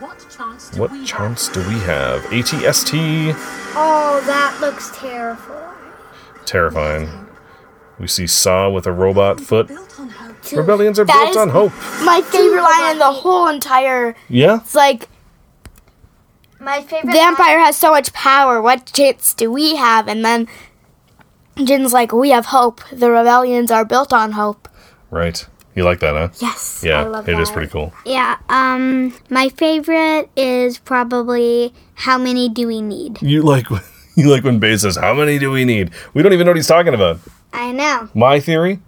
What 0.00 0.18
chance 0.30 0.70
do 0.70 0.80
What 0.80 0.90
we 0.92 1.04
chance 1.04 1.48
do 1.48 1.60
we 1.68 1.78
have? 1.80 2.22
ATST. 2.24 3.32
Oh, 3.76 4.22
that 4.26 4.58
looks 4.60 4.90
terrifying. 4.96 5.74
Terrifying. 6.44 7.08
We 7.98 8.06
see 8.08 8.26
Saw 8.26 8.68
with 8.70 8.86
a 8.86 8.92
robot 8.92 9.40
foot. 9.40 9.68
have? 9.68 9.76
Built 9.78 10.00
on 10.00 10.08
hope. 10.10 10.52
Rebellions 10.52 10.98
are 10.98 11.04
That 11.04 11.24
built 11.32 11.36
on 11.36 11.48
hope. 11.50 11.72
My 12.04 12.20
favorite 12.22 12.62
line 12.62 12.92
in 12.92 12.98
the 12.98 13.12
whole 13.12 13.48
entire. 13.48 14.14
Yeah? 14.28 14.56
It's 14.60 14.74
like 14.74 15.08
My 16.60 16.82
favorite. 16.82 17.12
the 17.12 17.20
Empire 17.20 17.58
has 17.60 17.76
so 17.76 17.90
much 17.92 18.12
power. 18.12 18.60
What 18.60 18.86
chance 18.92 19.32
do 19.34 19.50
we 19.50 19.76
have? 19.76 20.06
And 20.08 20.24
then 20.24 20.48
Jyn's 21.56 21.92
like, 21.92 22.12
"We 22.12 22.30
have 22.30 22.46
hope. 22.46 22.80
The 22.92 23.10
rebellions 23.10 23.70
are 23.70 23.84
built 23.84 24.12
on 24.12 24.32
hope." 24.32 24.68
Right. 25.10 25.46
You 25.74 25.84
like 25.84 26.00
that, 26.00 26.14
huh? 26.14 26.28
Yes. 26.38 26.82
Yeah, 26.84 27.00
I 27.00 27.04
love 27.06 27.28
it 27.28 27.38
is 27.38 27.48
that. 27.48 27.54
pretty 27.54 27.70
cool. 27.70 27.92
Yeah. 28.06 28.38
Um. 28.48 29.14
My 29.30 29.48
favorite 29.48 30.30
is 30.36 30.78
probably 30.78 31.72
how 31.94 32.16
many 32.18 32.48
do 32.48 32.66
we 32.66 32.80
need? 32.80 33.20
You 33.22 33.42
like 33.42 33.66
you 34.16 34.30
like 34.30 34.44
when 34.44 34.58
Bay 34.60 34.76
says, 34.76 34.96
"How 34.96 35.14
many 35.14 35.38
do 35.38 35.50
we 35.50 35.64
need?" 35.64 35.90
We 36.14 36.22
don't 36.22 36.32
even 36.32 36.44
know 36.46 36.50
what 36.50 36.56
he's 36.56 36.68
talking 36.68 36.94
about. 36.94 37.18
I 37.52 37.72
know. 37.72 38.08
My 38.14 38.40
theory, 38.40 38.80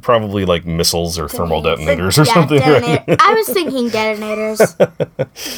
probably 0.00 0.44
like 0.44 0.64
missiles 0.64 1.18
or 1.18 1.28
thermal 1.28 1.60
detonators 1.62 2.18
or 2.18 2.24
Yeah, 2.24 2.34
something. 2.34 2.58
right? 2.60 3.04
I 3.20 3.34
was 3.34 3.48
thinking 3.48 3.88
detonators. 3.90 4.60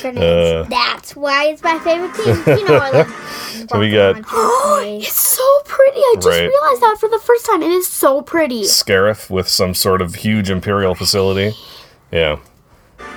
Uh, 0.05 0.63
That's 0.65 1.15
why 1.17 1.47
it's 1.47 1.63
my 1.63 1.79
favorite 1.81 2.15
team. 2.15 2.59
You 2.59 2.65
know, 2.69 2.77
I 2.77 2.91
love. 2.91 3.09
So 3.71 3.79
we 3.79 3.91
got- 3.91 4.17
it's 4.99 5.19
so 5.21 5.61
pretty. 5.65 5.99
I 5.99 6.15
just 6.17 6.27
Right. 6.27 6.49
realized 6.49 6.83
that 6.83 6.97
for 7.01 7.09
the 7.09 7.19
first 7.19 7.47
time. 7.47 7.63
It 7.63 7.71
is 7.71 7.87
so 7.89 8.21
pretty. 8.21 8.63
Scarif 8.65 9.31
with 9.31 9.49
some 9.49 9.73
sort 9.75 10.03
of 10.03 10.17
huge 10.17 10.51
imperial 10.51 10.95
facility. 10.95 11.57
Yeah. 12.13 12.39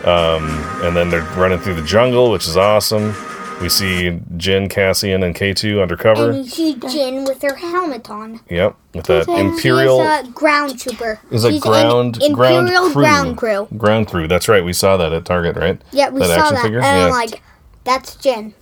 Um, 0.06 0.46
and 0.84 0.96
then 0.96 1.10
they're 1.10 1.22
running 1.36 1.60
through 1.60 1.74
the 1.76 1.82
jungle, 1.84 2.32
which 2.32 2.48
is 2.48 2.56
awesome. 2.56 3.14
We 3.62 3.70
see 3.70 4.20
Jyn, 4.36 4.70
Cassian, 4.70 5.24
and 5.24 5.36
K2 5.36 5.82
undercover. 5.82 6.30
And 6.30 6.46
you 6.46 6.50
see 6.50 6.76
Jyn 6.76 7.28
with 7.28 7.42
her 7.42 7.56
helmet 7.56 8.08
on. 8.10 8.40
Yep, 8.50 8.76
with 8.94 9.06
that 9.08 9.28
imperial. 9.28 10.00
She's 10.00 10.30
a 10.30 10.32
ground 10.32 10.80
trooper. 10.80 11.20
Is 11.32 11.44
a 11.44 11.60
ground 11.60 12.22
an 12.22 12.34
ground 12.34 12.68
imperial 12.68 12.92
crew. 12.92 12.94
ground 12.94 13.38
crew. 13.38 13.68
Ground 13.76 14.08
crew. 14.08 14.28
That's 14.28 14.48
right. 14.48 14.64
We 14.64 14.74
saw 14.74 14.96
that 14.98 15.12
at 15.12 15.26
Target, 15.26 15.56
right? 15.56 15.82
Yeah, 15.92 16.10
we 16.10 16.20
that 16.20 16.40
saw 16.40 16.52
that. 16.52 16.62
Figure? 16.62 16.82
And 16.82 16.86
yeah. 16.86 17.06
I'm 17.06 17.12
like, 17.12 17.42
that's 17.84 18.16
Jyn. 18.18 18.54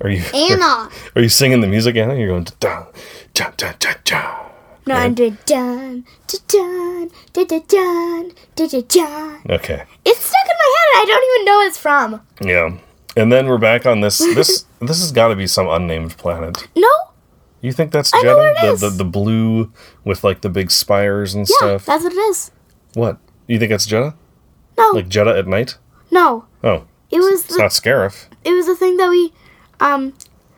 Are 0.00 0.08
you 0.08 0.22
Anna? 0.34 0.90
Are 1.14 1.22
you 1.22 1.28
singing 1.28 1.60
the 1.60 1.66
music, 1.66 1.96
Anna? 1.96 2.14
You're 2.14 2.28
going 2.28 2.46
da 2.60 2.86
da 3.34 3.50
da 3.56 3.72
da 3.78 3.94
da. 4.04 4.46
No, 4.86 4.94
I'm 4.94 5.14
doing 5.14 5.36
dun 5.44 6.06
da 6.28 6.38
dun 6.48 7.10
da 7.32 7.44
da 7.44 7.58
da 7.58 8.80
da. 8.80 9.36
Okay. 9.50 9.84
It's 10.04 10.20
stuck 10.20 10.44
in 10.44 10.56
my 10.58 10.74
head. 10.76 11.02
I 11.02 11.04
don't 11.06 11.34
even 11.34 11.44
know 11.44 11.60
it's 11.60 11.78
from. 11.78 12.20
Yeah. 12.40 12.78
And 13.16 13.32
then 13.32 13.46
we're 13.46 13.58
back 13.58 13.86
on 13.86 14.00
this. 14.00 14.18
This 14.18 14.66
this 14.80 15.00
has 15.00 15.12
got 15.12 15.28
to 15.28 15.36
be 15.36 15.46
some 15.46 15.68
unnamed 15.68 16.16
planet. 16.18 16.68
No? 16.76 16.88
You 17.62 17.72
think 17.72 17.90
that's 17.90 18.12
I 18.14 18.20
know 18.22 18.34
Jedha? 18.34 18.38
where 18.38 18.50
it 18.52 18.60
the, 18.60 18.72
is. 18.72 18.80
the 18.82 18.90
the 18.90 19.04
blue 19.04 19.72
with 20.04 20.22
like 20.22 20.42
the 20.42 20.48
big 20.50 20.70
spires 20.70 21.34
and 21.34 21.48
Yeah, 21.48 21.56
stuff. 21.56 21.86
that's 21.86 22.04
what 22.04 22.12
it 22.12 22.16
is. 22.16 22.50
What? 22.94 23.18
You 23.46 23.58
think 23.58 23.70
that's 23.70 23.86
Jedha? 23.86 24.14
No, 24.78 24.90
Like 24.90 25.08
Jedha 25.08 25.38
at 25.38 25.46
night? 25.46 25.78
no. 26.10 26.44
Oh, 26.62 26.84
It 27.10 27.18
was 27.20 27.44
it's 27.44 27.56
the, 27.56 27.62
not 27.62 27.70
Scarif. 27.70 28.26
it 28.44 28.52
was 28.52 28.66
the 28.66 28.76
thing 28.76 28.96
that 28.98 29.08
we 29.08 29.32
um 29.80 30.12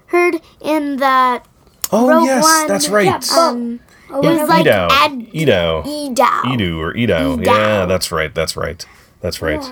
heard 0.07 0.41
in 0.61 0.97
that 0.97 1.47
Oh 1.93 2.09
Rogue 2.09 2.25
yes, 2.25 2.43
One. 2.43 2.67
that's 2.69 2.89
right. 2.89 3.31
um 3.33 3.81
it 4.11 4.25
E- 4.25 4.29
was 4.41 4.49
like 4.49 4.67
Edow. 4.67 4.89
Ad 4.91 5.13
Edow. 5.33 5.85
Edow. 5.85 6.43
Edu 6.43 6.79
or 6.79 6.97
Edo. 6.97 7.37
Edow. 7.37 7.45
Yeah, 7.47 7.87
that's 7.87 8.11
right. 8.11 8.35
That's 8.35 8.57
right. 8.57 8.85
That's 9.21 9.41
right. 9.41 9.63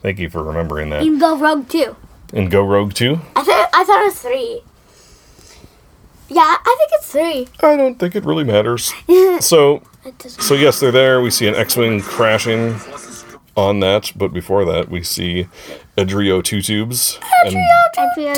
Thank 0.00 0.18
you 0.18 0.28
for 0.30 0.42
remembering 0.42 0.90
that. 0.90 1.04
You 1.04 1.12
can 1.12 1.20
go 1.20 1.36
Rogue 1.38 1.68
too. 1.68 1.94
And 2.32 2.50
Go 2.50 2.62
Rogue 2.62 2.94
too? 2.94 3.20
I 3.36 3.42
thought 3.42 3.68
I 3.72 3.84
thought 3.84 4.00
it 4.00 4.06
was 4.06 4.18
three. 4.20 4.62
Yeah, 6.28 6.56
I 6.64 6.76
think 6.78 6.90
it's 6.94 7.12
three. 7.12 7.68
I 7.68 7.76
don't 7.76 7.98
think 7.98 8.16
it 8.16 8.24
really 8.24 8.44
matters. 8.44 8.92
so, 9.40 9.82
so 10.18 10.54
yes, 10.54 10.80
they're 10.80 10.90
there. 10.90 11.20
We 11.20 11.30
see 11.30 11.46
an 11.46 11.54
X-wing 11.54 12.00
crashing 12.00 12.76
on 13.54 13.80
that, 13.80 14.12
but 14.16 14.32
before 14.32 14.64
that, 14.64 14.88
we 14.88 15.02
see 15.02 15.46
Adrio 15.98 16.42
Two 16.42 16.62
Tubes 16.62 17.18
and, 17.44 17.54
Adria 17.98 18.34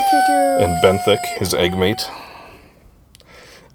and 0.61 0.82
Benthic, 0.82 1.24
his 1.38 1.55
egg 1.55 1.76
mate. 1.76 2.11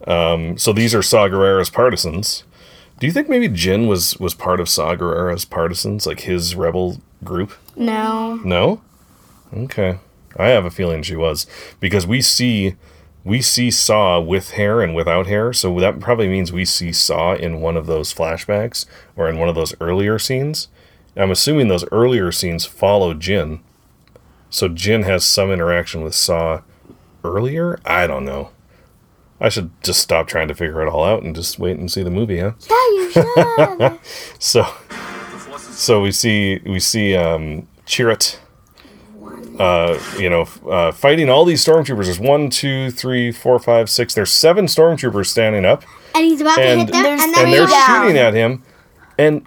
Um, 0.05 0.57
so 0.57 0.73
these 0.73 0.93
are 0.93 1.01
Saw 1.01 1.29
Gerrera's 1.29 1.69
partisans. 1.69 2.43
Do 2.99 3.07
you 3.07 3.13
think 3.13 3.29
maybe 3.29 3.47
Jyn 3.47 3.87
was 3.87 4.17
was 4.17 4.33
part 4.33 4.59
of 4.59 4.67
Saw 4.67 4.95
Gerrera's 4.95 5.45
partisans, 5.45 6.05
like 6.05 6.21
his 6.21 6.55
rebel 6.55 6.99
group? 7.23 7.53
No. 7.77 8.35
No. 8.43 8.81
Okay. 9.53 9.99
I 10.37 10.49
have 10.49 10.65
a 10.65 10.71
feeling 10.71 11.01
she 11.03 11.15
was 11.15 11.47
because 11.79 12.05
we 12.05 12.21
see 12.21 12.75
we 13.23 13.41
see 13.41 13.69
Saw 13.69 14.19
with 14.19 14.51
hair 14.51 14.81
and 14.81 14.95
without 14.95 15.27
hair, 15.27 15.51
so 15.53 15.77
that 15.79 15.99
probably 15.99 16.27
means 16.29 16.51
we 16.51 16.65
see 16.65 16.91
Saw 16.91 17.35
in 17.35 17.61
one 17.61 17.75
of 17.75 17.85
those 17.85 18.13
flashbacks 18.13 18.85
or 19.15 19.29
in 19.29 19.37
one 19.37 19.49
of 19.49 19.55
those 19.55 19.75
earlier 19.81 20.17
scenes. 20.17 20.67
I'm 21.15 21.31
assuming 21.31 21.67
those 21.67 21.85
earlier 21.91 22.31
scenes 22.31 22.65
follow 22.65 23.13
Jyn. 23.13 23.59
So 24.49 24.69
Jyn 24.69 25.03
has 25.03 25.25
some 25.25 25.51
interaction 25.51 26.01
with 26.01 26.15
Saw 26.15 26.61
earlier? 27.23 27.79
I 27.85 28.07
don't 28.07 28.25
know. 28.25 28.51
I 29.41 29.49
should 29.49 29.71
just 29.83 30.01
stop 30.01 30.27
trying 30.27 30.47
to 30.49 30.55
figure 30.55 30.81
it 30.81 30.89
all 30.89 31.03
out 31.03 31.23
and 31.23 31.35
just 31.35 31.59
wait 31.59 31.77
and 31.77 31.89
see 31.91 32.03
the 32.03 32.09
movie, 32.09 32.39
huh? 32.39 32.53
Yeah, 32.69 32.75
you 32.91 33.11
should. 33.11 33.99
So, 34.39 34.65
so 35.57 36.01
we 36.01 36.11
see 36.11 36.59
we 36.65 36.79
see 36.79 37.15
um, 37.15 37.67
Chirrut, 37.85 38.37
uh, 39.59 39.99
you 40.17 40.29
know, 40.29 40.47
uh, 40.69 40.91
fighting 40.91 41.29
all 41.29 41.45
these 41.45 41.63
stormtroopers. 41.63 42.05
There's 42.05 42.19
one, 42.19 42.49
two, 42.49 42.89
three, 42.91 43.31
four, 43.31 43.59
five, 43.59 43.89
six. 43.89 44.13
There's 44.13 44.31
seven 44.31 44.65
stormtroopers 44.65 45.25
standing 45.27 45.65
up, 45.65 45.83
And 46.15 46.25
he's 46.25 46.41
about 46.41 46.57
and 46.59 46.79
to 46.81 46.85
hit 46.85 46.91
them, 46.93 47.03
there's- 47.03 47.21
and 47.23 47.33
then 47.33 47.43
and 47.45 47.53
they're 47.53 47.67
down. 47.67 48.01
shooting 48.03 48.17
at 48.17 48.33
him. 48.33 48.63
And 49.17 49.45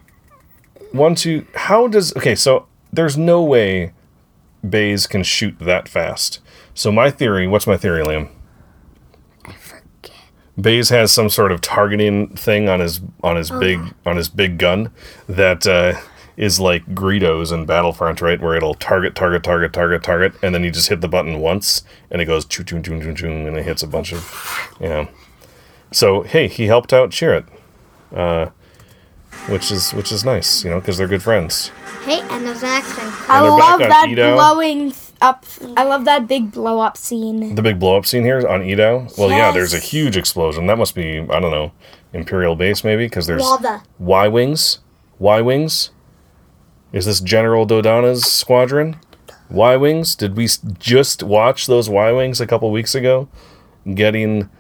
one, 0.93 1.15
two, 1.15 1.47
how 1.55 1.89
does 1.89 2.15
okay? 2.17 2.35
So 2.35 2.67
there's 2.93 3.17
no 3.17 3.43
way 3.43 3.93
Baze 4.69 5.07
can 5.07 5.23
shoot 5.23 5.57
that 5.61 5.89
fast. 5.89 6.41
So 6.75 6.93
my 6.93 7.11
theory, 7.11 7.47
what's 7.47 7.67
my 7.67 7.77
theory, 7.79 8.05
Liam? 8.05 8.29
I 9.45 9.53
forget. 9.53 10.13
Baze 10.61 10.91
has 10.91 11.11
some 11.11 11.31
sort 11.31 11.51
of 11.53 11.61
targeting 11.63 12.29
thing 12.37 12.69
on 12.69 12.81
his 12.81 13.01
on 13.23 13.37
his 13.37 13.51
big 13.51 13.81
on 14.05 14.17
his 14.17 14.29
big 14.29 14.59
gun 14.59 14.91
that 15.29 15.67
uh, 15.67 15.99
is 16.37 16.59
like 16.59 16.87
Greedos 16.95 17.53
in 17.53 17.67
Battlefront, 17.67 18.21
right? 18.21 18.41
Where 18.41 18.55
it'll 18.55 18.75
target, 18.75 19.15
target, 19.15 19.43
target, 19.43 19.73
target, 19.73 20.03
target, 20.03 20.33
and 20.43 20.55
then 20.55 20.65
you 20.65 20.71
just 20.71 20.89
hit 20.89 21.01
the 21.01 21.09
button 21.09 21.41
once, 21.41 21.83
and 22.11 22.23
it 22.23 22.27
goes 22.27 22.45
choo 22.45 22.65
choo 22.65 22.81
choo 22.81 23.01
choo 23.01 23.15
choo, 23.15 23.31
and 23.31 23.57
it 23.57 23.65
hits 23.65 23.83
a 23.83 23.87
bunch 23.87 24.13
of, 24.13 24.77
you 24.81 24.89
know. 24.89 25.09
So 25.91 26.23
hey, 26.23 26.49
he 26.49 26.67
helped 26.67 26.93
out 26.93 27.11
Chirrut, 27.11 27.47
uh, 28.15 28.47
which 29.49 29.71
is 29.71 29.93
which 29.93 30.11
is 30.11 30.25
nice, 30.25 30.65
you 30.65 30.71
know, 30.71 30.81
because 30.81 30.97
they're 30.99 31.09
good 31.09 31.23
friends. 31.23 31.71
Hey, 32.05 32.21
and 32.21 32.47
there's 32.47 32.63
an 32.63 32.71
X-Men. 32.71 33.13
I 33.29 33.41
love 33.41 33.79
that 33.79 34.09
Edo. 34.09 34.35
blowing 34.35 34.93
up. 35.21 35.45
I 35.77 35.85
love 35.85 36.05
that 36.07 36.27
big 36.27 36.51
blow 36.51 36.81
up 36.81 36.97
scene. 36.97 37.55
The 37.55 37.63
big 37.63 37.79
blow 37.79 37.97
up 37.97 38.07
scene 38.07 38.25
here 38.25 38.47
on 38.47 38.63
Edo. 38.63 39.07
Well, 39.17 39.31
yeah, 39.31 39.51
there's 39.53 39.75
a 39.75 39.79
huge 39.79 40.17
explosion. 40.17 40.67
That 40.67 40.79
must 40.79 40.95
be 40.95 41.19
I 41.19 41.41
don't 41.41 41.51
know 41.53 41.73
Imperial 42.13 42.57
base 42.57 42.85
maybe 42.85 43.07
because 43.07 43.27
there's 43.27 43.43
Lava. 43.43 43.83
Y 43.99 44.29
wings. 44.29 44.81
Y 45.19 45.41
wings. 45.41 45.91
Is 46.93 47.07
this 47.07 47.21
General 47.21 47.67
Dodonna's 47.67 48.25
squadron? 48.25 48.97
Y 49.51 49.77
wings. 49.77 50.15
Did 50.15 50.37
we 50.37 50.49
just 50.79 51.23
watch 51.23 51.67
those 51.67 51.89
Y 51.89 52.13
wings 52.13 52.41
a 52.41 52.47
couple 52.47 52.71
weeks 52.71 52.95
ago, 52.95 53.29
getting 53.95 54.51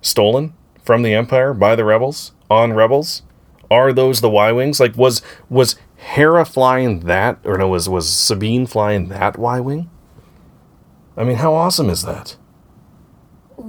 stolen 0.00 0.54
from 0.82 1.02
the 1.02 1.14
Empire 1.14 1.54
by 1.54 1.74
the 1.76 1.84
rebels 1.84 2.32
on 2.50 2.72
rebels? 2.72 3.22
Are 3.70 3.92
those 3.92 4.20
the 4.20 4.30
Y 4.30 4.52
wings? 4.52 4.78
Like 4.80 4.96
was 4.96 5.22
was 5.48 5.76
Hera 5.96 6.44
flying 6.44 7.00
that, 7.00 7.38
or 7.44 7.58
no? 7.58 7.68
Was 7.68 7.88
was 7.88 8.08
Sabine 8.08 8.66
flying 8.66 9.08
that 9.08 9.38
Y 9.38 9.60
wing? 9.60 9.90
I 11.16 11.24
mean, 11.24 11.36
how 11.36 11.54
awesome 11.54 11.90
is 11.90 12.02
that? 12.02 12.36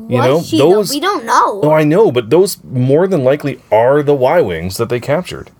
You 0.09 0.21
know, 0.21 0.37
Was 0.37 0.51
though? 0.51 0.81
We 0.81 0.99
don't 0.99 1.25
know. 1.25 1.61
Oh, 1.63 1.71
I 1.71 1.83
know, 1.83 2.11
but 2.11 2.29
those 2.29 2.63
more 2.63 3.07
than 3.07 3.23
likely 3.23 3.61
are 3.71 4.01
the 4.03 4.15
Y 4.15 4.41
Wings 4.41 4.77
that 4.77 4.89
they 4.89 4.99
captured. 4.99 5.51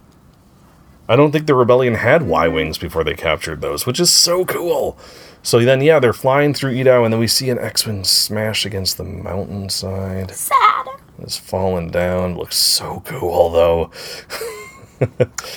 I 1.08 1.16
don't 1.16 1.32
think 1.32 1.46
the 1.46 1.54
rebellion 1.56 1.96
had 1.96 2.24
Y 2.24 2.48
Wings 2.48 2.78
before 2.78 3.04
they 3.04 3.14
captured 3.14 3.62
those, 3.62 3.86
which 3.86 4.00
is 4.00 4.10
so 4.10 4.46
cool. 4.46 4.98
So 5.44 5.60
then, 5.60 5.82
yeah, 5.82 6.00
they're 6.00 6.14
flying 6.14 6.54
through 6.56 6.72
Edo, 6.72 7.04
and 7.04 7.14
then 7.14 7.20
we 7.20 7.28
see 7.28 7.50
an 7.52 7.60
X 7.60 7.86
Wing 7.86 8.04
smash 8.04 8.66
against 8.66 8.98
the 8.98 9.04
mountainside. 9.04 10.32
Sad. 10.32 10.88
It's 11.20 11.38
falling 11.38 11.92
down. 11.92 12.36
Looks 12.36 12.56
so 12.58 13.02
cool, 13.06 13.52
though. 13.52 13.92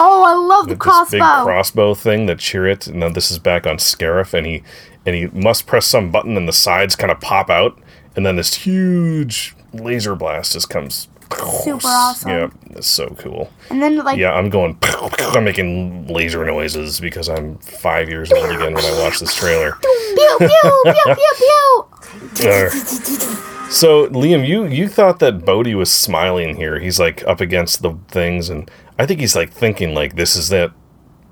Oh, 0.01 0.25
I 0.25 0.35
love 0.35 0.65
the 0.65 0.75
this 0.75 1.11
big 1.13 1.21
crossbow. 1.21 1.45
crossbow 1.45 1.95
thing 1.95 2.27
that 2.27 2.39
Chirrut, 2.39 2.89
and 2.89 3.01
then 3.01 3.13
this 3.13 3.31
is 3.31 3.39
back 3.39 3.69
on 3.69 3.77
Scarif, 3.77 4.35
and 4.35 4.45
he 4.45 4.65
and 5.07 5.15
he 5.15 5.27
must 5.29 5.65
press 5.65 5.87
some 5.87 6.11
button, 6.11 6.37
and 6.37 6.49
the 6.49 6.53
sides 6.53 6.97
kind 6.97 7.13
of 7.13 7.21
pop 7.21 7.49
out, 7.49 7.79
and 8.17 8.27
then 8.27 8.35
this 8.35 8.55
huge 8.55 9.55
laser 9.73 10.17
blast 10.17 10.55
just 10.55 10.69
comes. 10.69 11.07
Super 11.65 11.87
awesome. 11.89 12.31
Yeah, 12.31 12.49
it's 12.71 12.87
so 12.87 13.09
cool. 13.19 13.51
and 13.71 13.83
then 13.83 13.97
like 13.99 14.19
Yeah, 14.19 14.33
I'm 14.33 14.49
going. 14.51 14.79
I'm 15.35 15.45
making 15.45 16.07
laser 16.09 16.45
noises 16.45 17.01
because 17.01 17.29
I'm 17.29 17.59
five 17.59 18.09
years 18.09 18.33
old 18.33 18.51
again 18.51 18.75
when 18.75 18.85
I 18.85 19.03
watch 19.03 19.21
this 19.21 19.35
trailer. 19.35 19.73
pew 19.81 20.37
pew 20.39 20.83
pew 20.85 21.15
pew 21.15 21.15
pew. 21.39 22.49
Arr. 22.49 22.71
so 23.71 24.09
Liam, 24.09 24.47
you 24.47 24.65
you 24.67 24.89
thought 24.89 25.19
that 25.21 25.45
Bodhi 25.45 25.75
was 25.75 25.91
smiling 25.91 26.57
here. 26.57 26.79
He's 26.79 26.99
like 26.99 27.27
up 27.27 27.41
against 27.41 27.83
the 27.83 27.95
things, 28.09 28.49
and 28.49 28.71
I 28.99 29.07
think 29.07 29.21
he's 29.21 29.37
like 29.37 29.53
thinking 29.53 29.95
like 29.95 30.17
this 30.17 30.37
is 30.37 30.49
that. 30.49 30.73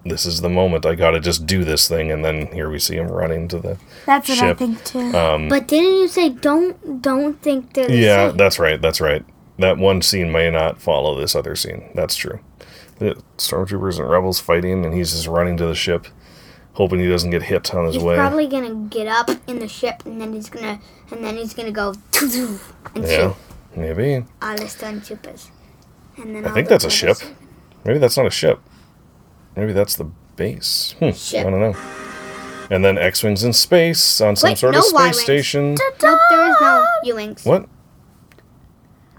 This 0.08 0.24
is 0.24 0.40
the 0.40 0.48
moment. 0.48 0.86
I 0.86 0.94
gotta 0.94 1.18
just 1.18 1.46
do 1.46 1.64
this 1.64 1.88
thing, 1.88 2.12
and 2.12 2.24
then 2.24 2.46
here 2.52 2.70
we 2.70 2.78
see 2.78 2.94
him 2.94 3.08
running 3.08 3.48
to 3.48 3.58
the. 3.58 3.76
That's 4.06 4.28
what 4.28 4.38
I 4.38 4.46
Ship. 4.50 4.58
think 4.58 4.84
too. 4.84 5.00
Um, 5.16 5.48
but 5.48 5.66
didn't 5.66 5.96
you 5.96 6.06
say 6.06 6.28
don't 6.28 7.02
don't 7.02 7.42
think 7.42 7.72
they're 7.74 7.88
the 7.88 7.96
Yeah, 7.96 8.28
same? 8.28 8.36
that's 8.36 8.60
right. 8.60 8.80
That's 8.80 9.00
right. 9.00 9.24
That 9.58 9.78
one 9.78 10.02
scene 10.02 10.30
may 10.30 10.50
not 10.50 10.80
follow 10.80 11.18
this 11.18 11.34
other 11.34 11.56
scene. 11.56 11.88
That's 11.94 12.14
true. 12.16 12.40
The 12.98 13.22
stormtroopers 13.38 13.98
and 13.98 14.08
rebels 14.08 14.40
fighting, 14.40 14.84
and 14.84 14.94
he's 14.94 15.12
just 15.12 15.26
running 15.26 15.56
to 15.58 15.66
the 15.66 15.74
ship, 15.74 16.06
hoping 16.74 16.98
he 17.00 17.08
doesn't 17.08 17.30
get 17.30 17.42
hit 17.44 17.74
on 17.74 17.86
his 17.86 17.94
He's 17.96 18.04
way. 18.04 18.16
probably 18.16 18.46
gonna 18.46 18.74
get 18.88 19.06
up 19.06 19.30
in 19.46 19.58
the 19.58 19.68
ship 19.68 20.02
and 20.04 20.20
then 20.20 20.32
he's 20.32 20.48
gonna 20.50 20.80
and 21.10 21.24
then 21.24 21.36
he's 21.36 21.54
gonna 21.54 21.72
go 21.72 21.94
and 22.20 23.04
yeah, 23.04 23.28
shoot 23.32 23.36
maybe. 23.74 24.24
all 24.42 24.56
the 24.56 24.64
stormtroopers. 24.64 25.50
And 26.18 26.34
then 26.34 26.46
I 26.46 26.52
think 26.52 26.68
that's 26.68 26.84
a 26.84 26.90
ship. 26.90 27.16
Maybe 27.84 27.98
that's 27.98 28.16
not 28.16 28.26
a 28.26 28.30
ship. 28.30 28.60
Maybe 29.54 29.72
that's 29.72 29.96
the 29.96 30.04
base. 30.36 30.94
Hmm, 30.98 31.10
Ship. 31.12 31.46
I 31.46 31.50
don't 31.50 31.60
know. 31.60 31.76
And 32.70 32.84
then 32.84 32.98
X-wings 32.98 33.44
in 33.44 33.52
space 33.52 34.20
on 34.20 34.34
some 34.36 34.50
Wait, 34.50 34.58
sort 34.58 34.72
no 34.74 34.80
of 34.80 34.84
space 34.86 35.20
station. 35.20 35.76
Nope, 36.02 36.18
there 36.30 36.50
is 36.50 36.56
no 36.60 36.84
U-wings. 37.04 37.44
What? 37.44 37.68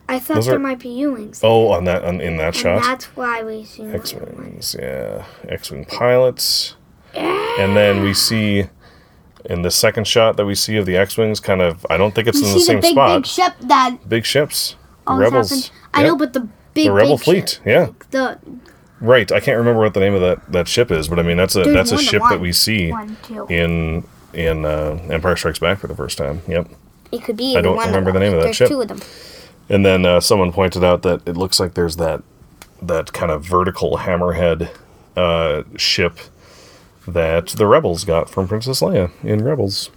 I 0.10 0.20
thought 0.20 0.36
Those 0.36 0.46
there 0.48 0.56
are- 0.56 0.60
might 0.60 0.80
be 0.80 0.90
U-wings. 0.90 1.42
Oh, 1.44 1.68
on 1.70 1.84
that 1.86 2.04
on, 2.06 2.22
in 2.22 2.38
that 2.38 2.48
and 2.48 2.56
shot. 2.56 2.84
that's 2.84 3.06
why 3.18 3.44
we 3.44 3.66
see 3.66 3.84
X-wings, 3.84 4.76
yeah, 4.80 5.26
X-wing 5.50 5.86
pilots, 5.86 6.76
and 7.14 7.76
then 7.76 8.02
we 8.04 8.14
see 8.14 8.68
in 9.46 9.62
the 9.64 9.72
second 9.72 10.08
shot 10.08 10.38
that 10.38 10.46
we 10.46 10.56
see 10.56 10.78
of 10.78 10.86
the 10.86 10.96
X-wings, 10.98 11.40
kind 11.40 11.62
of. 11.62 11.86
I 11.90 11.98
don't 11.98 12.16
think 12.16 12.28
it's 12.28 12.38
in 12.42 12.54
the 12.54 12.60
same 12.60 12.78
the 12.78 12.82
big 12.84 12.92
spot. 12.92 13.22
big 13.22 13.26
ship 13.26 13.54
that 13.62 13.98
Big 14.08 14.26
ships, 14.26 14.76
rebels. 15.08 15.50
happens. 15.50 15.72
I 15.94 16.04
know, 16.04 16.16
but 16.18 16.34
the 16.34 16.42
big 16.74 16.86
the 16.86 16.92
rebel 16.94 17.18
big 17.18 17.24
fleet. 17.26 17.50
ship- 17.50 17.62
Yeah, 17.66 17.88
the 18.12 18.40
right. 19.02 19.30
I 19.32 19.40
can't 19.42 19.58
remember 19.58 19.82
what 19.82 19.94
the 19.94 20.00
name 20.00 20.14
of 20.14 20.22
that, 20.22 20.52
that 20.54 20.68
ship 20.70 20.90
is, 20.92 21.08
but 21.10 21.20
I 21.20 21.24
mean 21.24 21.36
that's 21.38 21.56
a 21.58 21.64
There's 21.64 21.74
that's 21.76 21.92
a 21.92 21.98
ship 21.98 22.22
that 22.30 22.40
we 22.40 22.52
see 22.54 22.92
one 22.92 23.18
in 23.50 24.06
in 24.34 24.64
uh, 24.66 25.00
Empire 25.10 25.36
Strikes 25.36 25.60
Back 25.60 25.80
for 25.80 25.88
the 25.88 25.96
first 25.96 26.18
time. 26.18 26.42
Yep. 26.48 26.70
it 27.12 27.24
could 27.24 27.36
be. 27.38 27.58
I 27.58 27.62
don't 27.62 27.76
one 27.76 27.88
remember 27.88 28.12
the 28.14 28.20
name 28.20 28.34
of 28.34 28.40
that 28.40 28.44
There's 28.46 28.56
ship. 28.56 28.70
two 28.70 28.80
of 28.82 28.88
them. 28.88 29.02
And 29.70 29.86
then 29.86 30.06
uh, 30.06 30.20
someone 30.22 30.52
pointed 30.54 30.84
out 30.84 31.02
that 31.04 31.28
it 31.28 31.36
looks 31.38 31.60
like 31.60 31.74
there's 31.74 31.98
that 31.98 32.24
that 32.82 33.12
kind 33.12 33.32
of 33.32 33.44
vertical 33.44 33.98
hammerhead 33.98 34.70
uh, 35.16 35.64
ship 35.78 36.20
that 37.08 37.48
the 37.48 37.66
rebels 37.66 38.04
got 38.06 38.30
from 38.30 38.48
Princess 38.48 38.82
Leia 38.82 39.10
in 39.24 39.44
Rebels. 39.44 39.90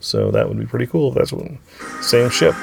So 0.00 0.30
that 0.30 0.48
would 0.48 0.58
be 0.58 0.64
pretty 0.66 0.86
cool 0.86 1.10
if 1.10 1.14
that's 1.14 1.32
one 1.32 1.58
same 2.00 2.30
ship. 2.30 2.54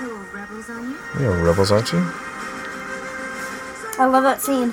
You're 0.00 0.24
rebels, 0.32 0.68
are 0.70 0.80
you? 0.80 0.96
Yeah, 1.20 1.42
rebels, 1.42 1.70
aren't 1.70 1.92
you? 1.92 1.98
I 3.96 4.06
love 4.06 4.24
that 4.24 4.40
scene 4.42 4.70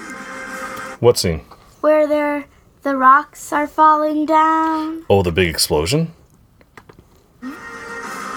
What 1.00 1.18
scene? 1.20 1.42
where 1.82 2.08
they're 2.08 2.46
the 2.84 2.96
rocks 2.98 3.54
are 3.54 3.68
falling 3.68 4.26
down. 4.26 5.06
Oh, 5.10 5.22
the 5.22 5.32
big 5.32 5.48
explosion. 5.50 6.14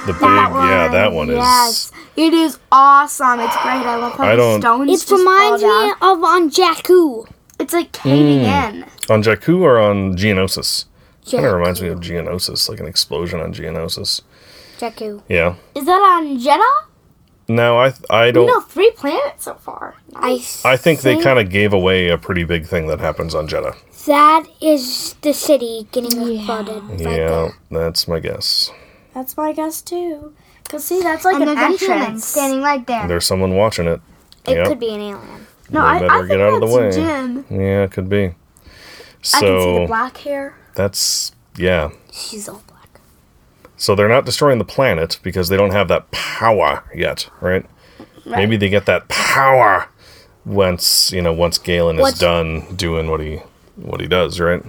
The 0.06 0.12
big, 0.12 0.20
That 0.20 0.50
one, 0.52 0.68
yeah, 0.68 0.88
that 0.88 1.12
one 1.12 1.28
yes. 1.28 1.86
is. 1.86 1.92
It 2.16 2.32
is 2.34 2.58
awesome. 2.70 3.40
It's 3.40 3.56
great. 3.56 3.72
I 3.86 3.96
love 3.96 4.12
how 4.14 4.24
I 4.24 4.30
the 4.30 4.36
don't- 4.36 4.60
stones 4.60 4.90
It 4.90 4.92
just 4.94 5.08
fall 5.08 5.18
reminds 5.18 5.62
me 5.62 5.90
of 6.02 6.22
on 6.24 6.50
Jakku. 6.50 7.26
It's 7.58 7.72
like 7.72 7.92
caving 7.92 8.44
Mm. 8.44 8.74
in. 8.74 8.84
On 9.10 9.22
Jakku 9.22 9.60
or 9.60 9.78
on 9.78 10.16
Geonosis? 10.16 10.84
It 11.26 11.30
Kind 11.32 11.46
of 11.46 11.54
reminds 11.54 11.80
me 11.80 11.88
of 11.88 12.00
Geonosis, 12.00 12.68
like 12.68 12.80
an 12.80 12.86
explosion 12.86 13.40
on 13.40 13.52
Geonosis. 13.54 14.20
Jakku. 14.78 15.22
Yeah. 15.28 15.54
Is 15.74 15.86
that 15.86 16.02
on 16.02 16.38
Jedha? 16.38 16.88
No, 17.48 17.78
I 17.78 17.92
I 18.10 18.30
don't. 18.30 18.46
know 18.46 18.60
three 18.60 18.90
planets 18.92 19.44
so 19.44 19.54
far. 19.54 19.94
I 20.16 20.42
I 20.64 20.76
think 20.76 21.00
they 21.02 21.16
kind 21.16 21.38
of 21.38 21.50
gave 21.50 21.72
away 21.74 22.08
a 22.08 22.16
pretty 22.18 22.42
big 22.44 22.66
thing 22.66 22.86
that 22.88 23.00
happens 23.00 23.34
on 23.34 23.46
Jedha. 23.48 23.74
That 24.06 24.44
is 24.60 25.14
the 25.22 25.32
city 25.34 25.86
getting 25.92 26.44
flooded. 26.44 26.82
right 26.84 27.00
yeah, 27.00 27.16
there. 27.16 27.52
that's 27.70 28.08
my 28.08 28.18
guess. 28.18 28.70
That's 29.14 29.36
my 29.36 29.52
guess 29.52 29.80
too. 29.80 30.34
Cause 30.68 30.84
see, 30.84 31.02
that's 31.02 31.24
like 31.24 31.34
And 31.36 31.48
an 31.50 31.54
there's 31.56 31.74
a 31.74 31.78
human 31.84 31.98
entrance. 32.00 32.24
standing 32.26 32.62
right 32.62 32.84
there. 32.86 33.06
There's 33.06 33.26
someone 33.26 33.54
watching 33.54 33.86
it. 33.86 34.00
It 34.46 34.56
Yep. 34.56 34.66
could 34.68 34.80
be 34.80 34.88
an 34.94 35.00
alien. 35.00 35.46
No, 35.70 35.80
They 35.80 35.86
I, 35.86 35.98
better 36.00 36.12
I 36.12 36.20
get 36.22 36.28
think 36.28 36.40
out 36.42 36.52
of 36.54 36.60
the 36.60 36.66
that's 36.66 36.96
way. 36.96 37.02
Jyn. 37.02 37.44
Yeah, 37.50 37.84
it 37.84 37.90
could 37.92 38.08
be. 38.08 38.24
I 38.24 38.28
can 38.28 38.34
see 39.22 39.40
the 39.40 39.60
So 39.62 39.86
black 39.86 40.16
hair. 40.18 40.56
that's 40.74 41.32
yeah. 41.56 41.90
She's 42.12 42.48
all 42.48 42.62
black. 42.66 43.00
So 43.76 43.94
they're 43.94 44.08
not 44.08 44.24
destroying 44.24 44.58
the 44.58 44.64
planet 44.64 45.18
because 45.22 45.48
they 45.48 45.56
don't 45.56 45.70
have 45.72 45.88
that 45.88 46.10
power 46.10 46.84
yet, 46.94 47.28
right? 47.40 47.64
Maybe 48.26 48.56
they 48.56 48.68
get 48.70 48.86
that 48.86 49.08
power 49.08 49.88
once 50.46 51.10
you 51.12 51.22
know 51.22 51.32
once 51.32 51.56
Galen 51.58 51.96
is 51.96 52.02
What's- 52.02 52.18
done 52.18 52.74
doing 52.74 53.10
what 53.10 53.20
he 53.20 53.40
what 53.76 54.00
he 54.00 54.06
does, 54.06 54.40
right? 54.40 54.62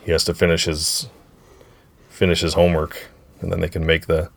He 0.00 0.12
has 0.12 0.24
to 0.24 0.34
finish 0.34 0.64
his 0.66 1.08
finish 2.10 2.40
his 2.42 2.54
homework, 2.54 3.08
and 3.44 3.52
then 3.52 3.60
they 3.60 3.68
can 3.68 3.86
make 3.86 4.06
the 4.06 4.30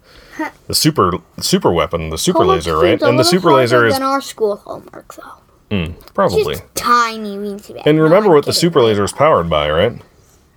the 0.67 0.75
super 0.75 1.13
super 1.39 1.71
weapon, 1.71 2.09
the 2.11 2.17
super 2.17 2.39
Homework 2.39 2.57
laser, 2.57 2.77
right? 2.77 3.01
And 3.01 3.17
the 3.17 3.23
super 3.23 3.51
laser 3.51 3.87
is 3.87 3.93
than 3.95 4.03
our 4.03 4.21
school 4.21 4.57
homework, 4.57 5.15
though. 5.15 5.31
Mm, 5.71 6.13
probably. 6.13 6.55
Just 6.55 6.75
tiny 6.75 7.37
weensy 7.37 7.73
bit. 7.73 7.87
And 7.87 7.99
remember 7.99 8.29
I'm 8.29 8.35
what 8.35 8.45
the 8.45 8.53
super 8.53 8.81
laser 8.81 9.03
is 9.03 9.11
powered 9.11 9.49
by, 9.49 9.69
right? 9.69 9.99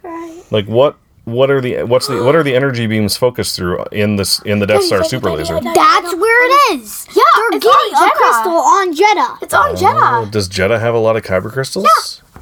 Right. 0.02 0.42
Like 0.50 0.66
what 0.66 0.96
what 1.24 1.50
are 1.50 1.60
the 1.60 1.82
what's 1.84 2.06
the 2.08 2.22
what 2.24 2.34
are 2.34 2.42
the 2.42 2.54
energy 2.54 2.86
beams 2.86 3.16
focused 3.16 3.56
through 3.56 3.84
in 3.92 4.16
this 4.16 4.40
in 4.42 4.58
the 4.58 4.66
Death 4.66 4.84
Star 4.84 5.02
super 5.04 5.30
laser? 5.30 5.60
That's 5.60 6.14
where 6.14 6.72
it 6.72 6.80
is. 6.80 7.06
Yeah, 7.08 7.22
They're 7.36 7.56
it's 7.58 7.64
getting 7.64 7.94
on 7.94 8.08
a 8.08 8.10
Jedha. 8.10 8.16
crystal 8.16 8.52
on 8.52 8.94
Jedha. 8.94 9.42
It's 9.42 9.54
on 9.54 9.70
Oh, 9.70 9.74
Jedha. 9.74 10.30
does 10.30 10.48
Jedha 10.48 10.80
have 10.80 10.94
a 10.94 10.98
lot 10.98 11.16
of 11.16 11.22
kyber 11.22 11.52
crystals? 11.52 11.86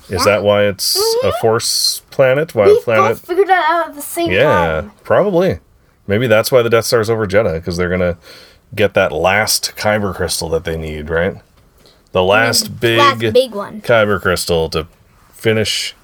Yeah. 0.08 0.16
Is 0.16 0.24
that 0.24 0.42
why 0.42 0.64
it's 0.64 0.96
a 0.96 0.98
mm-hmm. 1.00 1.40
force 1.40 2.00
planet? 2.10 2.54
Why 2.54 2.64
a 2.66 2.68
We 2.68 2.80
planet? 2.80 3.16
both 3.18 3.26
figured 3.26 3.48
that 3.48 3.70
out 3.70 3.88
at 3.90 3.94
the 3.94 4.00
same 4.00 4.30
Yeah, 4.30 4.80
time. 4.82 4.92
probably. 5.04 5.58
Maybe 6.08 6.26
that's 6.26 6.50
why 6.50 6.62
the 6.62 6.70
Death 6.70 6.86
Star's 6.86 7.08
over 7.08 7.26
Jedha 7.26 7.54
because 7.54 7.76
they're 7.76 7.88
gonna 7.90 8.18
get 8.74 8.94
that 8.94 9.12
last 9.12 9.74
kyber 9.76 10.12
crystal 10.14 10.48
that 10.48 10.64
they 10.64 10.76
need, 10.76 11.08
right? 11.10 11.36
The 12.12 12.22
last 12.24 12.80
big, 12.80 12.98
Last 12.98 13.20
big 13.20 13.54
one. 13.54 13.82
kyber 13.82 14.20
crystal 14.20 14.68
to 14.70 14.88
finish 15.32 15.94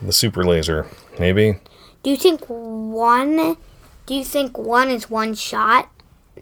the 0.00 0.12
super 0.12 0.44
laser. 0.44 0.86
Maybe. 1.18 1.58
Do 2.02 2.10
you 2.10 2.16
think 2.16 2.44
one? 2.46 3.56
Do 4.06 4.14
you 4.14 4.24
think 4.24 4.56
one 4.56 4.88
is 4.90 5.10
one 5.10 5.34
shot? 5.34 5.90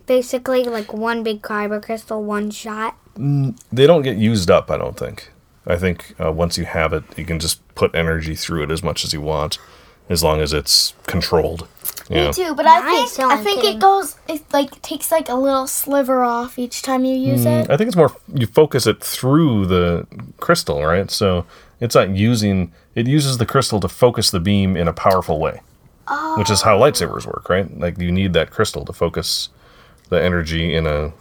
Basically, 0.07 0.65
like 0.65 0.93
one 0.93 1.23
big 1.23 1.43
kyber 1.43 1.83
crystal, 1.83 2.23
one 2.23 2.51
shot. 2.51 2.97
They 3.17 3.87
don't 3.87 4.03
get 4.03 4.17
used 4.17 4.51
up. 4.51 4.71
I 4.71 4.77
don't 4.79 4.97
think. 4.97 5.31
I 5.67 5.77
think 5.77 6.15
uh, 6.23 6.33
once 6.33 6.57
you 6.57 6.65
have 6.65 6.93
it, 6.93 7.05
you 7.17 7.25
can 7.25 7.39
just 7.39 7.67
put 7.75 7.95
energy 7.95 8.35
through 8.35 8.63
it 8.65 8.71
as 8.71 8.83
much 8.83 9.05
as 9.05 9.13
you 9.13 9.21
want, 9.21 9.59
as 10.09 10.23
long 10.25 10.41
as 10.41 10.53
it's 10.53 10.95
controlled. 11.07 11.67
Yeah. 12.11 12.27
Me 12.27 12.33
too, 12.33 12.55
but 12.57 12.67
I 12.67 12.81
Nice, 12.81 13.17
think 13.17 13.19
no, 13.21 13.31
I 13.31 13.39
I'm 13.39 13.45
think 13.45 13.61
kidding. 13.61 13.77
it 13.77 13.81
goes. 13.81 14.17
It 14.29 14.43
like 14.53 14.83
takes 14.83 15.13
like 15.13 15.29
a 15.29 15.35
little 15.35 15.69
sliver 15.69 16.25
off 16.25 16.59
each 16.59 16.83
time 16.83 17.05
you 17.05 17.15
use 17.15 17.43
hmm. 17.43 17.49
it. 17.49 17.71
I 17.71 17.77
think 17.77 17.87
it's 17.87 17.97
more 17.97 18.15
you 18.35 18.47
focus 18.47 18.87
it 18.89 19.01
through 19.01 19.67
the 19.67 20.07
crystal, 20.39 20.85
right? 20.85 21.09
So 21.09 21.47
it's 21.79 21.95
not 21.95 22.11
using 22.11 22.73
it 22.97 23.07
uses 23.07 23.39
the 23.39 23.47
crystal 23.47 23.79
to 23.79 23.89
focus 23.89 24.31
the 24.33 24.41
beam 24.41 24.77
in 24.77 24.89
a 24.89 24.93
powerful 24.93 25.39
way. 25.39 25.61
Which 26.37 26.51
is 26.51 26.63
how 26.63 26.77
oh. 26.77 26.81
lightsabers 26.81 27.25
work, 27.25 27.49
right? 27.49 27.79
Like 27.79 27.97
you 27.99 28.11
need 28.11 28.33
that 28.33 28.51
crystal 28.51 28.85
to 28.85 28.93
focus 28.93 29.51
the 30.09 30.21
energy 30.21 30.75
in 30.75 30.85
a 30.87 31.13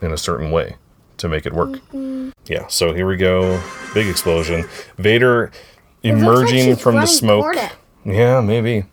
in 0.00 0.12
a 0.12 0.16
certain 0.16 0.50
way 0.50 0.76
to 1.18 1.28
make 1.28 1.44
it 1.44 1.52
work. 1.52 1.70
Mm-hmm. 1.70 2.30
Yeah, 2.46 2.66
so 2.68 2.94
here 2.94 3.06
we 3.06 3.16
go. 3.16 3.62
Big 3.92 4.08
explosion. 4.08 4.66
Vader 4.96 5.52
emerging 6.02 6.64
she's 6.64 6.80
from 6.80 6.94
the 6.94 7.00
running 7.00 7.14
smoke. 7.14 7.42
toward 7.42 7.56
it. 7.56 7.72
Yeah, 8.06 8.40
maybe. 8.40 8.84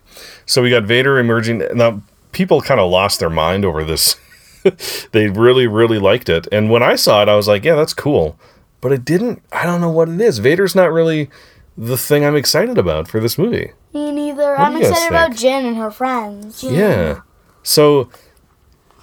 So 0.46 0.62
we 0.62 0.70
got 0.70 0.84
Vader 0.84 1.18
emerging. 1.18 1.64
Now, 1.74 2.02
people 2.32 2.62
kind 2.62 2.80
of 2.80 2.90
lost 2.90 3.20
their 3.20 3.30
mind 3.30 3.66
over 3.66 3.84
this. 3.84 4.18
they 5.12 5.30
really, 5.30 5.68
really 5.68 6.00
liked 6.00 6.30
it. 6.30 6.48
And 6.52 6.70
when 6.70 6.84
I 6.84 6.96
saw 6.96 7.22
it, 7.22 7.30
I 7.30 7.36
was 7.36 7.48
like, 7.48 7.64
yeah, 7.64 7.76
that's 7.76 7.94
cool. 7.94 8.38
But 8.82 8.92
it 8.92 9.06
didn't, 9.06 9.42
I 9.52 9.66
don't 9.66 9.82
know 9.82 9.90
what 9.90 10.10
it 10.10 10.20
is. 10.22 10.40
Vader's 10.40 10.76
not 10.76 10.92
really 10.92 11.30
the 11.78 11.98
thing 11.98 12.26
I'm 12.26 12.36
excited 12.36 12.78
about 12.78 13.08
for 13.08 13.20
this 13.20 13.38
movie. 13.38 13.72
Me 13.94 14.12
neither. 14.12 14.52
What 14.52 14.60
I'm 14.60 14.78
excited 14.78 15.10
about? 15.10 15.32
Jyn 15.32 15.66
and 15.66 15.78
her 15.78 15.92
friends. 15.92 16.64
Yeah. 16.64 17.22
So, 17.64 18.10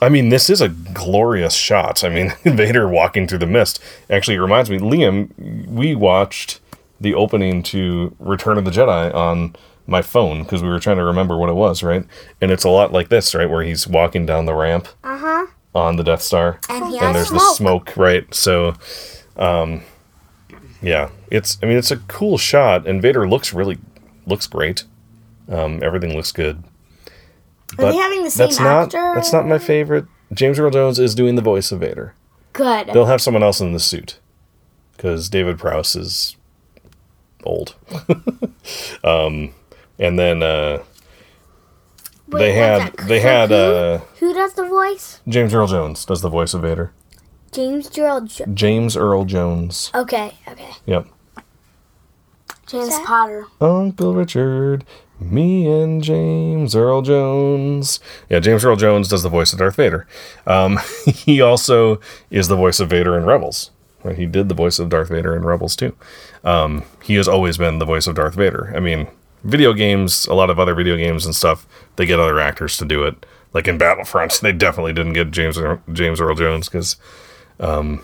I 0.01 0.09
mean, 0.09 0.29
this 0.29 0.51
is 0.51 0.61
a 0.61 0.69
glorious 0.69 1.55
shot. 1.55 2.05
I 2.05 2.09
mean, 2.09 2.33
Vader 2.45 2.89
walking 2.89 3.27
through 3.27 3.39
the 3.39 3.47
mist. 3.47 3.81
Actually, 4.11 4.37
it 4.37 4.41
reminds 4.41 4.69
me, 4.71 4.79
Liam, 4.79 5.67
we 5.69 5.95
watched 5.95 6.61
the 7.01 7.15
opening 7.15 7.63
to 7.65 8.15
Return 8.19 8.59
of 8.59 8.65
the 8.65 8.71
Jedi 8.71 9.15
on 9.15 9.57
my 9.93 10.03
phone 10.03 10.43
because 10.43 10.63
we 10.63 10.69
were 10.69 10.81
trying 10.81 10.97
to 10.97 11.05
remember 11.05 11.37
what 11.37 11.49
it 11.49 11.55
was, 11.55 11.85
right? 11.85 12.05
And 12.41 12.51
it's 12.51 12.65
a 12.65 12.69
lot 12.69 12.93
like 12.93 13.09
this, 13.09 13.35
right? 13.35 13.49
Where 13.49 13.63
he's 13.63 13.87
walking 13.87 14.27
down 14.27 14.47
the 14.47 14.55
ramp 14.55 14.89
on 15.75 15.97
the 15.97 16.03
Death 16.03 16.23
Star. 16.23 16.59
And 16.69 16.85
and 16.95 17.15
there's 17.15 17.29
smoke. 17.29 17.41
the 17.41 17.55
smoke, 17.55 17.97
right? 17.97 18.35
So, 18.35 18.75
um, 19.37 19.83
yeah, 20.81 21.11
it's, 21.31 21.59
I 21.63 21.67
mean, 21.67 21.77
it's 21.77 21.93
a 21.93 21.99
cool 21.99 22.39
shot, 22.39 22.89
and 22.89 23.01
Vader 23.01 23.29
looks 23.29 23.53
really, 23.53 23.79
looks 24.27 24.49
great. 24.49 24.85
Um, 25.49 25.81
everything 25.83 26.17
looks 26.17 26.33
good. 26.33 26.65
Are 27.79 27.91
they 27.91 27.97
having 27.97 28.25
the 28.25 28.31
same 28.31 28.49
that's 28.49 28.61
not 28.61 28.91
that's 28.91 29.33
not 29.33 29.47
my 29.47 29.59
favorite. 29.59 30.07
James 30.33 30.59
Earl 30.59 30.71
Jones 30.71 30.99
is 30.99 31.15
doing 31.15 31.37
the 31.37 31.43
voice 31.43 31.73
of 31.73 31.81
Vader. 31.81 32.15
good. 32.53 32.89
They'll 32.89 33.07
have 33.07 33.21
someone 33.21 33.43
else 33.43 33.61
in 33.61 33.73
the 33.73 33.81
suit 33.81 34.19
because 34.97 35.29
David 35.29 35.59
Prowse 35.59 35.97
is 35.97 36.37
old. 37.45 37.75
um, 39.05 39.55
and 40.03 40.19
then 40.19 40.43
uh, 40.43 40.83
Wait, 42.29 42.39
they 42.41 42.53
had 42.53 42.93
they 43.09 43.21
So 43.21 43.27
had 43.29 43.49
who, 43.51 43.55
uh, 43.57 43.99
who 44.21 44.35
does 44.35 44.55
the 44.55 44.67
voice? 44.67 45.21
James 45.29 45.55
Earl 45.55 45.67
Jones 45.69 46.05
does 46.05 46.21
the 46.21 46.29
voice 46.29 46.53
of 46.55 46.63
Vader. 46.63 46.93
James 47.53 47.89
Gerald. 47.91 48.29
Jo- 48.31 48.45
James 48.53 48.97
Earl 48.97 49.25
Jones. 49.25 49.91
okay, 49.95 50.35
okay. 50.49 50.71
Yep. 50.87 51.07
James 52.67 52.99
Potter. 53.05 53.47
Uncle 53.61 54.15
Richard, 54.15 54.85
me 55.21 55.67
and 55.71 56.03
James 56.03 56.75
Earl 56.75 57.03
Jones. 57.03 58.01
Yeah, 58.31 58.41
James 58.41 58.65
Earl 58.65 58.77
Jones 58.77 59.09
does 59.09 59.23
the 59.23 59.29
voice 59.29 59.53
of 59.53 59.59
Darth 59.59 59.77
Vader. 59.77 60.07
Um, 60.47 60.79
he 61.07 61.41
also 61.43 62.01
is 62.31 62.49
the 62.49 62.57
voice 62.57 62.81
of 62.81 62.89
Vader 62.89 63.19
in 63.19 63.27
Rebels. 63.27 63.71
He 64.17 64.25
did 64.27 64.49
the 64.49 64.55
voice 64.55 64.79
of 64.79 64.89
Darth 64.89 65.11
Vader 65.11 65.37
in 65.37 65.43
Rebels 65.45 65.77
too. 65.77 65.95
Um, 66.45 66.85
he 67.05 67.15
has 67.17 67.29
always 67.29 67.57
been 67.59 67.79
the 67.79 67.85
voice 67.85 68.07
of 68.07 68.15
Darth 68.17 68.35
Vader. 68.35 68.73
I 68.75 68.81
mean, 68.81 69.07
video 69.45 69.73
games, 69.73 70.27
a 70.27 70.35
lot 70.35 70.51
of 70.51 70.59
other 70.59 70.75
video 70.75 70.97
games 70.97 71.27
and 71.27 71.35
stuff, 71.35 71.67
they 71.97 72.07
get 72.07 72.21
other 72.21 72.39
actors 72.39 72.77
to 72.79 72.85
do 72.85 73.05
it. 73.05 73.27
Like 73.53 73.69
in 73.69 73.79
Battlefront, 73.79 74.33
they 74.43 74.53
definitely 74.53 74.93
didn't 74.93 75.13
get 75.15 75.31
James 75.31 75.59
Earl- 75.59 75.83
James 75.93 76.21
Earl 76.21 76.35
Jones 76.35 76.69
because 76.69 76.97
um, 77.61 78.03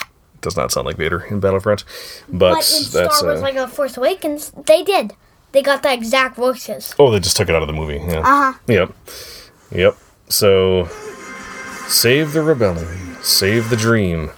it 0.00 0.40
does 0.40 0.56
not 0.56 0.72
sound 0.72 0.86
like 0.86 0.96
Vader 0.96 1.24
in 1.30 1.40
Battlefront. 1.40 1.84
But, 2.28 2.54
But 2.54 2.58
in 2.58 2.62
Star 2.62 3.04
Wars, 3.22 3.40
uh, 3.40 3.42
like 3.42 3.56
a 3.56 3.68
Force 3.68 3.96
Awakens, 3.96 4.50
they 4.66 4.82
did. 4.82 5.14
They 5.52 5.62
got 5.62 5.82
the 5.82 5.92
exact 5.92 6.36
voices. 6.36 6.94
Oh, 6.98 7.10
they 7.10 7.18
just 7.18 7.36
took 7.36 7.48
it 7.48 7.54
out 7.54 7.62
of 7.62 7.66
the 7.66 7.74
movie. 7.74 7.96
Yeah. 7.96 8.20
Uh 8.20 8.52
huh. 8.52 8.58
Yep. 8.68 8.94
Yep. 9.72 9.96
So, 10.28 10.86
save 11.88 12.32
the 12.32 12.42
rebellion, 12.42 13.16
save 13.20 13.68
the 13.68 13.76
dream. 13.76 14.30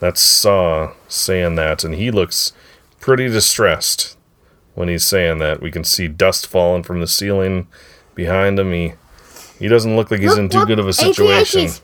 That's 0.00 0.20
Saw 0.22 0.94
saying 1.06 1.56
that, 1.56 1.84
and 1.84 1.94
he 1.94 2.10
looks 2.10 2.52
pretty 2.98 3.28
distressed 3.28 4.16
when 4.74 4.88
he's 4.88 5.04
saying 5.04 5.38
that. 5.38 5.60
We 5.60 5.70
can 5.70 5.84
see 5.84 6.08
dust 6.08 6.46
falling 6.46 6.82
from 6.82 7.00
the 7.00 7.06
ceiling 7.06 7.66
behind 8.14 8.58
him. 8.58 8.72
He 8.72 8.94
he 9.58 9.68
doesn't 9.68 9.94
look 9.96 10.10
like 10.10 10.20
he's 10.20 10.30
Look, 10.30 10.38
in 10.40 10.48
too 10.48 10.58
look, 10.60 10.68
good 10.68 10.78
of 10.78 10.88
a 10.88 10.92
situation. 10.92 11.68
See, 11.68 11.80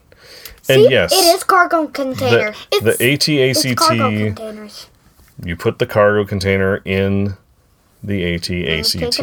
And 0.68 0.90
yes, 0.90 1.12
it 1.12 1.24
is 1.34 1.44
cargo 1.44 1.86
container. 1.86 2.52
the, 2.82 2.96
the 2.98 3.12
AT-ACT. 3.12 3.76
containers. 3.78 4.88
You 5.42 5.56
put 5.56 5.78
the 5.78 5.86
cargo 5.86 6.24
container 6.26 6.82
in 6.84 7.36
the 8.02 8.34
AT-ACT. 8.34 9.20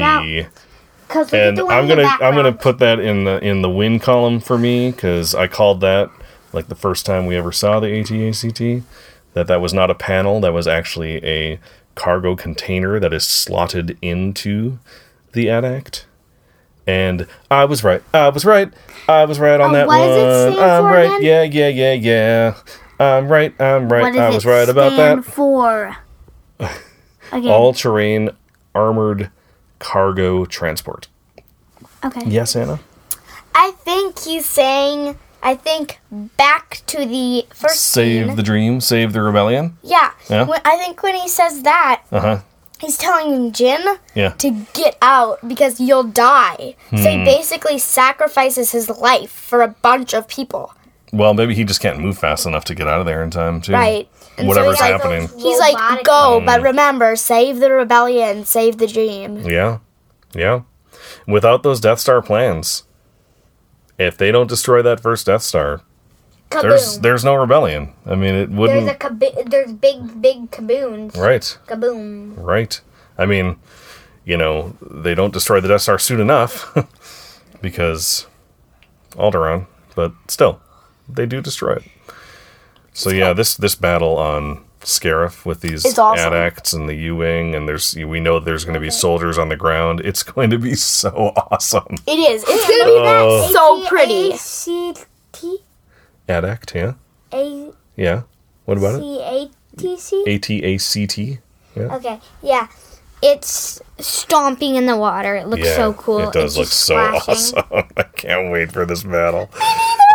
and 1.33 1.59
I'm 1.59 1.87
gonna 1.87 2.03
I'm 2.19 2.35
gonna 2.35 2.51
put 2.53 2.79
that 2.79 2.99
in 2.99 3.23
the 3.25 3.37
in 3.43 3.61
the 3.61 3.69
win 3.69 3.99
column 3.99 4.39
for 4.39 4.57
me 4.57 4.91
because 4.91 5.35
I 5.35 5.47
called 5.47 5.81
that 5.81 6.09
like 6.53 6.67
the 6.67 6.75
first 6.75 7.05
time 7.05 7.25
we 7.25 7.35
ever 7.35 7.51
saw 7.51 7.79
the 7.79 7.99
AT-ACT 7.99 8.83
that 9.33 9.47
that 9.47 9.61
was 9.61 9.73
not 9.73 9.91
a 9.91 9.95
panel 9.95 10.41
that 10.41 10.53
was 10.53 10.67
actually 10.67 11.23
a 11.23 11.59
cargo 11.97 12.35
container 12.35 12.99
that 12.99 13.11
is 13.13 13.25
slotted 13.25 13.97
into 14.01 14.79
the 15.33 15.49
AT-ACT. 15.49 16.05
And 16.85 17.27
I 17.51 17.65
was 17.65 17.83
right. 17.83 18.01
I 18.13 18.29
was 18.29 18.45
right. 18.45 18.71
I 19.09 19.25
was 19.25 19.39
right 19.39 19.59
on 19.59 19.71
Oh, 19.71 19.73
that 19.73 19.87
one. 19.87 19.99
does 19.99 20.53
it 20.53 20.55
stand 20.55 20.71
I'm 20.71 20.85
right. 20.85 21.19
again? 21.19 21.51
Yeah, 21.51 21.67
yeah, 21.67 21.93
yeah, 21.93 21.93
yeah. 21.93 22.55
I'm 22.99 23.27
right. 23.27 23.53
I'm 23.61 23.89
right. 23.89 24.15
I 24.15 24.29
was 24.29 24.45
right 24.45 24.69
about 24.69 24.95
that. 24.95 25.25
For 25.25 25.97
okay. 26.61 27.49
All 27.49 27.73
terrain 27.73 28.29
armored 28.73 29.29
cargo 29.79 30.45
transport. 30.45 31.07
okay. 32.05 32.23
Yes, 32.25 32.55
Anna. 32.55 32.79
I 33.53 33.71
think 33.71 34.19
he's 34.19 34.45
saying. 34.45 35.17
I 35.43 35.55
think 35.55 35.99
back 36.11 36.81
to 36.87 37.05
the 37.05 37.45
first 37.53 37.81
Save 37.81 38.27
scene. 38.27 38.35
the 38.35 38.43
dream, 38.43 38.81
save 38.81 39.13
the 39.13 39.21
rebellion. 39.21 39.77
yeah. 39.83 40.11
Yeah? 40.29 40.43
When, 40.43 40.59
I 40.65 40.77
think 40.77 41.01
when 41.03 41.15
he 41.15 41.27
says 41.29 41.61
that, 41.63 42.03
Uh 42.11 42.19
huh. 42.19 42.37
he's 42.79 42.97
telling 42.97 43.51
Jyn 43.51 43.99
Yeah. 44.15 44.29
to 44.39 44.65
get 44.73 44.97
out 45.01 45.47
because 45.47 45.79
you'll 45.79 46.03
die. 46.03 46.75
So 46.91 46.97
Hmm. 46.97 47.03
he 47.03 47.23
basically 47.25 47.77
sacrifices 47.77 48.71
his 48.71 48.89
life 48.89 49.31
for 49.31 49.61
a 49.61 49.67
bunch 49.69 50.13
of 50.13 50.27
people. 50.27 50.73
Well, 51.13 51.33
maybe 51.33 51.55
he 51.55 51.63
just 51.63 51.79
can't 51.81 51.99
move 51.99 52.17
fast 52.17 52.45
enough 52.45 52.65
to 52.65 52.75
get 52.75 52.87
out 52.87 52.99
of 52.99 53.05
there 53.05 53.23
in 53.23 53.29
time, 53.31 53.61
too. 53.61 53.71
Right. 53.73 54.09
And 54.37 54.43
so 54.45 54.47
Whatever's 54.47 54.71
he's 54.75 54.81
like- 54.81 54.91
happening. 55.01 55.29
He's 55.37 55.57
like, 55.59 55.75
Robotic. 55.79 56.05
go, 56.05 56.41
but 56.45 56.61
remember, 56.61 57.15
save 57.15 57.59
the 57.59 57.71
rebellion, 57.71 58.43
save 58.45 58.77
the 58.77 58.87
dream. 58.87 59.37
Yeah. 59.47 59.77
Yeah. 60.33 60.61
Without 61.25 61.63
those 61.63 61.79
Death 61.79 61.99
Star 61.99 62.21
plans, 62.21 62.83
if 63.97 64.17
they 64.17 64.31
don't 64.31 64.47
destroy 64.47 64.81
that 64.81 64.99
first 64.99 65.25
Death 65.25 65.43
Star, 65.43 65.81
Kaboom. 66.49 66.61
there's 66.61 66.99
there's 66.99 67.23
no 67.25 67.35
rebellion. 67.35 67.93
I 68.05 68.15
mean, 68.15 68.35
it 68.35 68.47
There's 68.47 68.57
wouldn't. 68.59 68.89
a 68.89 68.93
kabi- 68.93 69.49
there's 69.49 69.73
big 69.73 70.21
big 70.21 70.51
kaboons. 70.51 71.17
right. 71.17 71.57
Kaboom. 71.67 72.33
Right. 72.37 72.79
I 73.17 73.25
mean, 73.25 73.57
you 74.25 74.37
know, 74.37 74.75
they 74.81 75.15
don't 75.15 75.33
destroy 75.33 75.59
the 75.59 75.67
Death 75.67 75.81
Star 75.81 75.97
soon 75.99 76.19
enough 76.21 76.71
because 77.61 78.27
Alderaan, 79.11 79.65
but 79.95 80.13
still, 80.27 80.61
they 81.09 81.25
do 81.25 81.41
destroy 81.41 81.73
it. 81.77 81.83
So 82.93 83.09
yeah, 83.09 83.33
this 83.33 83.55
this 83.55 83.75
battle 83.75 84.17
on 84.17 84.63
Scarif 84.87 85.45
with 85.45 85.59
these 85.61 85.83
It's 85.85 85.99
awesome. 85.99 86.31
AT-ACTs 86.33 86.71
and 86.73 86.87
the 86.87 86.95
U-wing, 86.95 87.53
and 87.55 87.67
there's 87.67 87.93
we 87.95 88.19
know 88.21 88.39
there's 88.39 88.63
going 88.63 88.73
to 88.73 88.79
be 88.79 88.89
soldiers 88.89 89.37
on 89.37 89.49
the 89.49 89.57
ground. 89.57 89.99
It's 90.05 90.23
going 90.23 90.49
to 90.51 90.57
be 90.57 90.75
so 90.75 91.33
awesome. 91.35 91.97
It 92.07 92.17
is. 92.17 92.43
It's 92.47 92.67
gonna 92.67 92.85
be 92.85 92.97
Oh. 92.97 93.49
so 93.51 93.87
pretty. 93.89 94.31
A 94.31 94.37
C 94.37 94.93
T 95.33 95.57
AT-ACT, 96.29 96.73
yeah, 96.75 96.93
A 97.33 97.71
yeah. 97.97 98.21
What 98.65 98.77
about 98.77 98.95
it? 98.95 98.99
C 98.99 99.21
A 99.21 99.49
T 99.77 99.97
C. 99.99 100.23
A 100.25 100.37
T 100.39 100.63
A 100.63 100.77
C 100.77 101.05
T. 101.05 101.39
Yeah. 101.75 101.95
Okay, 101.95 102.19
yeah. 102.41 102.67
It's 103.21 103.81
stomping 103.97 104.75
in 104.75 104.85
the 104.85 104.95
water. 104.95 105.35
It 105.35 105.47
looks 105.47 105.63
Yeah, 105.65 105.75
so 105.75 105.93
cool. 105.93 106.29
It 106.29 106.33
does 106.33 106.55
It's 106.55 106.57
look 106.57 106.67
so 106.67 107.17
splashing. 107.19 107.57
awesome. 107.73 107.89
I 107.97 108.03
can't 108.03 108.51
wait 108.51 108.71
for 108.71 108.85
this 108.85 109.03
battle. 109.03 109.49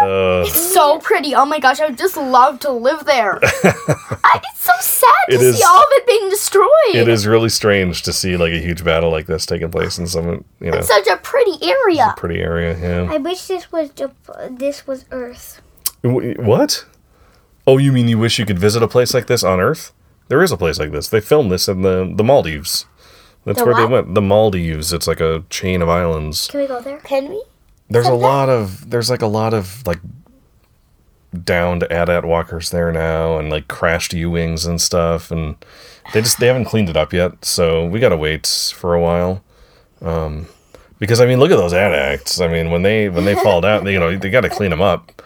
Uh, 0.09 0.44
So 0.46 0.98
pretty. 0.98 1.34
Oh 1.34 1.44
my 1.44 1.59
gosh, 1.59 1.80
I 1.80 1.86
would 1.86 1.98
just 1.98 2.16
love 2.16 2.59
to 2.61 2.70
live 2.70 3.05
there. 3.05 3.38
I, 3.42 4.40
it's 4.44 4.61
so 4.62 4.72
sad 4.80 5.09
to 5.30 5.36
It 5.36 5.40
see 5.40 5.46
is- 5.46 5.62
all 5.62 5.78
of 5.78 5.86
it 5.90 6.07
being 6.07 6.28
destroyed. 6.30 6.68
it 6.94 7.09
is 7.09 7.26
really 7.26 7.48
strange 7.48 8.03
to 8.03 8.12
see 8.12 8.36
like 8.36 8.53
a 8.53 8.59
huge 8.61 8.84
battle 8.84 9.11
like 9.11 9.26
this 9.26 9.46
taking 9.46 9.70
place 9.70 9.98
in 9.98 10.07
some 10.07 10.44
you 10.61 10.70
know 10.70 10.78
It's 10.78 10.88
such 10.88 11.07
a 11.09 11.16
pretty 11.16 11.59
area. 11.64 12.14
pretty 12.16 12.40
area. 12.40 12.78
Yeah. 12.78 13.12
I 13.12 13.18
wish 13.18 13.46
this 13.46 13.70
was 13.72 13.90
this 14.50 14.86
was 14.86 15.05
Earth. 15.11 15.61
What? 16.03 16.84
Oh, 17.66 17.78
you 17.78 17.92
mean 17.92 18.09
you 18.09 18.18
wish 18.18 18.38
you 18.38 18.46
could 18.46 18.59
visit 18.59 18.82
a 18.82 18.88
place 18.88 19.14
like 19.14 19.26
this 19.26 19.44
on 19.44 19.61
Earth? 19.61 19.92
There 20.28 20.42
is 20.42 20.50
a 20.53 20.57
place 20.57 20.78
like 20.78 20.90
this. 20.92 21.09
They 21.09 21.20
filmed 21.20 21.50
this 21.53 21.68
in 21.68 21.82
the 21.82 22.11
the 22.14 22.24
Maldives. 22.24 22.86
That's 23.44 23.59
The 23.59 23.64
where 23.64 23.74
they 23.74 23.86
went. 23.86 24.14
The 24.14 24.20
Maldives. 24.22 24.92
It's 24.92 25.07
like 25.09 25.20
a 25.20 25.44
chain 25.50 25.82
of 25.82 25.88
islands. 25.88 26.46
Can 26.48 26.61
we 26.61 26.66
go 26.66 26.80
there? 26.80 26.98
Can 26.98 27.28
we? 27.28 27.42
There's 27.93 28.07
a 28.07 28.14
lot 28.14 28.49
of 28.49 28.90
there's 28.90 29.11
like 29.11 29.22
a 29.22 29.26
lot 29.26 29.55
of 29.55 29.86
like 29.86 30.01
downed 31.45 31.84
AT-AT 31.84 32.24
walkers 32.24 32.70
there 32.70 32.93
now, 32.93 33.38
and 33.38 33.51
like 33.51 33.68
crashed 33.68 34.12
U-wings 34.12 34.66
and 34.66 34.80
stuff, 34.80 35.30
and 35.30 35.57
they 36.12 36.22
just 36.22 36.40
they 36.40 36.47
haven't 36.47 36.64
cleaned 36.66 36.88
it 36.88 36.97
up 36.97 37.12
yet. 37.12 37.45
So 37.45 37.86
we 37.86 38.01
gotta 38.01 38.16
wait 38.16 38.47
for 38.74 38.95
a 38.95 39.01
while. 39.01 39.43
Um, 40.01 40.47
because 40.99 41.20
I 41.20 41.26
mean, 41.26 41.38
look 41.38 41.51
at 41.51 41.57
those 41.57 41.72
AT-ACts. 41.72 42.40
I 42.40 42.49
mean, 42.49 42.70
when 42.70 42.82
they 42.82 43.09
when 43.09 43.24
they 43.24 43.34
fall 43.43 43.61
down, 43.61 43.84
they, 43.84 43.93
you 43.93 44.01
know, 44.01 44.16
they 44.16 44.30
got 44.30 44.43
to 44.43 44.51
clean 44.51 44.70
them 44.70 44.80
up. 44.82 45.22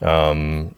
Um, 0.00 0.74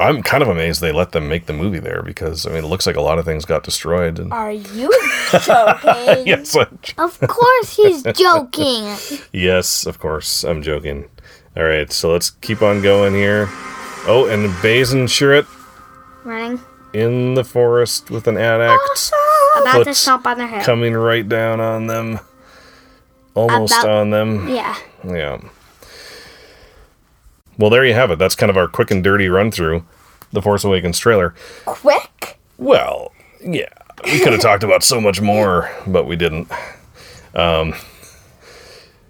I'm 0.00 0.22
kind 0.22 0.42
of 0.42 0.48
amazed 0.48 0.80
they 0.80 0.92
let 0.92 1.12
them 1.12 1.28
make 1.28 1.46
the 1.46 1.52
movie 1.52 1.78
there 1.78 2.02
because 2.02 2.46
I 2.46 2.50
mean, 2.50 2.64
it 2.64 2.68
looks 2.68 2.86
like 2.86 2.96
a 2.96 3.00
lot 3.00 3.18
of 3.18 3.24
things 3.24 3.44
got 3.44 3.62
destroyed. 3.62 4.18
And 4.18 4.32
Are 4.32 4.50
you 4.52 4.90
joking? 5.30 6.26
yes, 6.26 6.56
I- 6.56 6.66
Of 6.98 7.20
course 7.20 7.76
he's 7.76 8.02
joking. 8.14 8.96
Yes, 9.32 9.86
of 9.86 9.98
course. 9.98 10.42
I'm 10.44 10.62
joking. 10.62 11.08
All 11.56 11.64
right, 11.64 11.90
so 11.92 12.10
let's 12.12 12.30
keep 12.30 12.62
on 12.62 12.80
going 12.82 13.12
here. 13.14 13.48
Oh, 14.06 14.26
and 14.30 14.50
Baze 14.62 14.92
and 14.92 15.08
Chirrut 15.08 15.46
Running. 16.24 16.60
in 16.94 17.34
the 17.34 17.44
forest 17.44 18.10
with 18.10 18.26
an 18.28 18.36
AT-ACT 18.38 19.12
About 19.60 19.84
to 19.84 19.94
stomp 19.94 20.26
on 20.26 20.38
their 20.38 20.46
head. 20.46 20.64
coming 20.64 20.94
right 20.94 21.28
down 21.28 21.60
on 21.60 21.86
them. 21.88 22.20
Almost 23.34 23.74
About- 23.82 23.88
on 23.90 24.10
them. 24.10 24.48
yeah. 24.48 24.76
Yeah. 25.04 25.38
Well, 27.60 27.68
there 27.68 27.84
you 27.84 27.92
have 27.92 28.10
it. 28.10 28.18
That's 28.18 28.34
kind 28.34 28.48
of 28.48 28.56
our 28.56 28.66
quick 28.66 28.90
and 28.90 29.04
dirty 29.04 29.28
run 29.28 29.50
through 29.50 29.84
the 30.32 30.40
Force 30.40 30.64
Awakens 30.64 30.98
trailer. 30.98 31.34
Quick? 31.66 32.38
Well, 32.56 33.12
yeah, 33.44 33.68
we 34.04 34.18
could 34.20 34.32
have 34.32 34.40
talked 34.40 34.62
about 34.62 34.82
so 34.82 34.98
much 34.98 35.20
more, 35.20 35.70
but 35.86 36.06
we 36.06 36.16
didn't. 36.16 36.50
Um, 37.34 37.74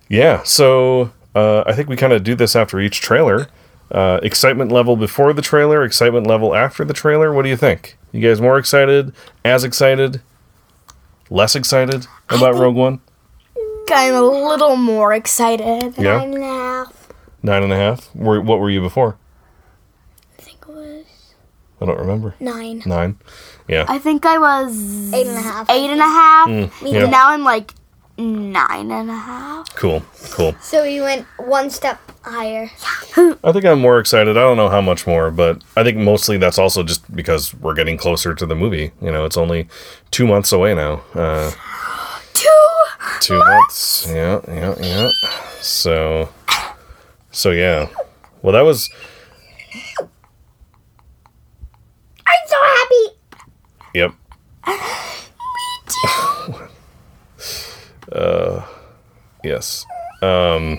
yeah, 0.09 0.42
so 0.42 1.12
uh, 1.36 1.62
I 1.64 1.74
think 1.74 1.88
we 1.88 1.96
kind 1.96 2.12
of 2.12 2.24
do 2.24 2.34
this 2.34 2.57
after 2.57 2.80
each 2.80 3.01
trailer. 3.01 3.46
Uh, 3.92 4.18
excitement 4.22 4.72
level 4.72 4.96
before 4.96 5.32
the 5.32 5.42
trailer, 5.42 5.84
excitement 5.84 6.26
level 6.26 6.53
after 6.53 6.84
the 6.84 6.94
trailer. 6.94 7.32
What 7.32 7.42
do 7.42 7.48
you 7.48 7.57
think? 7.57 7.96
You 8.11 8.20
guys 8.20 8.40
more 8.40 8.59
excited? 8.59 9.12
As 9.44 9.62
excited? 9.62 10.20
Less 11.28 11.55
excited 11.55 12.09
about 12.28 12.57
Rogue 12.57 12.74
One? 12.74 13.01
I'm 13.92 14.14
a 14.14 14.22
little 14.22 14.76
more 14.76 15.12
excited. 15.12 15.94
Yeah, 15.98 16.22
a 16.22 16.40
half. 16.40 16.99
Nine 17.43 17.62
and 17.62 17.72
a 17.72 17.76
half. 17.76 18.14
Were, 18.14 18.41
what 18.41 18.59
were 18.61 18.70
you 18.70 18.80
before? 18.80 19.16
I 20.38 20.43
think 20.43 20.59
it 20.62 20.68
was 20.68 21.05
I 21.80 21.86
don't 21.86 21.99
remember. 21.99 22.34
nine. 22.41 22.82
Nine. 22.86 23.18
Yeah. 23.68 23.84
I 23.88 23.99
think 23.99 24.26
I 24.26 24.38
was 24.38 25.12
Eight 25.12 25.26
and 25.26 25.36
a 25.36 25.41
half. 25.43 25.70
Eight 25.70 25.91
and 25.91 26.01
a 26.01 26.05
half. 26.05 26.49
Mm, 26.49 26.93
yeah. 26.93 27.07
Now 27.07 27.30
I'm 27.30 27.43
like 27.45 27.72
nine 28.18 28.91
and 28.91 29.11
a 29.11 29.14
half. 29.14 29.74
Cool. 29.76 30.03
Cool. 30.30 30.55
So 30.61 30.82
we 30.82 31.01
went 31.01 31.26
one 31.38 31.70
step 31.70 31.99
higher. 32.22 32.70
I 33.43 33.53
think 33.53 33.64
I'm 33.64 33.80
more 33.80 33.99
excited. 33.99 34.36
I 34.36 34.41
don't 34.43 34.57
know 34.59 34.68
how 34.68 34.82
much 34.82 35.07
more, 35.07 35.30
but 35.30 35.62
I 35.76 35.82
think 35.84 35.97
mostly 35.97 36.36
that's 36.36 36.59
also 36.59 36.82
just 36.82 37.14
because 37.16 37.55
we're 37.55 37.74
getting 37.74 37.97
closer 37.97 38.34
to 38.34 38.45
the 38.45 38.55
movie. 38.55 38.93
You 39.01 39.11
know, 39.11 39.24
it's 39.24 39.38
only 39.38 39.68
two 40.11 40.26
months 40.26 40.53
away 40.53 40.74
now. 40.74 41.03
Uh, 41.14 41.51
Two. 42.34 42.49
two 43.20 43.38
months. 43.38 44.07
Yeah, 44.09 44.41
yeah, 44.49 44.74
yeah. 44.80 45.11
So, 45.61 46.28
so 47.31 47.51
yeah. 47.51 47.89
Well, 48.43 48.53
that 48.53 48.62
was 48.62 48.89
I'm 52.26 52.47
so 52.47 52.57
happy. 52.62 53.16
yep. 53.95 54.14
uh, 58.12 58.66
yes. 59.45 59.87
Um. 60.22 60.78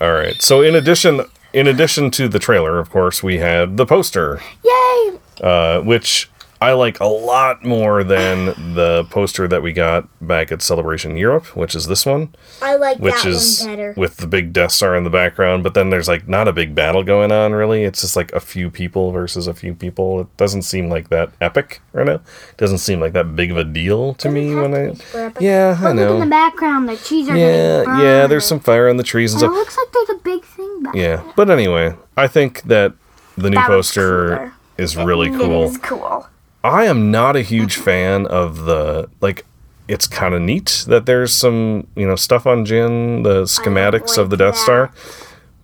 All 0.00 0.12
right. 0.12 0.34
So, 0.40 0.62
in 0.62 0.74
addition, 0.74 1.22
in 1.52 1.66
addition 1.66 2.10
to 2.12 2.28
the 2.28 2.38
trailer, 2.38 2.78
of 2.78 2.90
course, 2.90 3.22
we 3.22 3.38
had 3.38 3.76
the 3.76 3.86
poster. 3.86 4.40
Yay. 4.64 5.18
uh, 5.42 5.80
which 5.80 6.30
I 6.64 6.72
like 6.72 6.98
a 7.00 7.04
lot 7.06 7.62
more 7.62 8.02
than 8.02 8.46
the 8.74 9.06
poster 9.10 9.46
that 9.46 9.62
we 9.62 9.72
got 9.72 10.08
back 10.26 10.50
at 10.50 10.62
Celebration 10.62 11.16
Europe, 11.16 11.54
which 11.54 11.74
is 11.74 11.86
this 11.88 12.06
one, 12.06 12.34
I 12.62 12.76
like 12.76 12.98
which 12.98 13.14
that 13.22 13.26
is 13.26 13.60
one 13.60 13.70
better. 13.70 13.94
with 13.98 14.16
the 14.16 14.26
big 14.26 14.54
Death 14.54 14.72
Star 14.72 14.96
in 14.96 15.04
the 15.04 15.10
background. 15.10 15.62
But 15.62 15.74
then 15.74 15.90
there's 15.90 16.08
like 16.08 16.26
not 16.26 16.48
a 16.48 16.54
big 16.54 16.74
battle 16.74 17.02
going 17.04 17.30
on, 17.32 17.52
really. 17.52 17.84
It's 17.84 18.00
just 18.00 18.16
like 18.16 18.32
a 18.32 18.40
few 18.40 18.70
people 18.70 19.12
versus 19.12 19.46
a 19.46 19.52
few 19.52 19.74
people. 19.74 20.22
It 20.22 20.36
doesn't 20.38 20.62
seem 20.62 20.88
like 20.88 21.10
that 21.10 21.32
epic 21.38 21.82
right 21.92 22.06
now. 22.06 22.14
It 22.14 22.56
doesn't 22.56 22.78
seem 22.78 22.98
like 22.98 23.12
that 23.12 23.36
big 23.36 23.50
of 23.50 23.58
a 23.58 23.64
deal 23.64 24.14
to 24.14 24.30
me 24.30 24.54
when 24.54 24.74
I. 24.74 24.94
Yeah, 25.40 25.76
I 25.78 25.82
But 25.82 25.96
look 25.96 26.10
in 26.14 26.20
the 26.20 26.26
background, 26.26 26.88
the 26.88 26.96
trees 26.96 27.28
are 27.28 27.36
Yeah, 27.36 28.00
yeah. 28.00 28.26
There's 28.26 28.46
some 28.46 28.60
fire 28.60 28.88
on 28.88 28.96
the 28.96 29.02
trees 29.02 29.34
and 29.34 29.42
And 29.42 29.52
it 29.52 29.54
looks 29.54 29.76
like 29.76 29.92
there's 29.92 30.18
a 30.18 30.22
big 30.22 30.44
thing 30.44 30.82
back 30.82 30.94
Yeah, 30.94 31.22
but 31.36 31.50
anyway, 31.50 31.94
I 32.16 32.26
think 32.26 32.62
that 32.62 32.94
the 33.36 33.50
new 33.50 33.56
That 33.56 33.66
poster 33.66 34.54
is 34.78 34.96
really 34.96 35.28
cool. 35.30 35.64
is 35.64 35.78
cool. 35.78 36.26
I 36.64 36.86
am 36.86 37.10
not 37.10 37.36
a 37.36 37.42
huge 37.42 37.76
fan 37.76 38.26
of 38.26 38.64
the 38.64 39.08
like. 39.20 39.44
It's 39.86 40.06
kind 40.06 40.32
of 40.34 40.40
neat 40.40 40.86
that 40.88 41.04
there's 41.04 41.34
some 41.34 41.86
you 41.94 42.06
know 42.06 42.16
stuff 42.16 42.46
on 42.46 42.64
Jyn, 42.64 43.22
the 43.22 43.42
schematics 43.42 44.16
of 44.16 44.30
the 44.30 44.36
Death 44.38 44.54
that. 44.54 44.60
Star, 44.60 44.90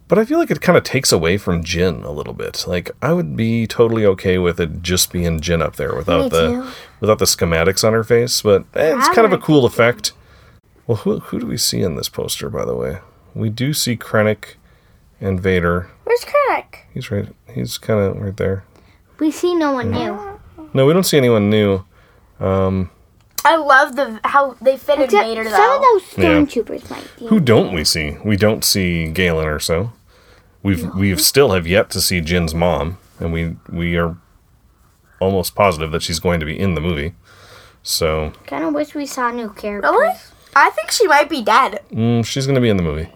but 0.09 0.19
I 0.19 0.27
feel 0.27 0.39
like 0.39 0.51
it 0.51 0.61
kind 0.61 0.77
of 0.77 0.85
takes 0.85 1.11
away 1.11 1.39
from 1.39 1.65
Jyn 1.65 2.05
a 2.05 2.11
little 2.11 2.35
bit. 2.35 2.67
Like 2.69 2.91
I 3.01 3.15
would 3.15 3.35
be 3.35 3.67
totally 3.67 4.05
okay 4.05 4.37
with 4.37 4.61
it 4.61 4.83
just 4.83 5.11
being 5.11 5.41
Jyn 5.41 5.63
up 5.63 5.77
there 5.77 5.95
without 5.97 6.25
Me 6.25 6.29
the 6.29 6.49
too. 6.49 6.71
without 7.01 7.19
the 7.19 7.25
schematics 7.25 7.83
on 7.83 7.95
her 7.95 8.05
face. 8.05 8.43
But 8.43 8.67
eh, 8.75 8.95
it's 8.95 9.09
kind 9.09 9.25
of 9.25 9.33
a 9.33 9.39
cool 9.39 9.65
effect. 9.65 10.13
Well, 10.87 10.99
who 10.99 11.21
who 11.21 11.41
do 11.41 11.47
we 11.47 11.57
see 11.57 11.81
in 11.81 11.95
this 11.97 12.11
poster, 12.11 12.51
by 12.51 12.67
the 12.67 12.77
way? 12.77 12.99
We 13.35 13.49
do 13.49 13.73
see 13.73 13.97
Krennic 13.97 14.57
and 15.19 15.41
Vader. 15.41 15.91
Where's 16.05 16.27
Krennic? 16.27 16.81
He's 16.93 17.11
right. 17.11 17.35
He's 17.55 17.79
kind 17.79 18.01
of 18.01 18.21
right 18.21 18.37
there. 18.37 18.65
We 19.19 19.31
see 19.31 19.55
no 19.55 19.73
one 19.73 19.93
new. 19.93 20.30
No, 20.73 20.87
we 20.87 20.93
don't 20.93 21.05
see 21.05 21.17
anyone 21.19 21.51
new. 21.51 21.85
I 23.43 23.57
love 23.57 23.97
the 23.97 24.21
how 24.25 24.55
they 24.61 24.77
fitted 24.77 25.07
Except 25.07 25.27
Vader 25.27 25.45
though. 25.45 25.51
some 25.51 25.77
of 25.77 25.83
those 25.83 26.19
Yeah. 26.19 26.25
stormtroopers 26.41 26.91
might 26.91 27.07
be. 27.19 27.27
Who 27.29 27.41
don't 27.41 27.73
we 27.73 27.85
see? 27.85 28.17
We 28.25 28.37
don't 28.37 28.65
see 28.65 29.07
Galen 29.11 29.47
or 29.47 29.59
so. 29.59 29.93
We've 30.63 30.95
we've 30.95 31.21
still 31.21 31.53
have 31.53 31.67
yet 31.67 31.89
to 31.91 32.01
see 32.03 32.21
Jyn's 32.21 32.55
mom, 32.55 32.99
and 33.19 33.33
we 33.33 33.57
we 33.71 33.97
are 33.97 34.17
almost 35.21 35.55
positive 35.55 35.91
that 35.93 36.03
she's 36.03 36.19
going 36.21 36.41
to 36.41 36.47
be 36.47 36.59
in 36.59 36.75
the 36.75 36.81
movie. 36.83 37.15
So 37.83 38.33
Kind 38.47 38.65
of 38.65 38.75
wish 38.75 38.95
we 38.95 39.07
saw 39.07 39.31
new 39.31 39.49
characters. 39.51 39.91
Really? 39.91 40.15
I 40.55 40.69
think 40.71 40.91
she 40.91 41.07
might 41.07 41.31
be 41.31 41.43
dead. 41.43 41.81
mm, 41.91 42.25
she's 42.27 42.45
going 42.47 42.57
to 42.57 42.61
be 42.61 42.69
in 42.69 42.77
the 42.77 42.83
movie. 42.83 43.09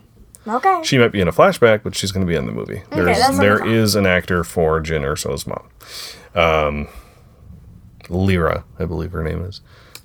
Okay. 0.47 0.81
She 0.85 0.97
might 0.99 1.13
be 1.13 1.21
in 1.21 1.29
a 1.29 1.33
flashback, 1.33 1.83
but 1.83 1.95
she's 1.95 2.13
going 2.13 2.25
to 2.27 2.31
be 2.31 2.37
in 2.37 2.47
the 2.47 2.53
movie. 2.53 2.83
There's 2.91 3.07
that's 3.19 3.31
what 3.33 3.41
I 3.41 3.45
there 3.45 3.59
thought. 3.59 3.69
is 3.69 3.95
an 3.95 4.07
actor 4.07 4.43
for 4.45 4.81
Jyn 4.81 5.03
Erso's 5.03 5.47
mom, 5.47 5.67
um, 6.35 6.89
Lyra, 8.11 8.65
I 8.79 8.85
believe 8.85 9.13
her 9.13 9.23
name 9.23 9.43
is. 9.43 9.61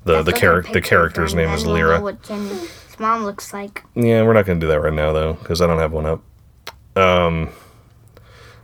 The 0.06 0.22
the 0.24 0.34
character 0.34 0.74
the 0.74 0.82
character's 0.82 1.36
name 1.36 1.50
is 1.50 1.66
Lyra. 1.66 2.02
what 2.02 2.22
Jyn's 2.24 2.70
mom 3.00 3.24
looks 3.24 3.54
like. 3.54 3.84
Yeah, 3.96 4.24
we're 4.24 4.34
not 4.34 4.46
going 4.46 4.60
to 4.60 4.66
do 4.66 4.70
that 4.72 4.82
right 4.82 4.94
now 4.94 5.14
though, 5.14 5.34
because 5.34 5.62
I 5.62 5.68
don't 5.68 5.80
have 5.80 5.92
one 5.92 6.06
up. 6.06 6.22
Um, 6.96 7.50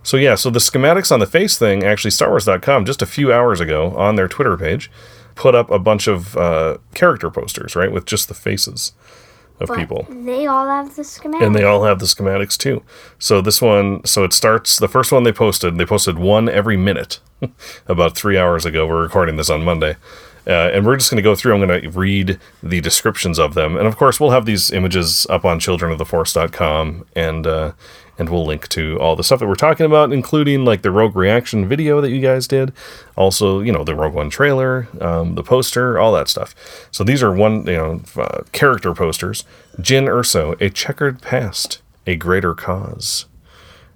so 0.03 0.17
yeah, 0.17 0.35
so 0.35 0.49
the 0.49 0.59
schematics 0.59 1.11
on 1.11 1.19
the 1.19 1.25
face 1.25 1.57
thing, 1.57 1.83
actually, 1.83 2.11
StarWars.com 2.11 2.85
just 2.85 3.01
a 3.01 3.05
few 3.05 3.33
hours 3.33 3.59
ago 3.59 3.95
on 3.95 4.15
their 4.15 4.27
Twitter 4.27 4.55
page 4.57 4.91
put 5.35 5.55
up 5.55 5.69
a 5.69 5.79
bunch 5.79 6.07
of 6.07 6.37
uh, 6.37 6.77
character 6.93 7.29
posters, 7.29 7.75
right, 7.75 7.91
with 7.91 8.05
just 8.05 8.27
the 8.27 8.33
faces. 8.33 8.93
Of 9.59 9.69
people. 9.75 10.05
They 10.09 10.45
all 10.47 10.67
have 10.67 10.95
the 10.95 11.03
schematics. 11.03 11.45
and 11.45 11.55
they 11.55 11.63
all 11.63 11.83
have 11.83 11.99
the 11.99 12.05
schematics 12.05 12.57
too. 12.57 12.83
So 13.19 13.41
this 13.41 13.61
one, 13.61 14.03
so 14.05 14.23
it 14.23 14.33
starts. 14.33 14.77
The 14.77 14.87
first 14.87 15.11
one 15.11 15.23
they 15.23 15.31
posted, 15.31 15.77
they 15.77 15.85
posted 15.85 16.19
one 16.19 16.49
every 16.49 16.77
minute, 16.77 17.19
about 17.87 18.15
three 18.15 18.37
hours 18.37 18.65
ago. 18.65 18.85
We're 18.85 19.01
recording 19.01 19.37
this 19.37 19.49
on 19.49 19.63
Monday, 19.63 19.95
uh, 20.47 20.71
and 20.73 20.85
we're 20.85 20.97
just 20.97 21.09
going 21.09 21.17
to 21.17 21.23
go 21.23 21.35
through. 21.35 21.53
I'm 21.55 21.65
going 21.65 21.81
to 21.81 21.89
read 21.89 22.39
the 22.61 22.81
descriptions 22.81 23.39
of 23.39 23.53
them, 23.53 23.77
and 23.77 23.87
of 23.87 23.95
course, 23.97 24.19
we'll 24.19 24.31
have 24.31 24.45
these 24.45 24.71
images 24.71 25.25
up 25.29 25.45
on 25.45 25.59
childrenoftheforce.com, 25.59 27.05
and 27.15 27.47
uh, 27.47 27.71
and 28.17 28.29
we'll 28.29 28.45
link 28.45 28.67
to 28.69 28.97
all 28.99 29.15
the 29.15 29.23
stuff 29.23 29.39
that 29.39 29.47
we're 29.47 29.55
talking 29.55 29.85
about, 29.85 30.13
including 30.13 30.65
like 30.65 30.81
the 30.81 30.91
Rogue 30.91 31.15
reaction 31.15 31.67
video 31.67 32.01
that 32.01 32.11
you 32.11 32.21
guys 32.21 32.47
did, 32.47 32.71
also 33.15 33.59
you 33.59 33.71
know 33.71 33.83
the 33.83 33.95
Rogue 33.95 34.13
One 34.13 34.29
trailer, 34.29 34.87
um, 35.01 35.35
the 35.35 35.43
poster, 35.43 35.99
all 35.99 36.13
that 36.13 36.27
stuff. 36.27 36.55
So 36.91 37.03
these 37.03 37.21
are 37.21 37.33
one 37.33 37.65
you 37.65 37.77
know 37.77 38.01
uh, 38.17 38.43
character 38.51 38.93
posters. 38.93 39.43
Jyn 39.77 40.07
Erso, 40.07 40.59
a 40.61 40.69
checkered 40.69 41.21
past, 41.21 41.81
a 42.07 42.15
greater 42.15 42.53
cause. 42.53 43.25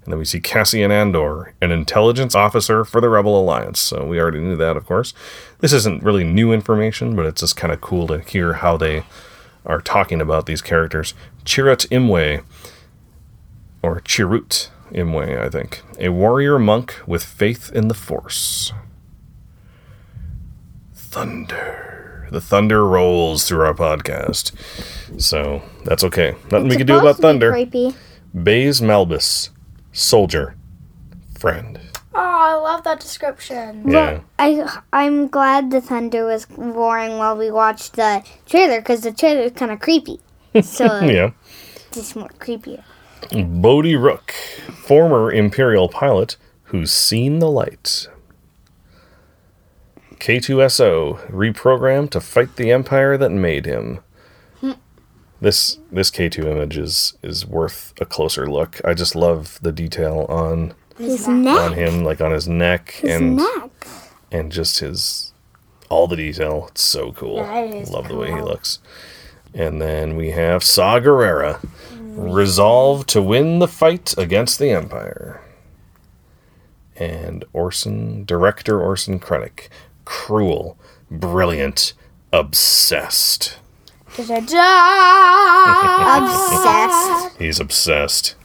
And 0.04 0.14
then 0.14 0.20
we 0.20 0.26
see 0.26 0.40
Cassian 0.40 0.92
Andor, 0.92 1.54
an 1.62 1.72
intelligence 1.72 2.34
officer 2.34 2.84
for 2.84 3.00
the 3.00 3.10
Rebel 3.10 3.40
Alliance. 3.40 3.80
So 3.80 4.06
we 4.06 4.20
already 4.20 4.40
knew 4.40 4.56
that, 4.56 4.76
of 4.76 4.86
course. 4.86 5.14
This 5.60 5.72
isn't 5.72 6.02
really 6.02 6.24
new 6.24 6.52
information, 6.52 7.16
but 7.16 7.26
it's 7.26 7.42
just 7.42 7.56
kind 7.56 7.72
of 7.72 7.80
cool 7.80 8.08
to 8.08 8.20
hear 8.20 8.54
how 8.54 8.76
they 8.76 9.04
are 9.66 9.82
talking 9.82 10.20
about 10.20 10.48
these 10.48 10.62
characters. 10.64 11.14
Chirrut 11.46 11.88
Imwe, 11.90 12.44
or 13.82 14.00
Chirrut 14.02 14.70
Imwe, 14.92 15.40
I 15.40 15.50
think, 15.50 15.82
a 16.00 16.10
warrior 16.10 16.60
monk 16.60 16.96
with 17.08 17.24
faith 17.24 17.72
in 17.74 17.88
the 17.88 17.94
Force. 17.94 18.74
Thunder. 20.94 22.28
The 22.32 22.42
thunder 22.42 22.86
rolls 22.86 23.48
through 23.48 23.62
our 23.66 23.74
podcast. 23.74 24.52
So 25.20 25.62
that's 25.86 26.04
okay. 26.04 26.36
Nothing 26.52 26.70
we 26.70 26.78
can 26.78 26.86
do 26.88 26.98
about 27.00 27.16
Supposed 27.16 27.18
to 27.18 27.22
be 27.22 27.28
thunder. 27.28 27.52
Creepy. 27.52 27.96
Baze 28.44 28.82
Malbus, 28.82 29.50
soldier, 29.92 30.56
friend. 31.40 31.80
Oh, 32.14 32.20
I 32.22 32.54
love 32.56 32.84
that 32.84 33.00
description. 33.00 33.90
Yeah. 33.90 34.20
I 34.38 34.68
I'm 34.94 35.28
glad 35.30 35.72
the 35.72 35.82
thunder 35.82 36.26
was 36.26 36.46
roaring 36.52 37.18
while 37.18 37.36
we 37.36 37.50
watched 37.50 37.94
the 37.94 38.24
trailer 38.46 38.82
because 38.82 39.02
the 39.02 39.12
trailer 39.12 39.42
is 39.42 39.54
kind 39.54 39.72
of 39.72 39.80
creepy. 39.80 40.20
So 40.62 40.86
Yeah. 41.02 41.32
it's 41.96 42.16
more 42.16 42.30
creepier. 42.40 42.84
Bodhi 43.32 43.96
Rook, 43.96 44.32
former 44.32 45.32
Imperial 45.32 45.90
pilot 45.90 46.38
who's 46.66 46.92
seen 46.92 47.40
the 47.40 47.50
light. 47.50 48.08
K2SO, 50.16 51.30
reprogrammed 51.32 52.10
to 52.12 52.20
fight 52.22 52.56
the 52.56 52.72
empire 52.72 53.18
that 53.18 53.30
made 53.32 53.66
him. 53.66 54.00
This 55.42 55.80
this 55.90 56.12
K2 56.12 56.44
image 56.46 56.78
is, 56.78 57.18
is 57.24 57.46
worth 57.46 57.94
a 58.02 58.06
closer 58.06 58.46
look. 58.52 58.82
I 58.84 58.94
just 58.94 59.16
love 59.16 59.58
the 59.62 59.72
detail 59.72 60.26
on 60.28 60.74
His 60.98 61.26
on 61.30 61.44
neck. 61.44 61.72
him, 61.78 62.04
like 62.04 62.20
on 62.20 62.32
his 62.32 62.46
neck 62.50 62.92
His 62.92 63.16
and 63.16 63.38
neck. 63.38 63.88
and 64.34 64.52
just 64.52 64.80
his 64.80 65.32
all 65.88 66.08
the 66.08 66.18
detail. 66.18 66.68
It's 66.72 66.82
so 66.82 67.14
cool. 67.14 67.38
Yeah, 67.38 67.60
it 67.62 67.74
is 67.84 67.90
Love 67.90 68.10
the 68.10 68.18
way 68.18 68.32
he 68.34 68.42
looks. 68.42 68.80
And 69.54 69.82
then 69.82 70.18
we 70.18 70.32
have 70.32 70.62
Saw 70.62 71.00
Gerrera, 71.00 71.66
resolved 72.20 73.08
to 73.10 73.22
win 73.22 73.60
the 73.60 73.68
fight 73.68 74.14
against 74.18 74.60
the 74.60 74.70
Empire. 74.72 75.42
And 76.96 77.46
Orson, 77.54 78.26
director 78.26 78.82
Orson 78.82 79.20
Krennic, 79.20 79.70
cruel, 80.06 80.78
brilliant, 81.10 81.94
obsessed. 82.34 83.58
Obsessed 84.08 84.28
He's 87.38 87.60
obsessed. 87.60 88.36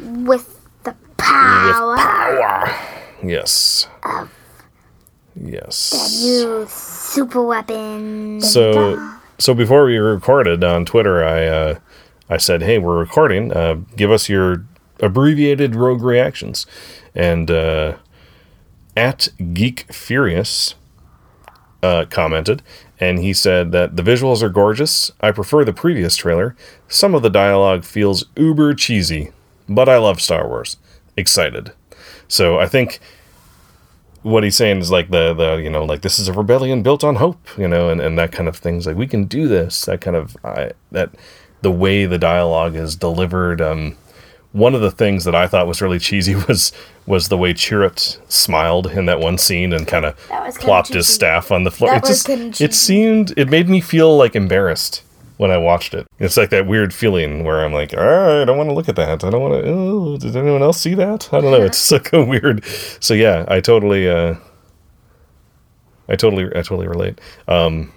with 0.00 0.60
the 0.84 0.94
power. 1.16 1.90
With 1.90 1.98
power. 1.98 2.74
Yes. 3.24 3.88
Yes. 5.34 6.22
New 6.22 6.66
super 6.68 7.42
weapon. 7.42 8.40
So, 8.40 9.16
so 9.38 9.54
before 9.54 9.86
we 9.86 9.96
recorded 9.96 10.62
on 10.62 10.84
Twitter, 10.84 11.24
I 11.24 11.46
uh, 11.46 11.78
I 12.32 12.38
said, 12.38 12.62
"Hey, 12.62 12.78
we're 12.78 12.98
recording. 12.98 13.52
Uh, 13.52 13.80
give 13.96 14.10
us 14.10 14.28
your 14.28 14.64
abbreviated 15.00 15.76
rogue 15.76 16.02
reactions." 16.02 16.66
And 17.14 17.50
uh, 17.50 17.96
at 18.96 19.28
Geek 19.52 19.92
Furious 19.92 20.74
uh, 21.82 22.06
commented, 22.08 22.62
and 22.98 23.18
he 23.18 23.34
said 23.34 23.72
that 23.72 23.96
the 23.96 24.02
visuals 24.02 24.42
are 24.42 24.48
gorgeous. 24.48 25.10
I 25.20 25.30
prefer 25.30 25.64
the 25.64 25.74
previous 25.74 26.16
trailer. 26.16 26.56
Some 26.88 27.14
of 27.14 27.22
the 27.22 27.30
dialogue 27.30 27.84
feels 27.84 28.24
uber 28.36 28.72
cheesy, 28.74 29.32
but 29.68 29.88
I 29.88 29.98
love 29.98 30.20
Star 30.20 30.48
Wars. 30.48 30.78
Excited. 31.16 31.72
So 32.28 32.58
I 32.58 32.66
think 32.66 32.98
what 34.22 34.44
he's 34.44 34.56
saying 34.56 34.78
is 34.78 34.90
like 34.90 35.10
the 35.10 35.34
the 35.34 35.56
you 35.56 35.68
know 35.68 35.84
like 35.84 36.00
this 36.02 36.18
is 36.18 36.28
a 36.28 36.32
rebellion 36.32 36.82
built 36.82 37.02
on 37.02 37.16
hope 37.16 37.46
you 37.58 37.66
know 37.66 37.88
and, 37.88 38.00
and 38.00 38.16
that 38.16 38.30
kind 38.30 38.48
of 38.48 38.56
things 38.56 38.86
like 38.86 38.96
we 38.96 39.06
can 39.06 39.24
do 39.24 39.48
this 39.48 39.84
that 39.86 40.00
kind 40.00 40.16
of 40.16 40.36
I, 40.44 40.70
that 40.92 41.10
the 41.62 41.70
way 41.70 42.06
the 42.06 42.18
dialogue 42.18 42.74
is 42.76 42.96
delivered 42.96 43.60
um 43.60 43.96
one 44.52 44.74
of 44.74 44.82
the 44.82 44.90
things 44.90 45.24
that 45.24 45.34
I 45.34 45.46
thought 45.46 45.66
was 45.66 45.80
really 45.80 45.98
cheesy 45.98 46.34
was 46.48 46.72
was 47.06 47.28
the 47.28 47.38
way 47.38 47.54
Chirrut 47.54 48.18
smiled 48.30 48.86
in 48.88 49.06
that 49.06 49.18
one 49.18 49.38
scene 49.38 49.72
and 49.72 49.86
kind 49.86 50.04
of 50.04 50.16
plopped 50.60 50.92
his 50.92 51.08
staff 51.08 51.50
on 51.50 51.64
the 51.64 51.70
floor. 51.70 51.90
That 51.92 52.04
it 52.04 52.06
just 52.06 52.60
it 52.60 52.74
seemed 52.74 53.32
it 53.36 53.48
made 53.48 53.68
me 53.68 53.80
feel 53.80 54.16
like 54.16 54.36
embarrassed 54.36 55.02
when 55.38 55.50
I 55.50 55.56
watched 55.56 55.94
it. 55.94 56.06
It's 56.18 56.36
like 56.36 56.50
that 56.50 56.66
weird 56.66 56.92
feeling 56.94 57.42
where 57.44 57.64
I'm 57.64 57.72
like, 57.72 57.94
all 57.94 58.04
right, 58.04 58.42
I 58.42 58.44
don't 58.44 58.58
want 58.58 58.68
to 58.68 58.74
look 58.74 58.88
at 58.88 58.96
that. 58.96 59.24
I 59.24 59.30
don't 59.30 59.40
want 59.40 59.64
to. 59.64 59.70
Oh, 59.70 60.16
did 60.18 60.36
anyone 60.36 60.62
else 60.62 60.80
see 60.80 60.94
that? 60.94 61.32
I 61.32 61.40
don't 61.40 61.50
know. 61.50 61.62
It's 61.62 61.90
like 61.90 62.12
a 62.12 62.22
weird. 62.24 62.62
So 63.00 63.14
yeah, 63.14 63.44
I 63.48 63.60
totally. 63.60 64.08
uh 64.08 64.34
I 66.08 66.16
totally, 66.16 66.46
I 66.48 66.60
totally 66.62 66.88
relate. 66.88 67.20
Um, 67.48 67.92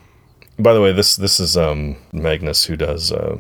by 0.58 0.74
the 0.74 0.82
way, 0.82 0.92
this 0.94 1.16
this 1.18 1.40
is 1.40 1.58
um, 1.58 1.98
Magnus 2.14 2.64
who 2.66 2.78
does, 2.78 3.12
uh, 3.12 3.38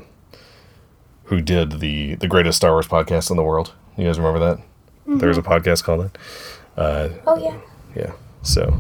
who 1.26 1.42
did 1.42 1.80
the 1.80 2.16
the 2.16 2.28
greatest 2.28 2.58
Star 2.58 2.72
Wars 2.72 2.88
podcast 2.88 3.30
in 3.30 3.38
the 3.38 3.44
world. 3.44 3.74
You 3.98 4.06
guys 4.06 4.18
remember 4.20 4.40
that? 4.40 4.58
Mm-hmm. 4.58 5.18
There's 5.18 5.38
a 5.38 5.42
podcast 5.42 5.84
called 5.84 6.10
that. 6.10 6.18
Uh, 6.78 7.10
oh 7.28 7.38
yeah. 7.38 7.58
Yeah. 7.96 8.14
So, 8.42 8.72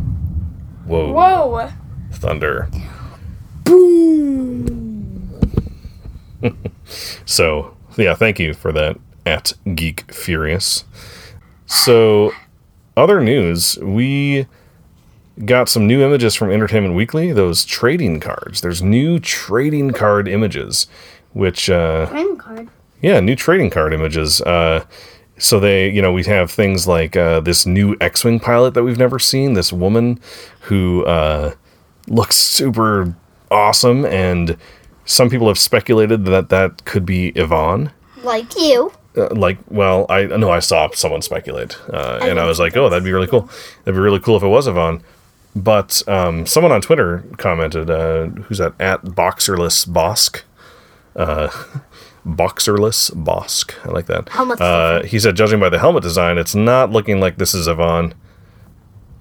whoa, 0.85 1.11
Whoa. 1.11 1.69
thunder. 2.11 2.69
Boom. 3.63 5.39
so 7.25 7.75
yeah, 7.97 8.13
thank 8.13 8.39
you 8.39 8.53
for 8.53 8.71
that 8.73 8.97
at 9.25 9.53
Geek 9.73 10.11
Furious. 10.13 10.85
So, 11.65 12.31
other 12.95 13.19
news, 13.21 13.77
we 13.79 14.45
got 15.43 15.67
some 15.67 15.87
new 15.87 16.01
images 16.03 16.35
from 16.35 16.51
Entertainment 16.51 16.93
Weekly. 16.95 17.31
Those 17.31 17.65
trading 17.65 18.19
cards. 18.19 18.61
There's 18.61 18.81
new 18.83 19.19
trading 19.19 19.91
card 19.91 20.27
images, 20.27 20.87
which 21.35 21.69
uh, 21.69 22.07
Time 22.07 22.37
card. 22.37 22.69
yeah, 23.01 23.19
new 23.19 23.35
trading 23.35 23.69
card 23.69 23.93
images. 23.93 24.41
Uh, 24.41 24.83
so 25.37 25.59
they, 25.59 25.89
you 25.89 26.01
know, 26.01 26.13
we 26.13 26.23
have 26.23 26.49
things 26.49 26.87
like 26.87 27.15
uh, 27.17 27.41
this 27.41 27.65
new 27.65 27.95
X-wing 27.99 28.39
pilot 28.39 28.73
that 28.73 28.83
we've 28.83 28.97
never 28.97 29.19
seen. 29.19 29.53
This 29.53 29.73
woman 29.73 30.19
who 30.61 31.03
uh, 31.05 31.53
looks 32.07 32.37
super 32.37 33.13
awesome, 33.51 34.05
and 34.05 34.57
some 35.03 35.29
people 35.29 35.47
have 35.49 35.59
speculated 35.59 36.23
that 36.25 36.47
that 36.49 36.85
could 36.85 37.05
be 37.05 37.29
Yvonne. 37.35 37.91
Like 38.23 38.55
you. 38.57 38.93
Uh, 39.17 39.27
like, 39.35 39.57
well, 39.69 40.05
I 40.09 40.25
know 40.25 40.49
I 40.49 40.59
saw 40.59 40.89
someone 40.93 41.21
speculate, 41.21 41.77
uh, 41.89 42.19
and 42.21 42.39
I 42.39 42.45
was 42.45 42.59
like, 42.59 42.75
oh, 42.77 42.89
that'd 42.89 43.03
be 43.03 43.11
really 43.11 43.27
cool. 43.27 43.49
That'd 43.83 43.95
be 43.95 44.01
really 44.01 44.19
cool 44.19 44.37
if 44.37 44.43
it 44.43 44.47
was 44.47 44.67
Yvonne. 44.67 45.03
But 45.53 46.01
um, 46.07 46.45
someone 46.45 46.71
on 46.71 46.81
Twitter 46.81 47.23
commented, 47.37 47.89
uh, 47.89 48.25
who's 48.27 48.57
that 48.57 48.73
at 48.79 49.15
Boxerless 49.15 49.85
Bosk? 49.85 50.41
Uh, 51.15 51.49
Boxerless 52.25 53.11
Bosk. 53.11 53.73
I 53.87 53.91
like 53.91 54.07
that. 54.07 54.29
Uh, 54.59 55.03
he 55.03 55.19
said, 55.19 55.35
judging 55.35 55.59
by 55.59 55.69
the 55.69 55.77
helmet 55.79 56.01
design, 56.03 56.37
it's 56.39 56.55
not 56.55 56.91
looking 56.91 57.19
like 57.19 57.37
this 57.37 57.53
is 57.53 57.67
Yvonne. 57.67 58.15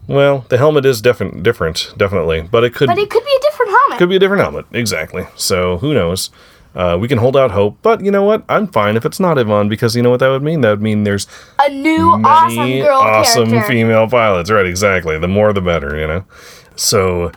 Well, 0.07 0.45
the 0.49 0.59
helmet 0.59 0.84
is 0.86 1.01
different, 1.01 1.42
different, 1.42 1.92
definitely, 1.97 2.42
but 2.42 2.64
it 2.64 2.74
could 2.74 2.86
But 2.88 2.99
it 2.99 3.09
could 3.11 3.24
be 3.24 3.34
a 3.36 3.40
different 3.42 3.70
helmet. 3.72 3.99
could 3.99 4.09
be 4.09 4.16
a 4.16 4.18
different 4.18 4.42
helmet, 4.42 4.66
exactly. 4.72 5.26
So 5.36 5.78
who 5.78 5.95
knows? 5.95 6.30
Uh, 6.74 6.97
we 7.01 7.07
can 7.09 7.18
hold 7.18 7.36
out 7.36 7.53
hope, 7.53 7.78
but 7.82 8.03
you 8.05 8.11
know 8.11 8.24
what? 8.24 8.45
I'm 8.49 8.66
fine 8.66 8.97
if 8.97 9.07
it's 9.07 9.20
not 9.20 9.38
Yvonne 9.38 9.68
because 9.68 9.95
you 9.95 10.03
know 10.03 10.11
what 10.11 10.20
that 10.20 10.28
would 10.28 10.42
mean. 10.42 10.61
That 10.62 10.70
would 10.70 10.82
mean 10.82 11.05
there's 11.05 11.26
a 11.59 11.68
new 11.70 12.11
awesome 12.24 12.80
girl 12.80 12.97
awesome 12.99 13.51
character. 13.51 13.72
female 13.72 14.09
pilots. 14.09 14.51
Right, 14.51 14.66
exactly. 14.66 15.16
The 15.18 15.28
more 15.28 15.53
the 15.53 15.61
better, 15.61 15.97
you 15.99 16.07
know. 16.07 16.24
So 16.74 17.30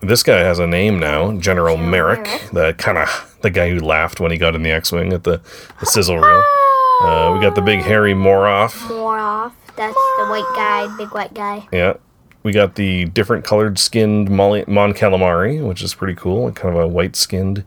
this 0.00 0.22
guy 0.22 0.38
has 0.38 0.58
a 0.58 0.66
name 0.66 0.98
now, 0.98 1.32
General, 1.38 1.76
Merrick, 1.76 2.24
Merrick. 2.24 2.50
the 2.52 2.74
kind 2.78 2.98
of 2.98 3.36
the 3.42 3.50
guy 3.50 3.70
who 3.70 3.80
laughed 3.80 4.20
when 4.20 4.30
he 4.30 4.38
got 4.38 4.54
in 4.54 4.62
the 4.62 4.70
X-wing 4.70 5.12
at 5.12 5.24
the, 5.24 5.40
the 5.80 5.86
sizzle 5.86 6.18
reel. 6.18 6.42
Uh, 7.02 7.32
we 7.34 7.40
got 7.40 7.54
the 7.54 7.62
big 7.62 7.80
hairy 7.80 8.14
Moroff. 8.14 8.88
More 8.88 9.18
off. 9.18 9.54
That's 9.76 9.94
the 9.94 10.26
white 10.28 10.50
guy, 10.54 10.96
big 10.96 11.12
white 11.12 11.34
guy. 11.34 11.68
Yeah. 11.70 11.94
We 12.42 12.52
got 12.52 12.76
the 12.76 13.06
different 13.06 13.44
colored 13.44 13.78
skinned 13.78 14.30
Molly, 14.30 14.64
Mon 14.66 14.94
Calamari, 14.94 15.66
which 15.66 15.82
is 15.82 15.94
pretty 15.94 16.14
cool. 16.14 16.50
Kind 16.52 16.76
of 16.76 16.80
a 16.82 16.86
white 16.86 17.16
skinned 17.16 17.64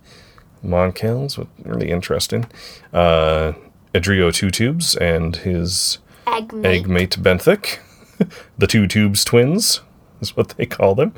Mon 0.64 0.92
Cals, 0.92 1.38
with 1.38 1.48
really 1.64 1.92
interesting. 1.92 2.46
Uh, 2.94 3.54
Adrio 3.94 4.34
Two 4.34 4.50
Tubes 4.50 4.96
and 4.96 5.36
his 5.36 6.00
Egg 6.28 6.54
egg 6.64 6.88
mate 6.88 7.18
Benthic, 7.20 7.80
the 8.58 8.68
Two 8.68 8.88
Tubes 8.88 9.24
twins 9.26 9.82
is 10.22 10.36
what 10.36 10.50
they 10.50 10.66
call 10.66 10.96
them. 10.96 11.14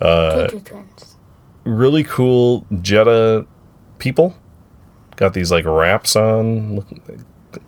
Uh, 0.00 0.48
really 1.64 2.04
cool 2.04 2.66
Jedha 2.72 3.46
people. 3.98 4.34
Got 5.16 5.32
these 5.34 5.50
like 5.50 5.64
wraps 5.64 6.14
on, 6.14 6.76
look, 6.76 6.86
like 7.08 7.20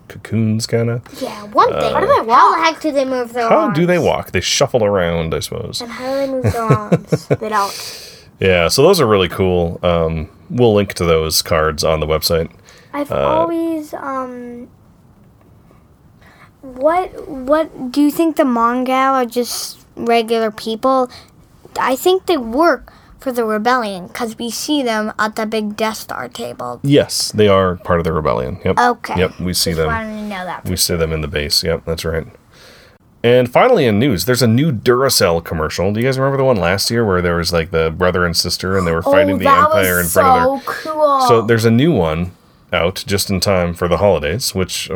cocoons 0.07 0.67
kind 0.67 0.89
of. 0.89 1.01
Yeah, 1.21 1.45
one 1.45 1.69
thing. 1.69 1.93
How 1.93 1.99
do 1.99 2.07
they 2.07 2.19
the 2.19 2.23
walk? 2.25 2.57
heck 2.59 2.81
do 2.81 2.91
they 2.91 3.05
move 3.05 3.33
their 3.33 3.49
How 3.49 3.61
arms? 3.61 3.75
do 3.77 3.85
they 3.85 3.97
walk? 3.97 4.31
They 4.31 4.41
shuffle 4.41 4.83
around, 4.83 5.33
I 5.33 5.39
suppose. 5.39 5.81
And 5.81 5.89
how 5.91 6.11
do 6.11 6.15
they 6.17 6.27
move 6.31 6.43
their 6.43 6.63
arms? 6.63 7.27
They 7.39 7.49
don't. 7.49 8.05
Yeah, 8.39 8.67
so 8.69 8.83
those 8.83 9.01
are 9.01 9.07
really 9.07 9.27
cool. 9.27 9.79
Um, 9.83 10.29
we'll 10.49 10.73
link 10.73 10.93
to 10.95 11.05
those 11.05 11.41
cards 11.41 11.83
on 11.83 11.99
the 11.99 12.07
website. 12.07 12.51
I've 12.93 13.11
always 13.11 13.93
um. 13.93 14.69
What 16.61 17.27
what 17.27 17.91
do 17.91 18.01
you 18.01 18.11
think 18.11 18.35
the 18.35 18.43
Mongal 18.43 19.13
are 19.13 19.25
just 19.25 19.78
regular 20.05 20.51
people? 20.51 21.09
I 21.79 21.95
think 21.95 22.25
they 22.25 22.37
work 22.37 22.91
for 23.19 23.31
the 23.31 23.43
rebellion 23.43 24.07
because 24.07 24.37
we 24.37 24.49
see 24.49 24.81
them 24.81 25.13
at 25.19 25.35
the 25.35 25.45
big 25.45 25.75
Death 25.75 25.97
Star 25.97 26.29
table. 26.29 26.79
Yes, 26.83 27.31
they 27.31 27.47
are 27.47 27.75
part 27.75 27.99
of 27.99 28.05
the 28.05 28.13
rebellion. 28.13 28.59
Yep. 28.63 28.79
Okay. 28.79 29.19
Yep, 29.19 29.39
we 29.39 29.53
see 29.53 29.71
Just 29.71 29.77
them. 29.79 29.87
wanted 29.87 30.15
to 30.15 30.23
know 30.23 30.45
that. 30.45 30.67
We 30.67 30.75
see 30.75 30.95
them 30.95 31.11
in 31.11 31.21
the 31.21 31.27
base. 31.27 31.63
Yep, 31.63 31.85
that's 31.85 32.05
right. 32.05 32.27
And 33.21 33.51
finally, 33.51 33.85
in 33.85 33.99
news, 33.99 34.23
there's 34.23 34.41
a 34.41 34.47
new 34.47 34.71
Duracell 34.71 35.43
commercial. 35.43 35.91
Do 35.91 35.99
you 35.99 36.05
guys 36.05 36.17
remember 36.17 36.37
the 36.37 36.45
one 36.45 36.55
last 36.55 36.89
year 36.89 37.05
where 37.05 37.21
there 37.21 37.35
was 37.35 37.51
like 37.51 37.71
the 37.71 37.91
brother 37.91 38.25
and 38.25 38.35
sister 38.35 38.77
and 38.77 38.87
they 38.87 38.93
were 38.93 39.01
fighting 39.01 39.35
oh, 39.35 39.39
the 39.39 39.49
Empire 39.49 39.99
in 39.99 40.07
front 40.07 40.27
of 40.27 40.63
so 40.63 40.71
their 40.71 40.93
cool. 40.93 41.21
So 41.27 41.41
there's 41.41 41.65
a 41.65 41.71
new 41.71 41.91
one 41.91 42.31
out 42.71 43.03
just 43.05 43.29
in 43.29 43.41
time 43.41 43.73
for 43.73 43.89
the 43.89 43.97
holidays, 43.97 44.55
which 44.55 44.89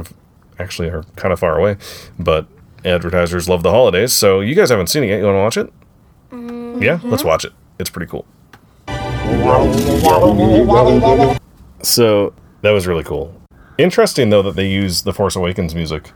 actually 0.57 0.87
are 0.89 1.03
kind 1.17 1.33
of 1.33 1.39
far 1.39 1.57
away, 1.57 1.75
but 2.17 2.47
advertisers 2.85 3.47
love 3.49 3.63
the 3.63 3.71
holidays. 3.71 4.13
So 4.13 4.39
you 4.41 4.55
guys 4.55 4.69
haven't 4.69 4.87
seen 4.87 5.03
it 5.03 5.07
yet. 5.07 5.19
You 5.19 5.25
want 5.25 5.35
to 5.35 5.41
watch 5.41 5.57
it? 5.57 5.73
Mm-hmm. 6.31 6.81
Yeah, 6.81 6.99
let's 7.03 7.23
watch 7.23 7.45
it. 7.45 7.53
It's 7.79 7.89
pretty 7.89 8.09
cool. 8.09 8.25
So 11.81 12.33
that 12.61 12.71
was 12.71 12.87
really 12.87 13.03
cool. 13.03 13.33
Interesting 13.77 14.29
though 14.29 14.41
that 14.43 14.55
they 14.55 14.67
use 14.69 15.01
the 15.01 15.13
Force 15.13 15.35
Awakens 15.35 15.75
music 15.75 16.11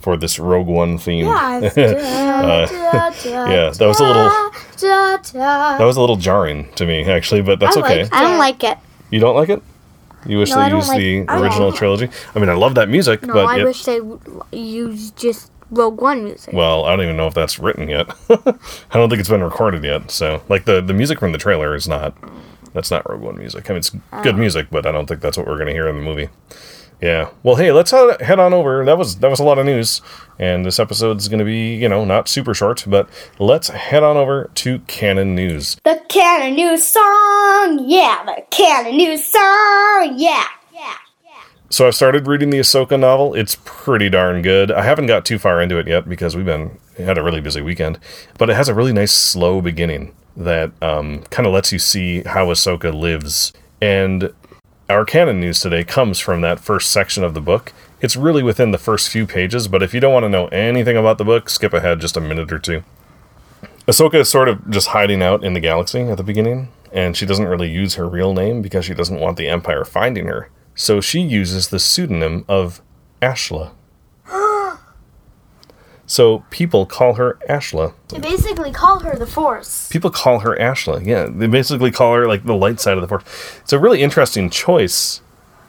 for 0.00 0.16
this 0.16 0.38
Rogue 0.38 0.66
One 0.66 0.96
theme. 0.96 1.26
yeah, 1.26 1.60
uh, 1.76 3.12
Yeah, 3.24 3.70
that 3.70 3.86
was 3.86 4.00
a 4.00 4.04
little 4.04 4.30
that 5.40 5.84
was 5.84 5.96
a 5.96 6.00
little 6.00 6.16
jarring 6.16 6.72
to 6.76 6.86
me 6.86 7.04
actually, 7.04 7.42
but 7.42 7.58
that's 7.60 7.76
I 7.76 7.80
okay. 7.80 8.02
liked 8.04 8.14
I 8.14 8.20
don't 8.22 8.38
like 8.38 8.64
it. 8.64 8.78
You 9.10 9.20
don't 9.20 9.34
like 9.36 9.48
it? 9.50 9.62
You 10.26 10.38
wish 10.38 10.50
No, 10.50 10.56
they 10.56 10.70
used 10.74 10.88
like- 10.88 10.98
the 10.98 11.24
original 11.28 11.70
like 11.70 11.78
trilogy? 11.78 12.08
I 12.34 12.38
mean, 12.38 12.48
I 12.48 12.54
love 12.54 12.74
that 12.76 12.88
music, 12.88 13.22
No, 13.22 13.32
but 13.34 13.46
I 13.46 13.60
it- 13.60 13.64
wish 13.64 13.84
they 13.84 14.00
would 14.00 14.20
use 14.52 15.10
just 15.12 15.50
Rogue 15.70 16.00
One 16.00 16.24
music. 16.24 16.52
well, 16.52 16.84
I 16.84 16.90
don't 16.90 17.04
even 17.04 17.16
know 17.16 17.26
if 17.26 17.34
that's 17.34 17.58
written 17.58 17.88
yet. 17.88 18.10
I 18.30 18.98
don't 18.98 19.08
think 19.08 19.20
it's 19.20 19.28
been 19.28 19.42
recorded 19.42 19.84
yet. 19.84 20.10
So, 20.10 20.42
like 20.48 20.64
the 20.64 20.80
the 20.80 20.94
music 20.94 21.20
from 21.20 21.32
the 21.32 21.38
trailer 21.38 21.74
is 21.74 21.88
not 21.88 22.14
that's 22.72 22.90
not 22.90 23.08
Rogue 23.08 23.20
One 23.20 23.38
music. 23.38 23.68
I 23.68 23.74
mean, 23.74 23.78
it's 23.78 23.90
good 23.90 24.34
oh. 24.34 24.38
music, 24.38 24.68
but 24.70 24.86
I 24.86 24.92
don't 24.92 25.06
think 25.06 25.20
that's 25.20 25.36
what 25.36 25.46
we're 25.46 25.58
gonna 25.58 25.72
hear 25.72 25.88
in 25.88 25.96
the 25.96 26.02
movie. 26.02 26.28
Yeah. 27.00 27.30
Well, 27.42 27.56
hey, 27.56 27.72
let's 27.72 27.90
head 27.90 28.20
head 28.20 28.38
on 28.38 28.52
over. 28.52 28.84
That 28.84 28.98
was 28.98 29.16
that 29.16 29.30
was 29.30 29.40
a 29.40 29.44
lot 29.44 29.58
of 29.58 29.64
news, 29.64 30.02
and 30.38 30.66
this 30.66 30.78
episode's 30.78 31.28
gonna 31.28 31.44
be 31.44 31.74
you 31.74 31.88
know 31.88 32.04
not 32.04 32.28
super 32.28 32.52
short, 32.52 32.84
but 32.86 33.08
let's 33.38 33.68
head 33.68 34.02
on 34.02 34.16
over 34.16 34.50
to 34.56 34.80
canon 34.80 35.34
news. 35.34 35.76
The 35.84 36.02
canon 36.08 36.54
news 36.54 36.86
song, 36.86 37.84
yeah. 37.86 38.22
The 38.24 38.42
canon 38.50 38.96
news 38.96 39.24
song, 39.24 40.14
yeah. 40.18 40.46
So 41.72 41.86
I've 41.86 41.94
started 41.94 42.26
reading 42.26 42.50
the 42.50 42.58
Ahsoka 42.58 42.98
novel. 42.98 43.32
It's 43.32 43.56
pretty 43.64 44.10
darn 44.10 44.42
good. 44.42 44.72
I 44.72 44.82
haven't 44.82 45.06
got 45.06 45.24
too 45.24 45.38
far 45.38 45.62
into 45.62 45.78
it 45.78 45.86
yet 45.86 46.08
because 46.08 46.34
we've 46.34 46.44
been 46.44 46.76
had 46.96 47.16
a 47.16 47.22
really 47.22 47.40
busy 47.40 47.60
weekend. 47.60 48.00
But 48.38 48.50
it 48.50 48.56
has 48.56 48.68
a 48.68 48.74
really 48.74 48.92
nice 48.92 49.12
slow 49.12 49.60
beginning 49.60 50.12
that 50.36 50.72
um, 50.82 51.22
kind 51.30 51.46
of 51.46 51.52
lets 51.52 51.72
you 51.72 51.78
see 51.78 52.22
how 52.24 52.46
Ahsoka 52.46 52.92
lives. 52.92 53.52
And 53.80 54.32
our 54.88 55.04
canon 55.04 55.38
news 55.38 55.60
today 55.60 55.84
comes 55.84 56.18
from 56.18 56.40
that 56.40 56.58
first 56.58 56.90
section 56.90 57.22
of 57.22 57.34
the 57.34 57.40
book. 57.40 57.72
It's 58.00 58.16
really 58.16 58.42
within 58.42 58.72
the 58.72 58.78
first 58.78 59.08
few 59.08 59.24
pages, 59.24 59.68
but 59.68 59.80
if 59.80 59.94
you 59.94 60.00
don't 60.00 60.12
want 60.12 60.24
to 60.24 60.28
know 60.28 60.48
anything 60.48 60.96
about 60.96 61.18
the 61.18 61.24
book, 61.24 61.48
skip 61.48 61.72
ahead 61.72 62.00
just 62.00 62.16
a 62.16 62.20
minute 62.20 62.52
or 62.52 62.58
two. 62.58 62.82
Ahsoka 63.86 64.16
is 64.16 64.28
sort 64.28 64.48
of 64.48 64.68
just 64.70 64.88
hiding 64.88 65.22
out 65.22 65.44
in 65.44 65.52
the 65.52 65.60
galaxy 65.60 66.00
at 66.00 66.16
the 66.16 66.24
beginning, 66.24 66.68
and 66.92 67.16
she 67.16 67.26
doesn't 67.26 67.46
really 67.46 67.70
use 67.70 67.94
her 67.94 68.08
real 68.08 68.34
name 68.34 68.60
because 68.60 68.84
she 68.84 68.94
doesn't 68.94 69.20
want 69.20 69.36
the 69.36 69.46
Empire 69.46 69.84
finding 69.84 70.26
her. 70.26 70.48
So 70.80 71.02
she 71.02 71.20
uses 71.20 71.68
the 71.68 71.78
pseudonym 71.78 72.46
of 72.48 72.80
Ashla. 73.20 73.72
so 76.06 76.42
people 76.48 76.86
call 76.86 77.14
her 77.14 77.38
Ashla. 77.50 77.92
They 78.08 78.18
basically 78.18 78.72
call 78.72 79.00
her 79.00 79.14
the 79.14 79.26
Force. 79.26 79.90
People 79.90 80.08
call 80.08 80.38
her 80.38 80.56
Ashla. 80.56 81.04
Yeah, 81.04 81.28
they 81.30 81.48
basically 81.48 81.90
call 81.90 82.14
her 82.14 82.26
like 82.26 82.44
the 82.44 82.54
light 82.54 82.80
side 82.80 82.96
of 82.96 83.02
the 83.02 83.08
force. 83.08 83.24
It's 83.60 83.74
a 83.74 83.78
really 83.78 84.00
interesting 84.00 84.48
choice. 84.48 85.20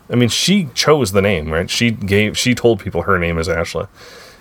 I 0.10 0.16
mean, 0.16 0.30
she 0.30 0.70
chose 0.74 1.12
the 1.12 1.22
name, 1.22 1.52
right? 1.52 1.70
She 1.70 1.92
gave 1.92 2.38
she 2.38 2.56
told 2.56 2.80
people 2.80 3.02
her 3.02 3.20
name 3.20 3.38
is 3.38 3.50
Ashla. 3.50 3.90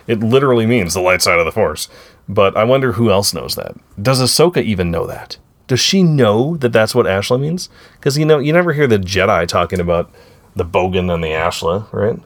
It 0.06 0.20
literally 0.20 0.66
means 0.66 0.94
the 0.94 1.00
light 1.00 1.20
side 1.20 1.40
of 1.40 1.46
the 1.46 1.52
force. 1.52 1.88
But 2.28 2.56
I 2.56 2.62
wonder 2.62 2.92
who 2.92 3.10
else 3.10 3.34
knows 3.34 3.56
that. 3.56 3.74
Does 4.00 4.22
Ahsoka 4.22 4.62
even 4.62 4.92
know 4.92 5.08
that? 5.08 5.36
Does 5.66 5.80
she 5.80 6.04
know 6.04 6.56
that 6.58 6.72
that's 6.72 6.94
what 6.94 7.06
Ashla 7.06 7.40
means? 7.40 7.68
Because 7.94 8.16
you 8.16 8.24
know, 8.24 8.38
you 8.38 8.52
never 8.52 8.72
hear 8.72 8.86
the 8.86 8.98
Jedi 8.98 9.48
talking 9.48 9.80
about 9.80 10.12
the 10.57 10.64
Bogan 10.64 11.12
and 11.12 11.22
the 11.22 11.28
Ashla, 11.28 11.92
right? 11.92 12.18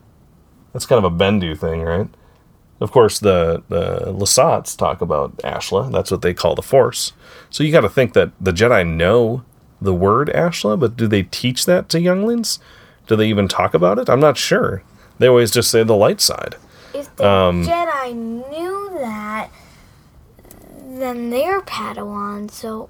That's 0.73 0.87
kind 0.87 1.05
of 1.05 1.13
a 1.13 1.17
Bendu 1.17 1.57
thing, 1.59 1.83
right? 1.83 2.09
Of 2.81 2.91
course, 2.91 3.19
the 3.19 3.63
the 3.69 4.13
Lasats 4.13 4.77
talk 4.77 5.01
about 5.01 5.37
Ashla. 5.39 5.91
That's 5.93 6.11
what 6.11 6.23
they 6.23 6.35
call 6.35 6.55
the 6.55 6.63
Force. 6.63 7.13
So 7.51 7.63
you 7.63 7.71
got 7.73 7.83
to 7.83 7.89
think 7.89 8.13
that 8.15 8.33
the 8.41 8.53
Jedi 8.53 8.87
know 8.87 9.45
the 9.81 9.95
word 9.95 10.29
Ashla, 10.35 10.79
but 10.79 10.97
do 10.97 11.07
they 11.07 11.23
teach 11.25 11.67
that 11.67 11.89
to 11.91 12.01
younglings? 12.01 12.59
Do 13.07 13.17
they 13.17 13.29
even 13.29 13.49
talk 13.49 13.75
about 13.75 13.99
it? 13.99 14.09
I'm 14.09 14.21
not 14.21 14.37
sure. 14.37 14.83
They 15.19 15.29
always 15.29 15.51
just 15.51 15.71
say 15.71 15.83
the 15.85 15.95
light 15.95 16.21
side. 16.21 16.57
If 16.93 17.15
the 17.17 17.29
Um, 17.29 17.65
Jedi 17.65 18.15
knew 18.15 18.91
that, 18.99 19.51
then 20.87 21.31
they're 21.31 21.61
Padawan, 21.61 22.51
so 22.51 22.89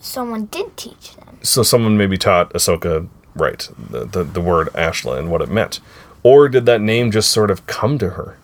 someone 0.00 0.46
did 0.46 0.76
teach 0.76 1.16
them. 1.16 1.38
So 1.42 1.62
someone 1.62 1.96
maybe 1.96 2.16
taught 2.16 2.52
Ahsoka 2.54 3.08
right 3.40 3.68
the, 3.90 4.04
the 4.04 4.24
the 4.24 4.40
word 4.40 4.68
Ashla 4.74 5.18
and 5.18 5.30
what 5.30 5.40
it 5.42 5.48
meant, 5.50 5.80
or 6.22 6.48
did 6.48 6.66
that 6.66 6.80
name 6.80 7.10
just 7.10 7.30
sort 7.30 7.50
of 7.50 7.66
come 7.66 7.98
to 7.98 8.10
her? 8.10 8.36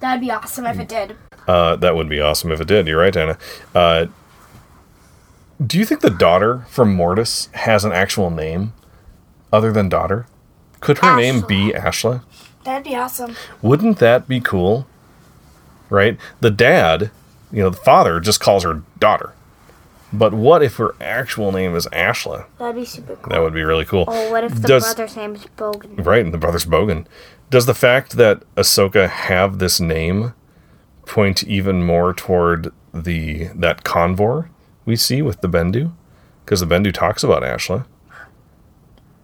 That'd 0.00 0.20
be 0.20 0.30
awesome 0.30 0.66
if 0.66 0.78
it 0.78 0.88
did. 0.88 1.16
Uh, 1.46 1.76
that 1.76 1.94
would 1.94 2.08
be 2.08 2.20
awesome 2.20 2.50
if 2.52 2.60
it 2.60 2.68
did. 2.68 2.86
You're 2.86 3.00
right, 3.00 3.16
Anna. 3.16 3.38
Uh, 3.74 4.06
do 5.64 5.78
you 5.78 5.84
think 5.84 6.00
the 6.00 6.10
daughter 6.10 6.64
from 6.70 6.94
Mortis 6.94 7.48
has 7.52 7.84
an 7.84 7.92
actual 7.92 8.30
name 8.30 8.72
other 9.52 9.72
than 9.72 9.88
daughter? 9.88 10.26
Could 10.80 10.98
her 10.98 11.16
name 11.16 11.42
be 11.46 11.72
Ashla? 11.72 12.22
That'd 12.64 12.84
be 12.84 12.96
awesome. 12.96 13.36
Wouldn't 13.60 13.98
that 13.98 14.26
be 14.26 14.40
cool? 14.40 14.86
Right? 15.90 16.18
The 16.40 16.50
dad, 16.50 17.10
you 17.52 17.62
know, 17.62 17.70
the 17.70 17.76
father 17.76 18.20
just 18.20 18.40
calls 18.40 18.64
her 18.64 18.82
daughter. 18.98 19.34
But 20.12 20.34
what 20.34 20.62
if 20.62 20.76
her 20.76 20.94
actual 21.00 21.52
name 21.52 21.74
is 21.76 21.86
Ashla? 21.92 22.46
That'd 22.58 22.74
be 22.76 22.84
super 22.84 23.16
cool. 23.16 23.30
That 23.32 23.40
would 23.42 23.54
be 23.54 23.62
really 23.62 23.84
cool. 23.84 24.04
Oh, 24.08 24.30
what 24.30 24.42
if 24.44 24.60
the 24.60 24.66
Does- 24.68 24.82
brother's 24.84 25.16
name 25.16 25.34
is 25.36 25.44
Bogan? 25.56 26.04
Right, 26.04 26.24
and 26.24 26.34
the 26.34 26.38
brother's 26.38 26.66
Bogan. 26.66 27.06
Does 27.48 27.66
the 27.66 27.74
fact 27.74 28.16
that 28.16 28.42
Ahsoka 28.56 29.08
have 29.08 29.58
this 29.58 29.80
name 29.80 30.34
point 31.06 31.42
even 31.44 31.82
more 31.84 32.12
toward 32.12 32.72
the 32.92 33.48
that 33.54 33.84
convor 33.84 34.48
we 34.84 34.96
see 34.96 35.22
with 35.22 35.40
the 35.40 35.48
Bendu? 35.48 35.92
Because 36.44 36.60
the 36.60 36.66
Bendu 36.66 36.92
talks 36.92 37.22
about 37.22 37.42
Ashla. 37.42 37.86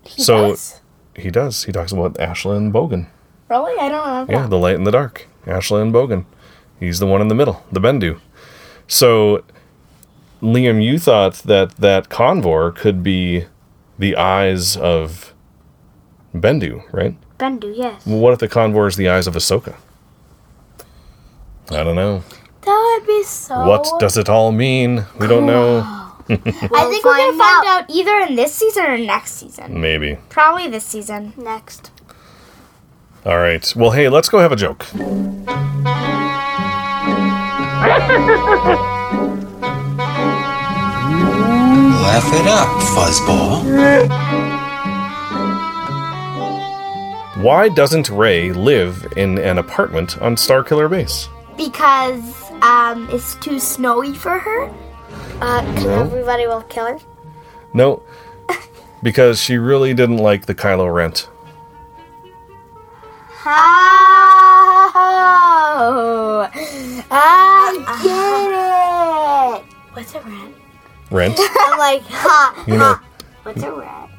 so 0.04 0.50
does? 0.50 0.80
he 1.16 1.30
does. 1.30 1.64
He 1.64 1.72
talks 1.72 1.92
about 1.92 2.14
Ashla 2.14 2.56
and 2.56 2.72
Bogan. 2.72 3.06
Really? 3.48 3.78
I 3.80 3.88
don't 3.88 4.06
remember. 4.06 4.32
Yeah, 4.32 4.46
the 4.46 4.58
light 4.58 4.76
and 4.76 4.86
the 4.86 4.90
dark. 4.92 5.26
Ashla 5.46 5.82
and 5.82 5.92
Bogan. 5.92 6.24
He's 6.78 6.98
the 6.98 7.06
one 7.06 7.20
in 7.20 7.28
the 7.28 7.34
middle, 7.34 7.64
the 7.72 7.80
Bendu. 7.80 8.20
So, 8.88 9.44
Liam, 10.46 10.82
you 10.82 10.98
thought 10.98 11.34
that 11.46 11.72
that 11.76 12.08
convor 12.08 12.72
could 12.74 13.02
be 13.02 13.46
the 13.98 14.16
eyes 14.16 14.76
of 14.76 15.34
Bendu, 16.32 16.84
right? 16.92 17.16
Bendu, 17.36 17.76
yes. 17.76 18.06
Well, 18.06 18.20
what 18.20 18.32
if 18.32 18.38
the 18.38 18.48
convor 18.48 18.86
is 18.86 18.94
the 18.94 19.08
eyes 19.08 19.26
of 19.26 19.34
Ahsoka? 19.34 19.74
I 21.70 21.82
don't 21.82 21.96
know. 21.96 22.22
That 22.62 22.98
would 23.00 23.06
be 23.08 23.24
so. 23.24 23.66
What 23.66 23.88
does 23.98 24.16
it 24.16 24.28
all 24.28 24.52
mean? 24.52 25.04
We 25.18 25.26
don't 25.26 25.46
know. 25.46 25.80
I 26.28 26.36
think 26.36 27.04
we're 27.04 27.16
gonna 27.16 27.38
find 27.38 27.66
find 27.66 27.66
out 27.66 27.90
either 27.90 28.16
in 28.28 28.36
this 28.36 28.54
season 28.54 28.84
or 28.84 28.98
next 28.98 29.32
season. 29.32 29.80
Maybe. 29.80 30.18
Probably 30.28 30.68
this 30.68 30.84
season. 30.84 31.32
Next. 31.36 31.90
All 33.24 33.38
right. 33.38 33.72
Well, 33.74 33.90
hey, 33.90 34.08
let's 34.08 34.28
go 34.28 34.38
have 34.38 34.52
a 34.52 34.56
joke. 34.56 34.86
Laugh 42.06 42.32
it 42.32 42.46
up, 42.46 42.68
fuzzball. 42.94 43.62
Why 47.42 47.68
doesn't 47.68 48.08
Rey 48.10 48.52
live 48.52 49.12
in 49.16 49.38
an 49.38 49.58
apartment 49.58 50.16
on 50.22 50.36
Starkiller 50.36 50.88
Base? 50.88 51.28
Because 51.56 52.22
um, 52.62 53.08
it's 53.10 53.34
too 53.36 53.58
snowy 53.58 54.14
for 54.14 54.38
her. 54.38 54.64
Uh, 55.40 55.62
'cause 55.74 55.84
No. 55.84 56.00
everybody 56.04 56.46
will 56.46 56.62
kill 56.62 56.86
her. 56.86 56.98
No, 57.74 58.02
because 59.02 59.40
she 59.40 59.58
really 59.58 59.92
didn't 59.92 60.18
like 60.18 60.46
the 60.46 60.54
Kylo 60.54 60.92
Rent. 60.92 61.28
Oh, 65.88 66.48
I 67.10 68.00
get 68.02 68.50
it. 69.62 69.74
What's 69.94 70.14
a 70.14 70.20
rat? 70.20 70.52
Rent? 71.10 71.36
I'm 71.40 71.78
like, 71.78 72.02
ha, 72.06 72.64
You 72.66 72.76
know, 72.76 72.96
what's 73.42 73.62
a 73.62 73.72
rat? 73.72 74.10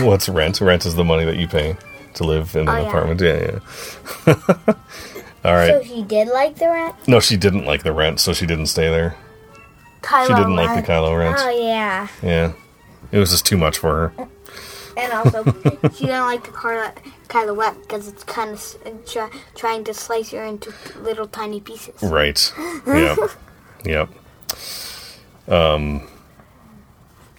what's 0.02 0.28
rent? 0.28 0.60
Rent 0.60 0.86
is 0.86 0.94
the 0.94 1.04
money 1.04 1.24
that 1.24 1.36
you 1.36 1.48
pay 1.48 1.76
to 2.14 2.24
live 2.24 2.54
in 2.54 2.62
an 2.62 2.68
Oh, 2.68 2.76
yeah. 2.76 2.88
apartment. 2.88 3.20
Yeah, 3.20 3.58
yeah. 4.26 4.34
All 5.44 5.54
right. 5.54 5.70
So 5.70 5.82
she 5.82 6.02
did 6.02 6.28
like 6.28 6.56
the 6.56 6.68
rent? 6.68 6.94
No, 7.08 7.20
she 7.20 7.36
didn't 7.36 7.64
like 7.64 7.82
the 7.82 7.92
rent, 7.92 8.20
so 8.20 8.32
she 8.32 8.46
didn't 8.46 8.66
stay 8.66 8.88
there. 8.90 9.16
Kylo 10.02 10.26
She 10.28 10.34
didn't 10.34 10.56
like 10.56 10.84
the 10.84 10.92
Kylo 10.92 11.18
Rent. 11.18 11.36
Oh, 11.38 11.50
yeah. 11.50 12.08
Yeah. 12.22 12.52
It 13.10 13.18
was 13.18 13.30
just 13.30 13.44
too 13.46 13.56
much 13.56 13.78
for 13.78 14.08
her. 14.08 14.28
And 14.96 15.12
also, 15.12 15.44
she 15.94 16.06
didn't 16.06 16.24
like 16.24 16.44
the 16.44 16.52
Carla, 16.52 16.92
Kylo 17.28 17.56
Ren 17.56 17.74
because 17.82 18.08
it's 18.08 18.24
kind 18.24 18.50
of 18.50 19.04
try, 19.06 19.30
trying 19.54 19.84
to 19.84 19.92
slice 19.94 20.30
her 20.30 20.42
into 20.44 20.72
little 21.00 21.26
tiny 21.26 21.60
pieces. 21.60 22.00
Right. 22.02 22.52
Yep. 22.86 23.18
yep. 23.84 24.08
Um, 25.48 26.08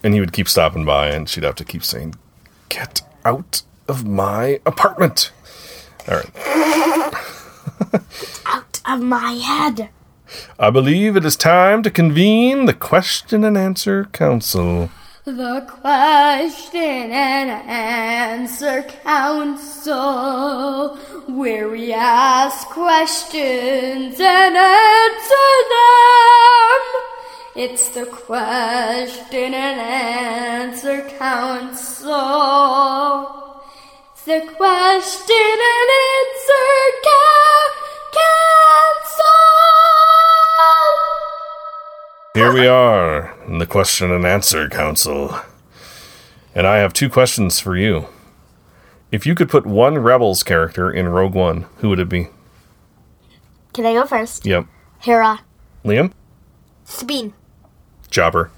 and 0.04 0.14
he 0.14 0.20
would 0.20 0.34
keep 0.34 0.48
stopping 0.48 0.86
by, 0.86 1.10
and 1.10 1.28
she'd 1.30 1.44
have 1.44 1.56
to 1.56 1.66
keep 1.66 1.84
saying, 1.84 2.16
"Get 2.70 3.02
out 3.26 3.64
of 3.88 4.06
my 4.06 4.60
apartment." 4.66 5.32
All 6.08 6.16
right. 6.16 6.32
out 8.46 8.82
of 8.86 9.02
my 9.02 9.34
head. 9.34 9.90
I 10.60 10.70
believe 10.70 11.16
it 11.16 11.26
is 11.26 11.36
time 11.36 11.84
to 11.84 11.92
convene 11.92 12.66
the 12.66 12.74
question 12.74 13.44
and 13.44 13.58
answer 13.58 14.06
council. 14.06 14.90
The 15.26 15.66
question 15.68 17.12
and 17.12 17.50
answer 17.70 18.84
council, 19.04 20.96
where 21.28 21.70
we 21.70 21.94
ask 21.94 22.68
questions 22.70 24.20
and 24.20 24.58
answer 24.58 25.52
them. 25.70 27.17
It's 27.60 27.90
the 27.90 28.06
question 28.06 29.56
and 29.56 29.82
answer 29.82 31.02
council. 31.18 32.14
It's 34.14 34.26
the 34.26 34.42
question 34.56 35.58
and 35.74 35.90
answer 36.06 36.78
ca- 37.04 37.74
council. 38.14 39.34
Here 42.36 42.54
we 42.54 42.68
are 42.68 43.34
in 43.48 43.58
the 43.58 43.66
question 43.66 44.12
and 44.12 44.24
answer 44.24 44.70
council. 44.70 45.40
And 46.54 46.68
I 46.68 46.78
have 46.78 46.94
two 46.94 47.10
questions 47.10 47.60
for 47.60 47.76
you. 47.76 48.06
If 49.12 49.26
you 49.26 49.34
could 49.34 49.50
put 49.50 49.66
one 49.66 49.98
Rebels 49.98 50.44
character 50.44 50.92
in 50.92 51.08
Rogue 51.10 51.34
One, 51.34 51.66
who 51.78 51.90
would 51.90 52.00
it 52.00 52.08
be? 52.08 52.28
Can 53.74 53.88
I 53.88 53.94
go 53.94 54.06
first? 54.06 54.46
Yep. 54.46 54.68
Hera. 55.00 55.40
Liam? 55.84 56.12
Sabine. 56.86 57.34
Chopper. 58.10 58.52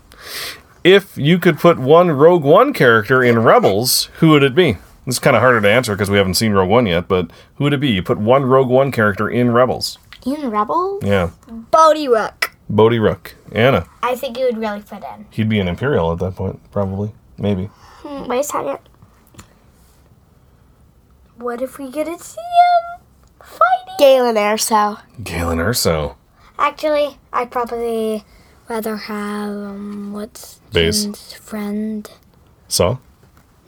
If 0.83 1.17
you 1.17 1.39
could 1.39 1.57
put 1.59 1.77
one 1.77 2.11
Rogue 2.11 2.43
One 2.43 2.73
character 2.73 3.21
in 3.23 3.39
Rebels, 3.39 4.05
who 4.19 4.29
would 4.29 4.43
it 4.43 4.55
be? 4.55 4.73
This 5.05 5.15
is 5.15 5.19
kind 5.19 5.35
of 5.35 5.41
harder 5.41 5.59
to 5.61 5.69
answer 5.69 5.93
because 5.95 6.09
we 6.09 6.17
haven't 6.17 6.35
seen 6.35 6.53
Rogue 6.53 6.69
One 6.69 6.85
yet, 6.85 7.07
but 7.07 7.31
who 7.55 7.63
would 7.65 7.73
it 7.73 7.79
be? 7.79 7.89
You 7.89 8.03
put 8.03 8.17
one 8.17 8.45
Rogue 8.45 8.69
One 8.69 8.91
character 8.91 9.29
in 9.29 9.51
Rebels. 9.51 9.97
In 10.25 10.49
Rebel? 10.51 10.99
Yeah. 11.03 11.31
Bodhi 11.49 12.07
Rook. 12.07 12.51
Bodhi 12.69 12.99
Rook. 12.99 13.35
Anna. 13.51 13.87
I 14.03 14.15
think 14.15 14.37
he 14.37 14.43
would 14.43 14.57
really 14.57 14.81
fit 14.81 15.03
in. 15.15 15.25
He'd 15.31 15.49
be 15.49 15.59
an 15.59 15.67
Imperial 15.67 16.11
at 16.11 16.19
that 16.19 16.35
point, 16.35 16.59
probably. 16.71 17.11
Maybe. 17.37 17.65
Hmm, 18.03 18.27
Wait 18.27 18.39
a 18.41 18.43
second. 18.43 18.79
What 21.37 21.61
if 21.61 21.77
we 21.79 21.89
get 21.89 22.05
to 22.05 22.19
see 22.19 22.41
him 22.41 23.01
fighting? 23.39 23.95
Galen 23.97 24.35
Erso. 24.35 24.99
Galen 25.23 25.57
Erso. 25.59 26.15
Actually, 26.57 27.17
I'd 27.31 27.49
probably 27.51 28.25
rather 28.69 28.95
have 28.95 29.49
um, 29.49 30.13
what's 30.13 30.59
Base. 30.71 31.03
Jyn's 31.03 31.33
friend? 31.33 32.09
Saw? 32.67 32.97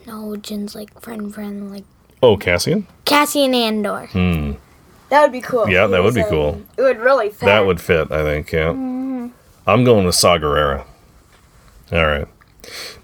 No, 0.06 0.36
Jyn's 0.36 0.74
like 0.74 0.98
friend, 1.00 1.32
friend, 1.34 1.70
like 1.70 1.84
Oh, 2.22 2.36
Cassian? 2.36 2.86
Cassian 3.04 3.52
Andor. 3.54 4.06
Hmm. 4.06 4.52
That 5.08 5.22
would 5.22 5.32
be 5.32 5.40
cool. 5.40 5.68
Yeah, 5.68 5.88
that 5.88 6.02
would 6.02 6.14
be 6.14 6.22
cool. 6.24 6.62
It 6.78 6.82
would 6.82 6.98
really 7.00 7.28
fit. 7.30 7.46
That 7.46 7.66
would 7.66 7.80
fit, 7.80 8.10
I 8.12 8.22
think, 8.22 8.52
yeah. 8.52 8.70
I'm 8.70 9.84
going 9.84 10.06
with 10.06 10.14
Saw 10.14 10.38
Gerrera. 10.38 10.84
All 11.92 12.06
right. 12.06 12.26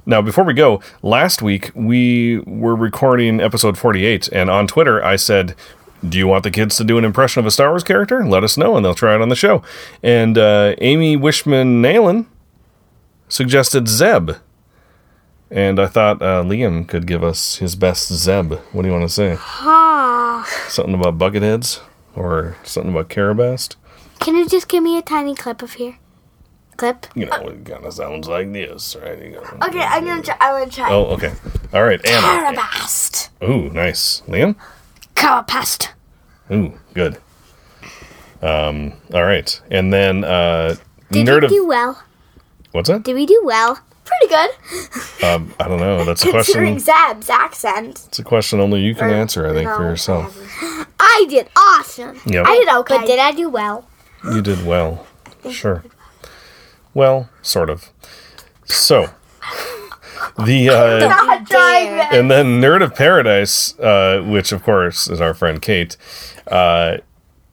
Now, 0.06 0.22
before 0.22 0.44
we 0.44 0.54
go, 0.54 0.80
last 1.02 1.42
week 1.42 1.70
we 1.74 2.38
were 2.46 2.74
recording 2.76 3.40
episode 3.40 3.76
48, 3.76 4.28
and 4.28 4.48
on 4.48 4.66
Twitter 4.66 5.04
I 5.04 5.16
said, 5.16 5.54
Do 6.06 6.16
you 6.16 6.26
want 6.28 6.44
the 6.44 6.50
kids 6.50 6.76
to 6.76 6.84
do 6.84 6.96
an 6.98 7.04
impression 7.04 7.40
of 7.40 7.46
a 7.46 7.50
Star 7.50 7.70
Wars 7.70 7.82
character? 7.82 8.24
Let 8.24 8.44
us 8.44 8.56
know, 8.56 8.76
and 8.76 8.84
they'll 8.84 8.94
try 8.94 9.14
it 9.14 9.20
on 9.20 9.28
the 9.30 9.36
show. 9.36 9.62
And 10.02 10.38
uh, 10.38 10.74
Amy 10.80 11.16
Wishman 11.16 11.80
Nalen 11.80 12.26
suggested 13.28 13.88
Zeb. 13.88 14.32
And 15.50 15.80
I 15.80 15.86
thought 15.86 16.20
uh, 16.22 16.42
Liam 16.42 16.86
could 16.86 17.06
give 17.06 17.24
us 17.24 17.56
his 17.56 17.74
best 17.74 18.12
Zeb. 18.12 18.52
What 18.72 18.82
do 18.82 18.88
you 18.88 18.92
want 18.92 19.08
to 19.08 19.14
say? 19.14 19.36
Something 20.68 20.94
about 20.94 21.18
Bucketheads? 21.18 21.80
Or 22.14 22.56
something 22.64 22.92
about 22.92 23.08
Karabast? 23.08 23.76
Can 24.18 24.36
you 24.36 24.48
just 24.48 24.68
give 24.68 24.82
me 24.82 24.98
a 24.98 25.02
tiny 25.02 25.34
clip 25.34 25.62
of 25.62 25.74
here? 25.74 25.98
Clip? 26.76 27.06
You 27.14 27.26
know, 27.26 27.48
it 27.48 27.64
kind 27.64 27.84
of 27.84 27.92
sounds 27.92 28.28
like 28.28 28.52
this, 28.52 28.96
right? 28.96 29.18
You 29.18 29.38
Okay, 29.38 29.80
I'm 29.80 30.04
gonna 30.04 30.22
try. 30.22 30.36
I'm 30.40 30.60
gonna 30.60 30.70
try. 30.70 30.92
Oh, 30.92 31.06
okay. 31.14 31.32
All 31.72 31.84
right, 31.84 32.04
Anna. 32.06 32.56
Karabast. 32.56 33.30
Ooh, 33.42 33.70
nice. 33.70 34.22
Liam? 34.28 34.54
Carapast. 35.18 35.88
Ooh, 36.50 36.78
good. 36.94 37.18
Um, 38.40 38.92
all 39.12 39.24
right. 39.24 39.60
And 39.70 39.92
then 39.92 40.24
uh 40.24 40.76
Did 41.10 41.26
Nerd 41.26 41.40
we 41.40 41.46
of 41.46 41.50
do 41.50 41.66
well? 41.66 42.02
What's 42.72 42.88
that? 42.88 43.02
Did 43.02 43.14
we 43.14 43.26
do 43.26 43.40
well? 43.44 43.78
Pretty 44.04 44.28
good. 44.28 44.50
Um, 45.20 45.52
I 45.58 45.66
don't 45.66 45.80
know. 45.80 46.04
That's 46.04 46.24
a 46.24 46.30
Considering 46.30 46.74
question. 46.74 47.18
Zeb's 47.18 47.28
accent. 47.28 48.04
It's 48.06 48.20
a 48.20 48.22
question 48.22 48.60
only 48.60 48.80
you 48.80 48.94
can 48.94 49.10
answer, 49.10 49.48
I 49.48 49.52
think, 49.52 49.68
for 49.68 49.80
no, 49.80 49.88
yourself. 49.88 50.38
I 51.00 51.26
did 51.28 51.48
awesome. 51.56 52.20
Yep. 52.24 52.46
I 52.46 52.54
did 52.54 52.68
okay. 52.68 52.98
But 52.98 53.06
did 53.08 53.18
I 53.18 53.32
do 53.32 53.48
well? 53.48 53.88
You 54.22 54.40
did 54.40 54.64
well. 54.64 55.08
Sure. 55.50 55.82
Well, 56.94 57.30
sort 57.42 57.68
of. 57.68 57.90
So, 58.64 59.10
the 60.44 60.68
uh, 60.70 60.98
Not 61.08 61.46
trying 61.46 61.96
that. 61.96 62.10
and 62.12 62.30
then 62.30 62.60
Nerd 62.60 62.82
of 62.82 62.94
Paradise, 62.94 63.78
uh, 63.78 64.22
which 64.26 64.52
of 64.52 64.62
course 64.62 65.08
is 65.08 65.20
our 65.20 65.34
friend 65.34 65.60
Kate, 65.60 65.96
uh, 66.48 66.98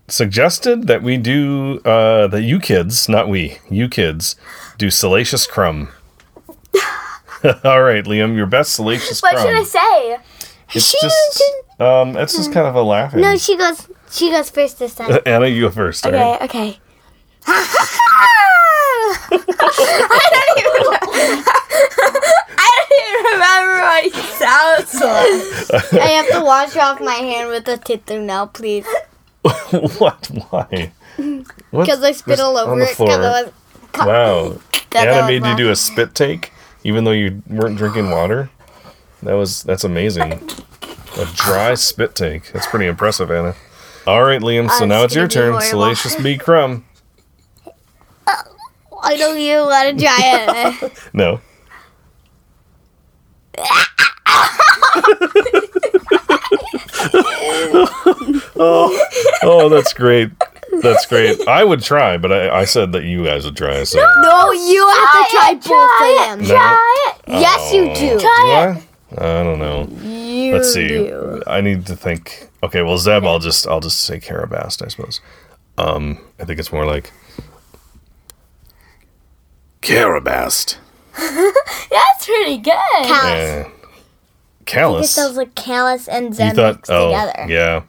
suggested 0.07 0.87
that 0.87 1.01
we 1.03 1.17
do 1.17 1.79
uh, 1.85 2.27
that 2.27 2.43
you 2.43 2.59
kids, 2.59 3.09
not 3.09 3.27
we, 3.27 3.57
you 3.69 3.89
kids, 3.89 4.35
do 4.77 4.89
Salacious 4.89 5.47
Crumb. 5.47 5.89
All 7.63 7.83
right, 7.83 8.03
Liam, 8.05 8.35
your 8.35 8.47
best 8.47 8.73
Salacious 8.73 9.21
What 9.21 9.33
Crumb. 9.35 9.45
What 9.45 9.67
should 9.67 9.77
I 9.79 10.17
say? 10.17 10.17
It's 10.73 10.91
just 10.99 11.43
um, 11.79 12.17
it's 12.17 12.35
just 12.35 12.51
kind 12.51 12.67
of 12.67 12.75
a 12.75 12.81
laughing. 12.81 13.21
No, 13.21 13.37
she 13.37 13.57
goes. 13.57 13.87
She 14.11 14.31
goes 14.31 14.49
first 14.49 14.79
this 14.79 14.95
time. 14.95 15.19
Anna, 15.25 15.47
you 15.47 15.61
go 15.61 15.69
first. 15.71 16.05
all 16.05 16.11
right? 16.11 16.41
Okay, 16.41 16.69
okay. 16.69 16.79
I 17.47 19.25
don't 20.31 20.57
even. 20.57 20.73
I 20.81 21.19
don't 21.21 22.15
even 22.15 22.44
remember 23.33 23.81
what 23.81 24.03
he 24.03 24.11
sounds 24.11 24.93
like. 24.95 26.01
I 26.01 26.07
have 26.07 26.29
to 26.39 26.41
wash 26.45 26.75
off 26.75 26.99
my 27.01 27.13
hand 27.13 27.49
with 27.49 27.67
a 27.67 27.77
tissue 27.77 28.21
now, 28.21 28.45
please. 28.47 28.85
what? 29.97 30.27
Why? 30.49 30.91
Because 31.71 32.03
I 32.03 32.11
spit 32.11 32.39
all 32.39 32.57
over 32.57 32.79
it. 32.81 32.95
'cause 32.97 33.09
I 33.09 33.17
was- 33.43 33.51
Wow. 33.97 34.57
That 34.91 35.07
Anna 35.09 35.21
was 35.21 35.27
made 35.41 35.45
you 35.49 35.55
do 35.57 35.71
a 35.71 35.75
spit 35.75 36.15
take, 36.15 36.53
even 36.85 37.03
though 37.03 37.11
you 37.11 37.41
weren't 37.49 37.77
drinking 37.77 38.11
water. 38.11 38.49
That 39.23 39.33
was 39.33 39.61
that's 39.63 39.83
amazing. 39.83 40.31
A 41.17 41.25
dry 41.33 41.73
spit 41.73 42.15
take. 42.15 42.53
That's 42.53 42.65
pretty 42.67 42.85
impressive, 42.87 43.29
Anna. 43.29 43.55
All 44.07 44.23
right, 44.23 44.39
Liam. 44.41 44.69
So 44.69 44.83
I'm 44.83 44.89
now 44.89 45.03
it's 45.03 45.13
your 45.15 45.27
turn. 45.27 45.59
Salacious 45.61 46.15
B. 46.15 46.37
Crumb. 46.37 46.85
I 48.27 49.17
don't 49.17 49.37
even 49.37 49.65
want 49.65 49.99
to 49.99 50.05
try 50.05 50.17
it. 50.81 50.93
No. 51.13 51.41
oh, 58.57 59.07
oh, 59.43 59.69
that's 59.69 59.93
great. 59.93 60.31
That's 60.81 61.05
great. 61.05 61.47
I 61.47 61.63
would 61.63 61.81
try, 61.81 62.17
but 62.17 62.31
I, 62.31 62.61
I 62.61 62.65
said 62.65 62.91
that 62.93 63.03
you 63.03 63.23
guys 63.23 63.45
would 63.45 63.55
try. 63.55 63.83
So 63.83 63.99
no, 63.99 64.51
you 64.51 64.87
have 64.87 65.11
to 65.13 65.25
try 65.31 65.53
both 65.53 66.01
of 66.01 66.39
them. 66.39 66.47
No. 66.47 66.55
Try 66.55 67.07
it. 67.07 67.15
Yes, 67.27 67.71
you 67.73 67.93
do. 67.95 68.19
Do 68.19 68.25
I? 68.27 68.81
I 69.17 69.43
don't 69.43 69.59
know. 69.59 69.87
You 70.01 70.25
you 70.45 70.53
Let's 70.53 70.73
see. 70.73 70.87
do? 70.87 71.41
I 71.47 71.61
need 71.61 71.85
to 71.87 71.95
think. 71.95 72.49
Okay, 72.63 72.81
well, 72.81 72.97
Zeb, 72.97 73.23
I'll 73.23 73.39
just 73.39 73.67
I'll 73.67 73.79
just 73.79 74.01
say 74.01 74.19
Karabast, 74.19 74.83
I 74.83 74.89
suppose. 74.89 75.21
Um, 75.77 76.19
I 76.39 76.45
think 76.45 76.59
it's 76.59 76.71
more 76.71 76.85
like 76.85 77.11
Karabast. 79.81 80.77
That's 81.89 82.25
pretty 82.25 82.57
good. 82.57 82.73
Kallus. 82.73 83.65
Eh, 83.65 83.69
Kallus. 84.65 85.03
It 85.03 85.07
sounds 85.07 85.37
like 85.37 85.53
Kallus 85.55 86.07
and 86.11 86.27
You 86.27 86.33
Zeb 86.33 86.55
thought? 86.55 86.75
mixed 86.75 86.91
Oh, 86.91 87.07
together. 87.07 87.45
yeah. 87.47 87.81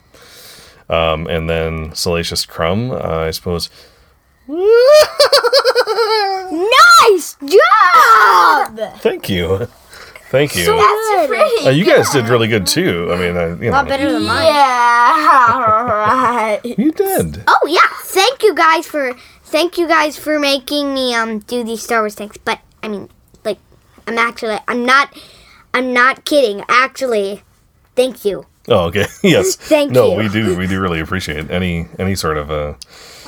Um, 0.89 1.27
and 1.27 1.49
then 1.49 1.93
Salacious 1.93 2.45
Crumb, 2.45 2.91
uh, 2.91 2.97
I 2.97 3.31
suppose. 3.31 3.69
Nice 7.09 7.35
job! 7.41 8.79
Thank 8.99 9.29
you, 9.29 9.67
thank 10.29 10.55
you. 10.55 10.65
That's 10.65 11.27
pretty. 11.27 11.65
Uh, 11.67 11.69
you 11.71 11.85
guys 11.85 12.09
did 12.11 12.27
really 12.29 12.47
good 12.47 12.65
too. 12.67 13.09
I 13.11 13.15
mean, 13.17 13.35
I, 13.37 13.47
you 13.49 13.55
know, 13.55 13.71
Not 13.71 13.87
better 13.87 14.11
than 14.11 14.23
mine. 14.23 14.45
Yeah, 14.45 15.59
right. 15.89 16.61
you 16.63 16.91
did. 16.91 17.43
Oh 17.47 17.59
yeah, 17.67 17.79
thank 18.03 18.43
you 18.43 18.53
guys 18.55 18.85
for 18.87 19.13
thank 19.43 19.77
you 19.77 19.87
guys 19.87 20.17
for 20.17 20.39
making 20.39 20.93
me 20.93 21.13
um 21.13 21.39
do 21.39 21.63
these 21.63 21.81
Star 21.83 21.99
Wars 22.01 22.15
things. 22.15 22.37
But 22.37 22.59
I 22.83 22.87
mean, 22.87 23.01
like, 23.01 23.11
I'm 24.07 24.17
actually 24.17 24.57
I'm 24.67 24.85
not 24.85 25.15
I'm 25.73 25.93
not 25.93 26.25
kidding. 26.25 26.63
Actually, 26.69 27.43
thank 27.95 28.25
you. 28.25 28.45
Oh, 28.69 28.85
okay. 28.87 29.05
yes. 29.23 29.55
Thank 29.55 29.91
no, 29.91 30.11
you. 30.11 30.17
we 30.17 30.29
do. 30.29 30.57
We 30.57 30.67
do 30.67 30.81
really 30.81 30.99
appreciate 30.99 31.49
any 31.51 31.87
any 31.99 32.15
sort 32.15 32.37
of 32.37 32.51
uh. 32.51 32.73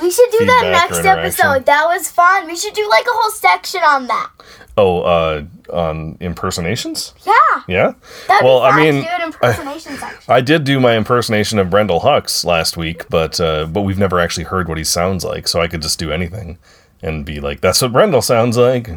We 0.02 0.10
should 0.10 0.30
do 0.30 0.46
that 0.46 0.88
next 0.90 1.04
episode. 1.04 1.66
That 1.66 1.84
was 1.86 2.10
fun. 2.10 2.46
We 2.46 2.56
should 2.56 2.74
do 2.74 2.88
like 2.88 3.04
a 3.04 3.12
whole 3.12 3.30
section 3.32 3.82
on 3.82 4.06
that. 4.06 4.30
Oh, 4.76 5.02
uh, 5.02 5.44
on 5.70 6.16
impersonations. 6.20 7.12
Yeah. 7.26 7.62
Yeah. 7.68 7.94
That'd 8.28 8.46
well, 8.46 8.60
be 8.60 8.70
fun 8.70 8.72
I 8.72 8.82
mean, 8.82 8.94
to 8.94 9.02
do 9.02 9.08
an 9.08 9.22
impersonation 9.22 9.96
section. 9.96 10.32
I 10.32 10.40
did 10.40 10.64
do 10.64 10.80
my 10.80 10.96
impersonation 10.96 11.58
of 11.58 11.68
Brendol 11.68 12.00
Hux 12.00 12.44
last 12.46 12.78
week, 12.78 13.08
but 13.10 13.38
uh, 13.40 13.66
but 13.66 13.82
we've 13.82 13.98
never 13.98 14.18
actually 14.18 14.44
heard 14.44 14.68
what 14.68 14.78
he 14.78 14.84
sounds 14.84 15.22
like, 15.22 15.48
so 15.48 15.60
I 15.60 15.68
could 15.68 15.82
just 15.82 15.98
do 15.98 16.10
anything 16.10 16.58
and 17.02 17.24
be 17.26 17.40
like, 17.40 17.60
"That's 17.60 17.82
what 17.82 17.92
Brendol 17.92 18.22
sounds 18.22 18.56
like." 18.56 18.88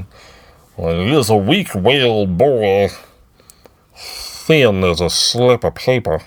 Well, 0.77 0.99
he 1.05 1.15
is 1.15 1.29
a 1.29 1.35
weak-willed 1.35 2.37
boy, 2.37 2.89
thin 3.95 4.83
as 4.83 5.01
a 5.01 5.09
slip 5.09 5.63
of 5.63 5.75
paper. 5.75 6.21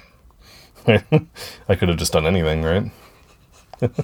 I 0.87 1.75
could 1.75 1.89
have 1.89 1.99
just 1.99 2.13
done 2.13 2.27
anything, 2.27 2.63
right? 2.63 2.91
Don't 3.81 3.91
think 3.91 4.03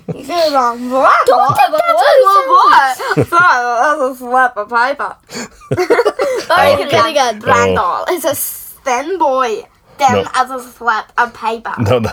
that's 1.71 1.93
what 1.93 3.15
he 3.15 3.23
That's 3.23 4.01
a 4.01 4.15
slap 4.19 4.57
of 4.57 4.69
paper. 4.69 5.17
Very 6.49 6.77
good, 6.85 6.93
really 6.93 7.13
good. 7.15 7.17
Uh, 7.17 7.33
Brendol 7.41 8.11
is 8.11 8.25
a 8.25 8.35
thin 8.35 9.19
boy. 9.19 9.63
Thin 9.99 10.25
No. 10.25 10.29
as 10.35 10.51
a 10.51 10.61
slap 10.61 11.13
of 11.17 11.33
paper. 11.33 11.73
No, 11.79 11.99
no. 12.01 12.11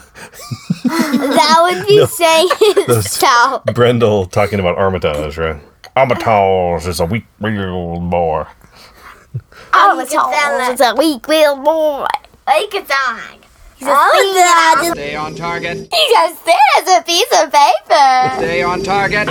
That 0.85 1.57
would 1.61 1.87
be 1.87 2.05
saying 2.05 2.47
itself. 2.61 3.65
Brendol 3.65 4.29
talking 4.31 4.59
about 4.59 4.77
Armitage, 4.77 5.37
right? 5.37 5.61
Armitage 5.99 6.87
is 6.87 7.01
a 7.01 7.05
weak-willed 7.05 8.09
boy. 8.09 8.45
Oh, 9.73 9.93
you 9.95 9.99
it's 9.99 10.11
can 10.11 10.33
sound 10.33 10.61
all- 10.61 10.71
it's 10.71 10.81
a 10.81 10.95
weak 10.95 11.27
willed 11.27 11.61
boy. 11.61 12.05
Like 12.47 12.73
a 12.73 12.81
dog. 12.87 13.19
He's 13.75 13.85
a 13.87 13.91
Oh, 13.93 14.91
Stay 14.93 15.15
on 15.17 15.35
target. 15.35 15.77
He's 15.93 16.17
as 16.17 16.35
thin 16.39 16.55
as 16.77 16.87
a 16.99 17.01
piece 17.03 17.31
of 17.43 17.51
paper. 17.51 18.35
Stay 18.37 18.63
on 18.63 18.81
target. 18.81 19.27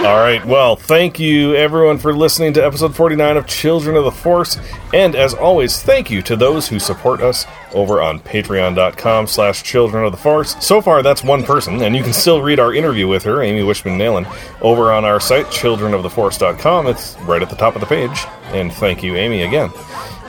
All 0.00 0.18
right. 0.18 0.44
Well, 0.44 0.74
thank 0.74 1.20
you 1.20 1.54
everyone 1.54 1.96
for 1.96 2.12
listening 2.12 2.54
to 2.54 2.64
episode 2.64 2.96
49 2.96 3.36
of 3.36 3.46
Children 3.46 3.94
of 3.94 4.02
the 4.04 4.10
Force. 4.10 4.58
And 4.92 5.14
as 5.14 5.32
always, 5.32 5.80
thank 5.80 6.10
you 6.10 6.22
to 6.22 6.34
those 6.34 6.66
who 6.66 6.80
support 6.80 7.20
us 7.20 7.46
over 7.72 8.02
on 8.02 8.18
patreon.com 8.18 9.28
slash 9.28 9.62
children 9.62 10.04
of 10.04 10.10
the 10.10 10.18
force. 10.18 10.56
So 10.64 10.80
far, 10.80 11.04
that's 11.04 11.22
one 11.22 11.44
person, 11.44 11.80
and 11.82 11.94
you 11.94 12.02
can 12.02 12.12
still 12.12 12.42
read 12.42 12.58
our 12.58 12.74
interview 12.74 13.06
with 13.06 13.22
her, 13.22 13.42
Amy 13.42 13.60
Wishman-Nalen, 13.60 14.26
over 14.60 14.92
on 14.92 15.04
our 15.04 15.20
site, 15.20 15.46
childrenoftheforce.com. 15.46 16.88
It's 16.88 17.16
right 17.20 17.40
at 17.40 17.48
the 17.48 17.56
top 17.56 17.76
of 17.76 17.80
the 17.80 17.86
page. 17.86 18.24
And 18.46 18.72
thank 18.72 19.04
you, 19.04 19.14
Amy, 19.14 19.42
again. 19.42 19.70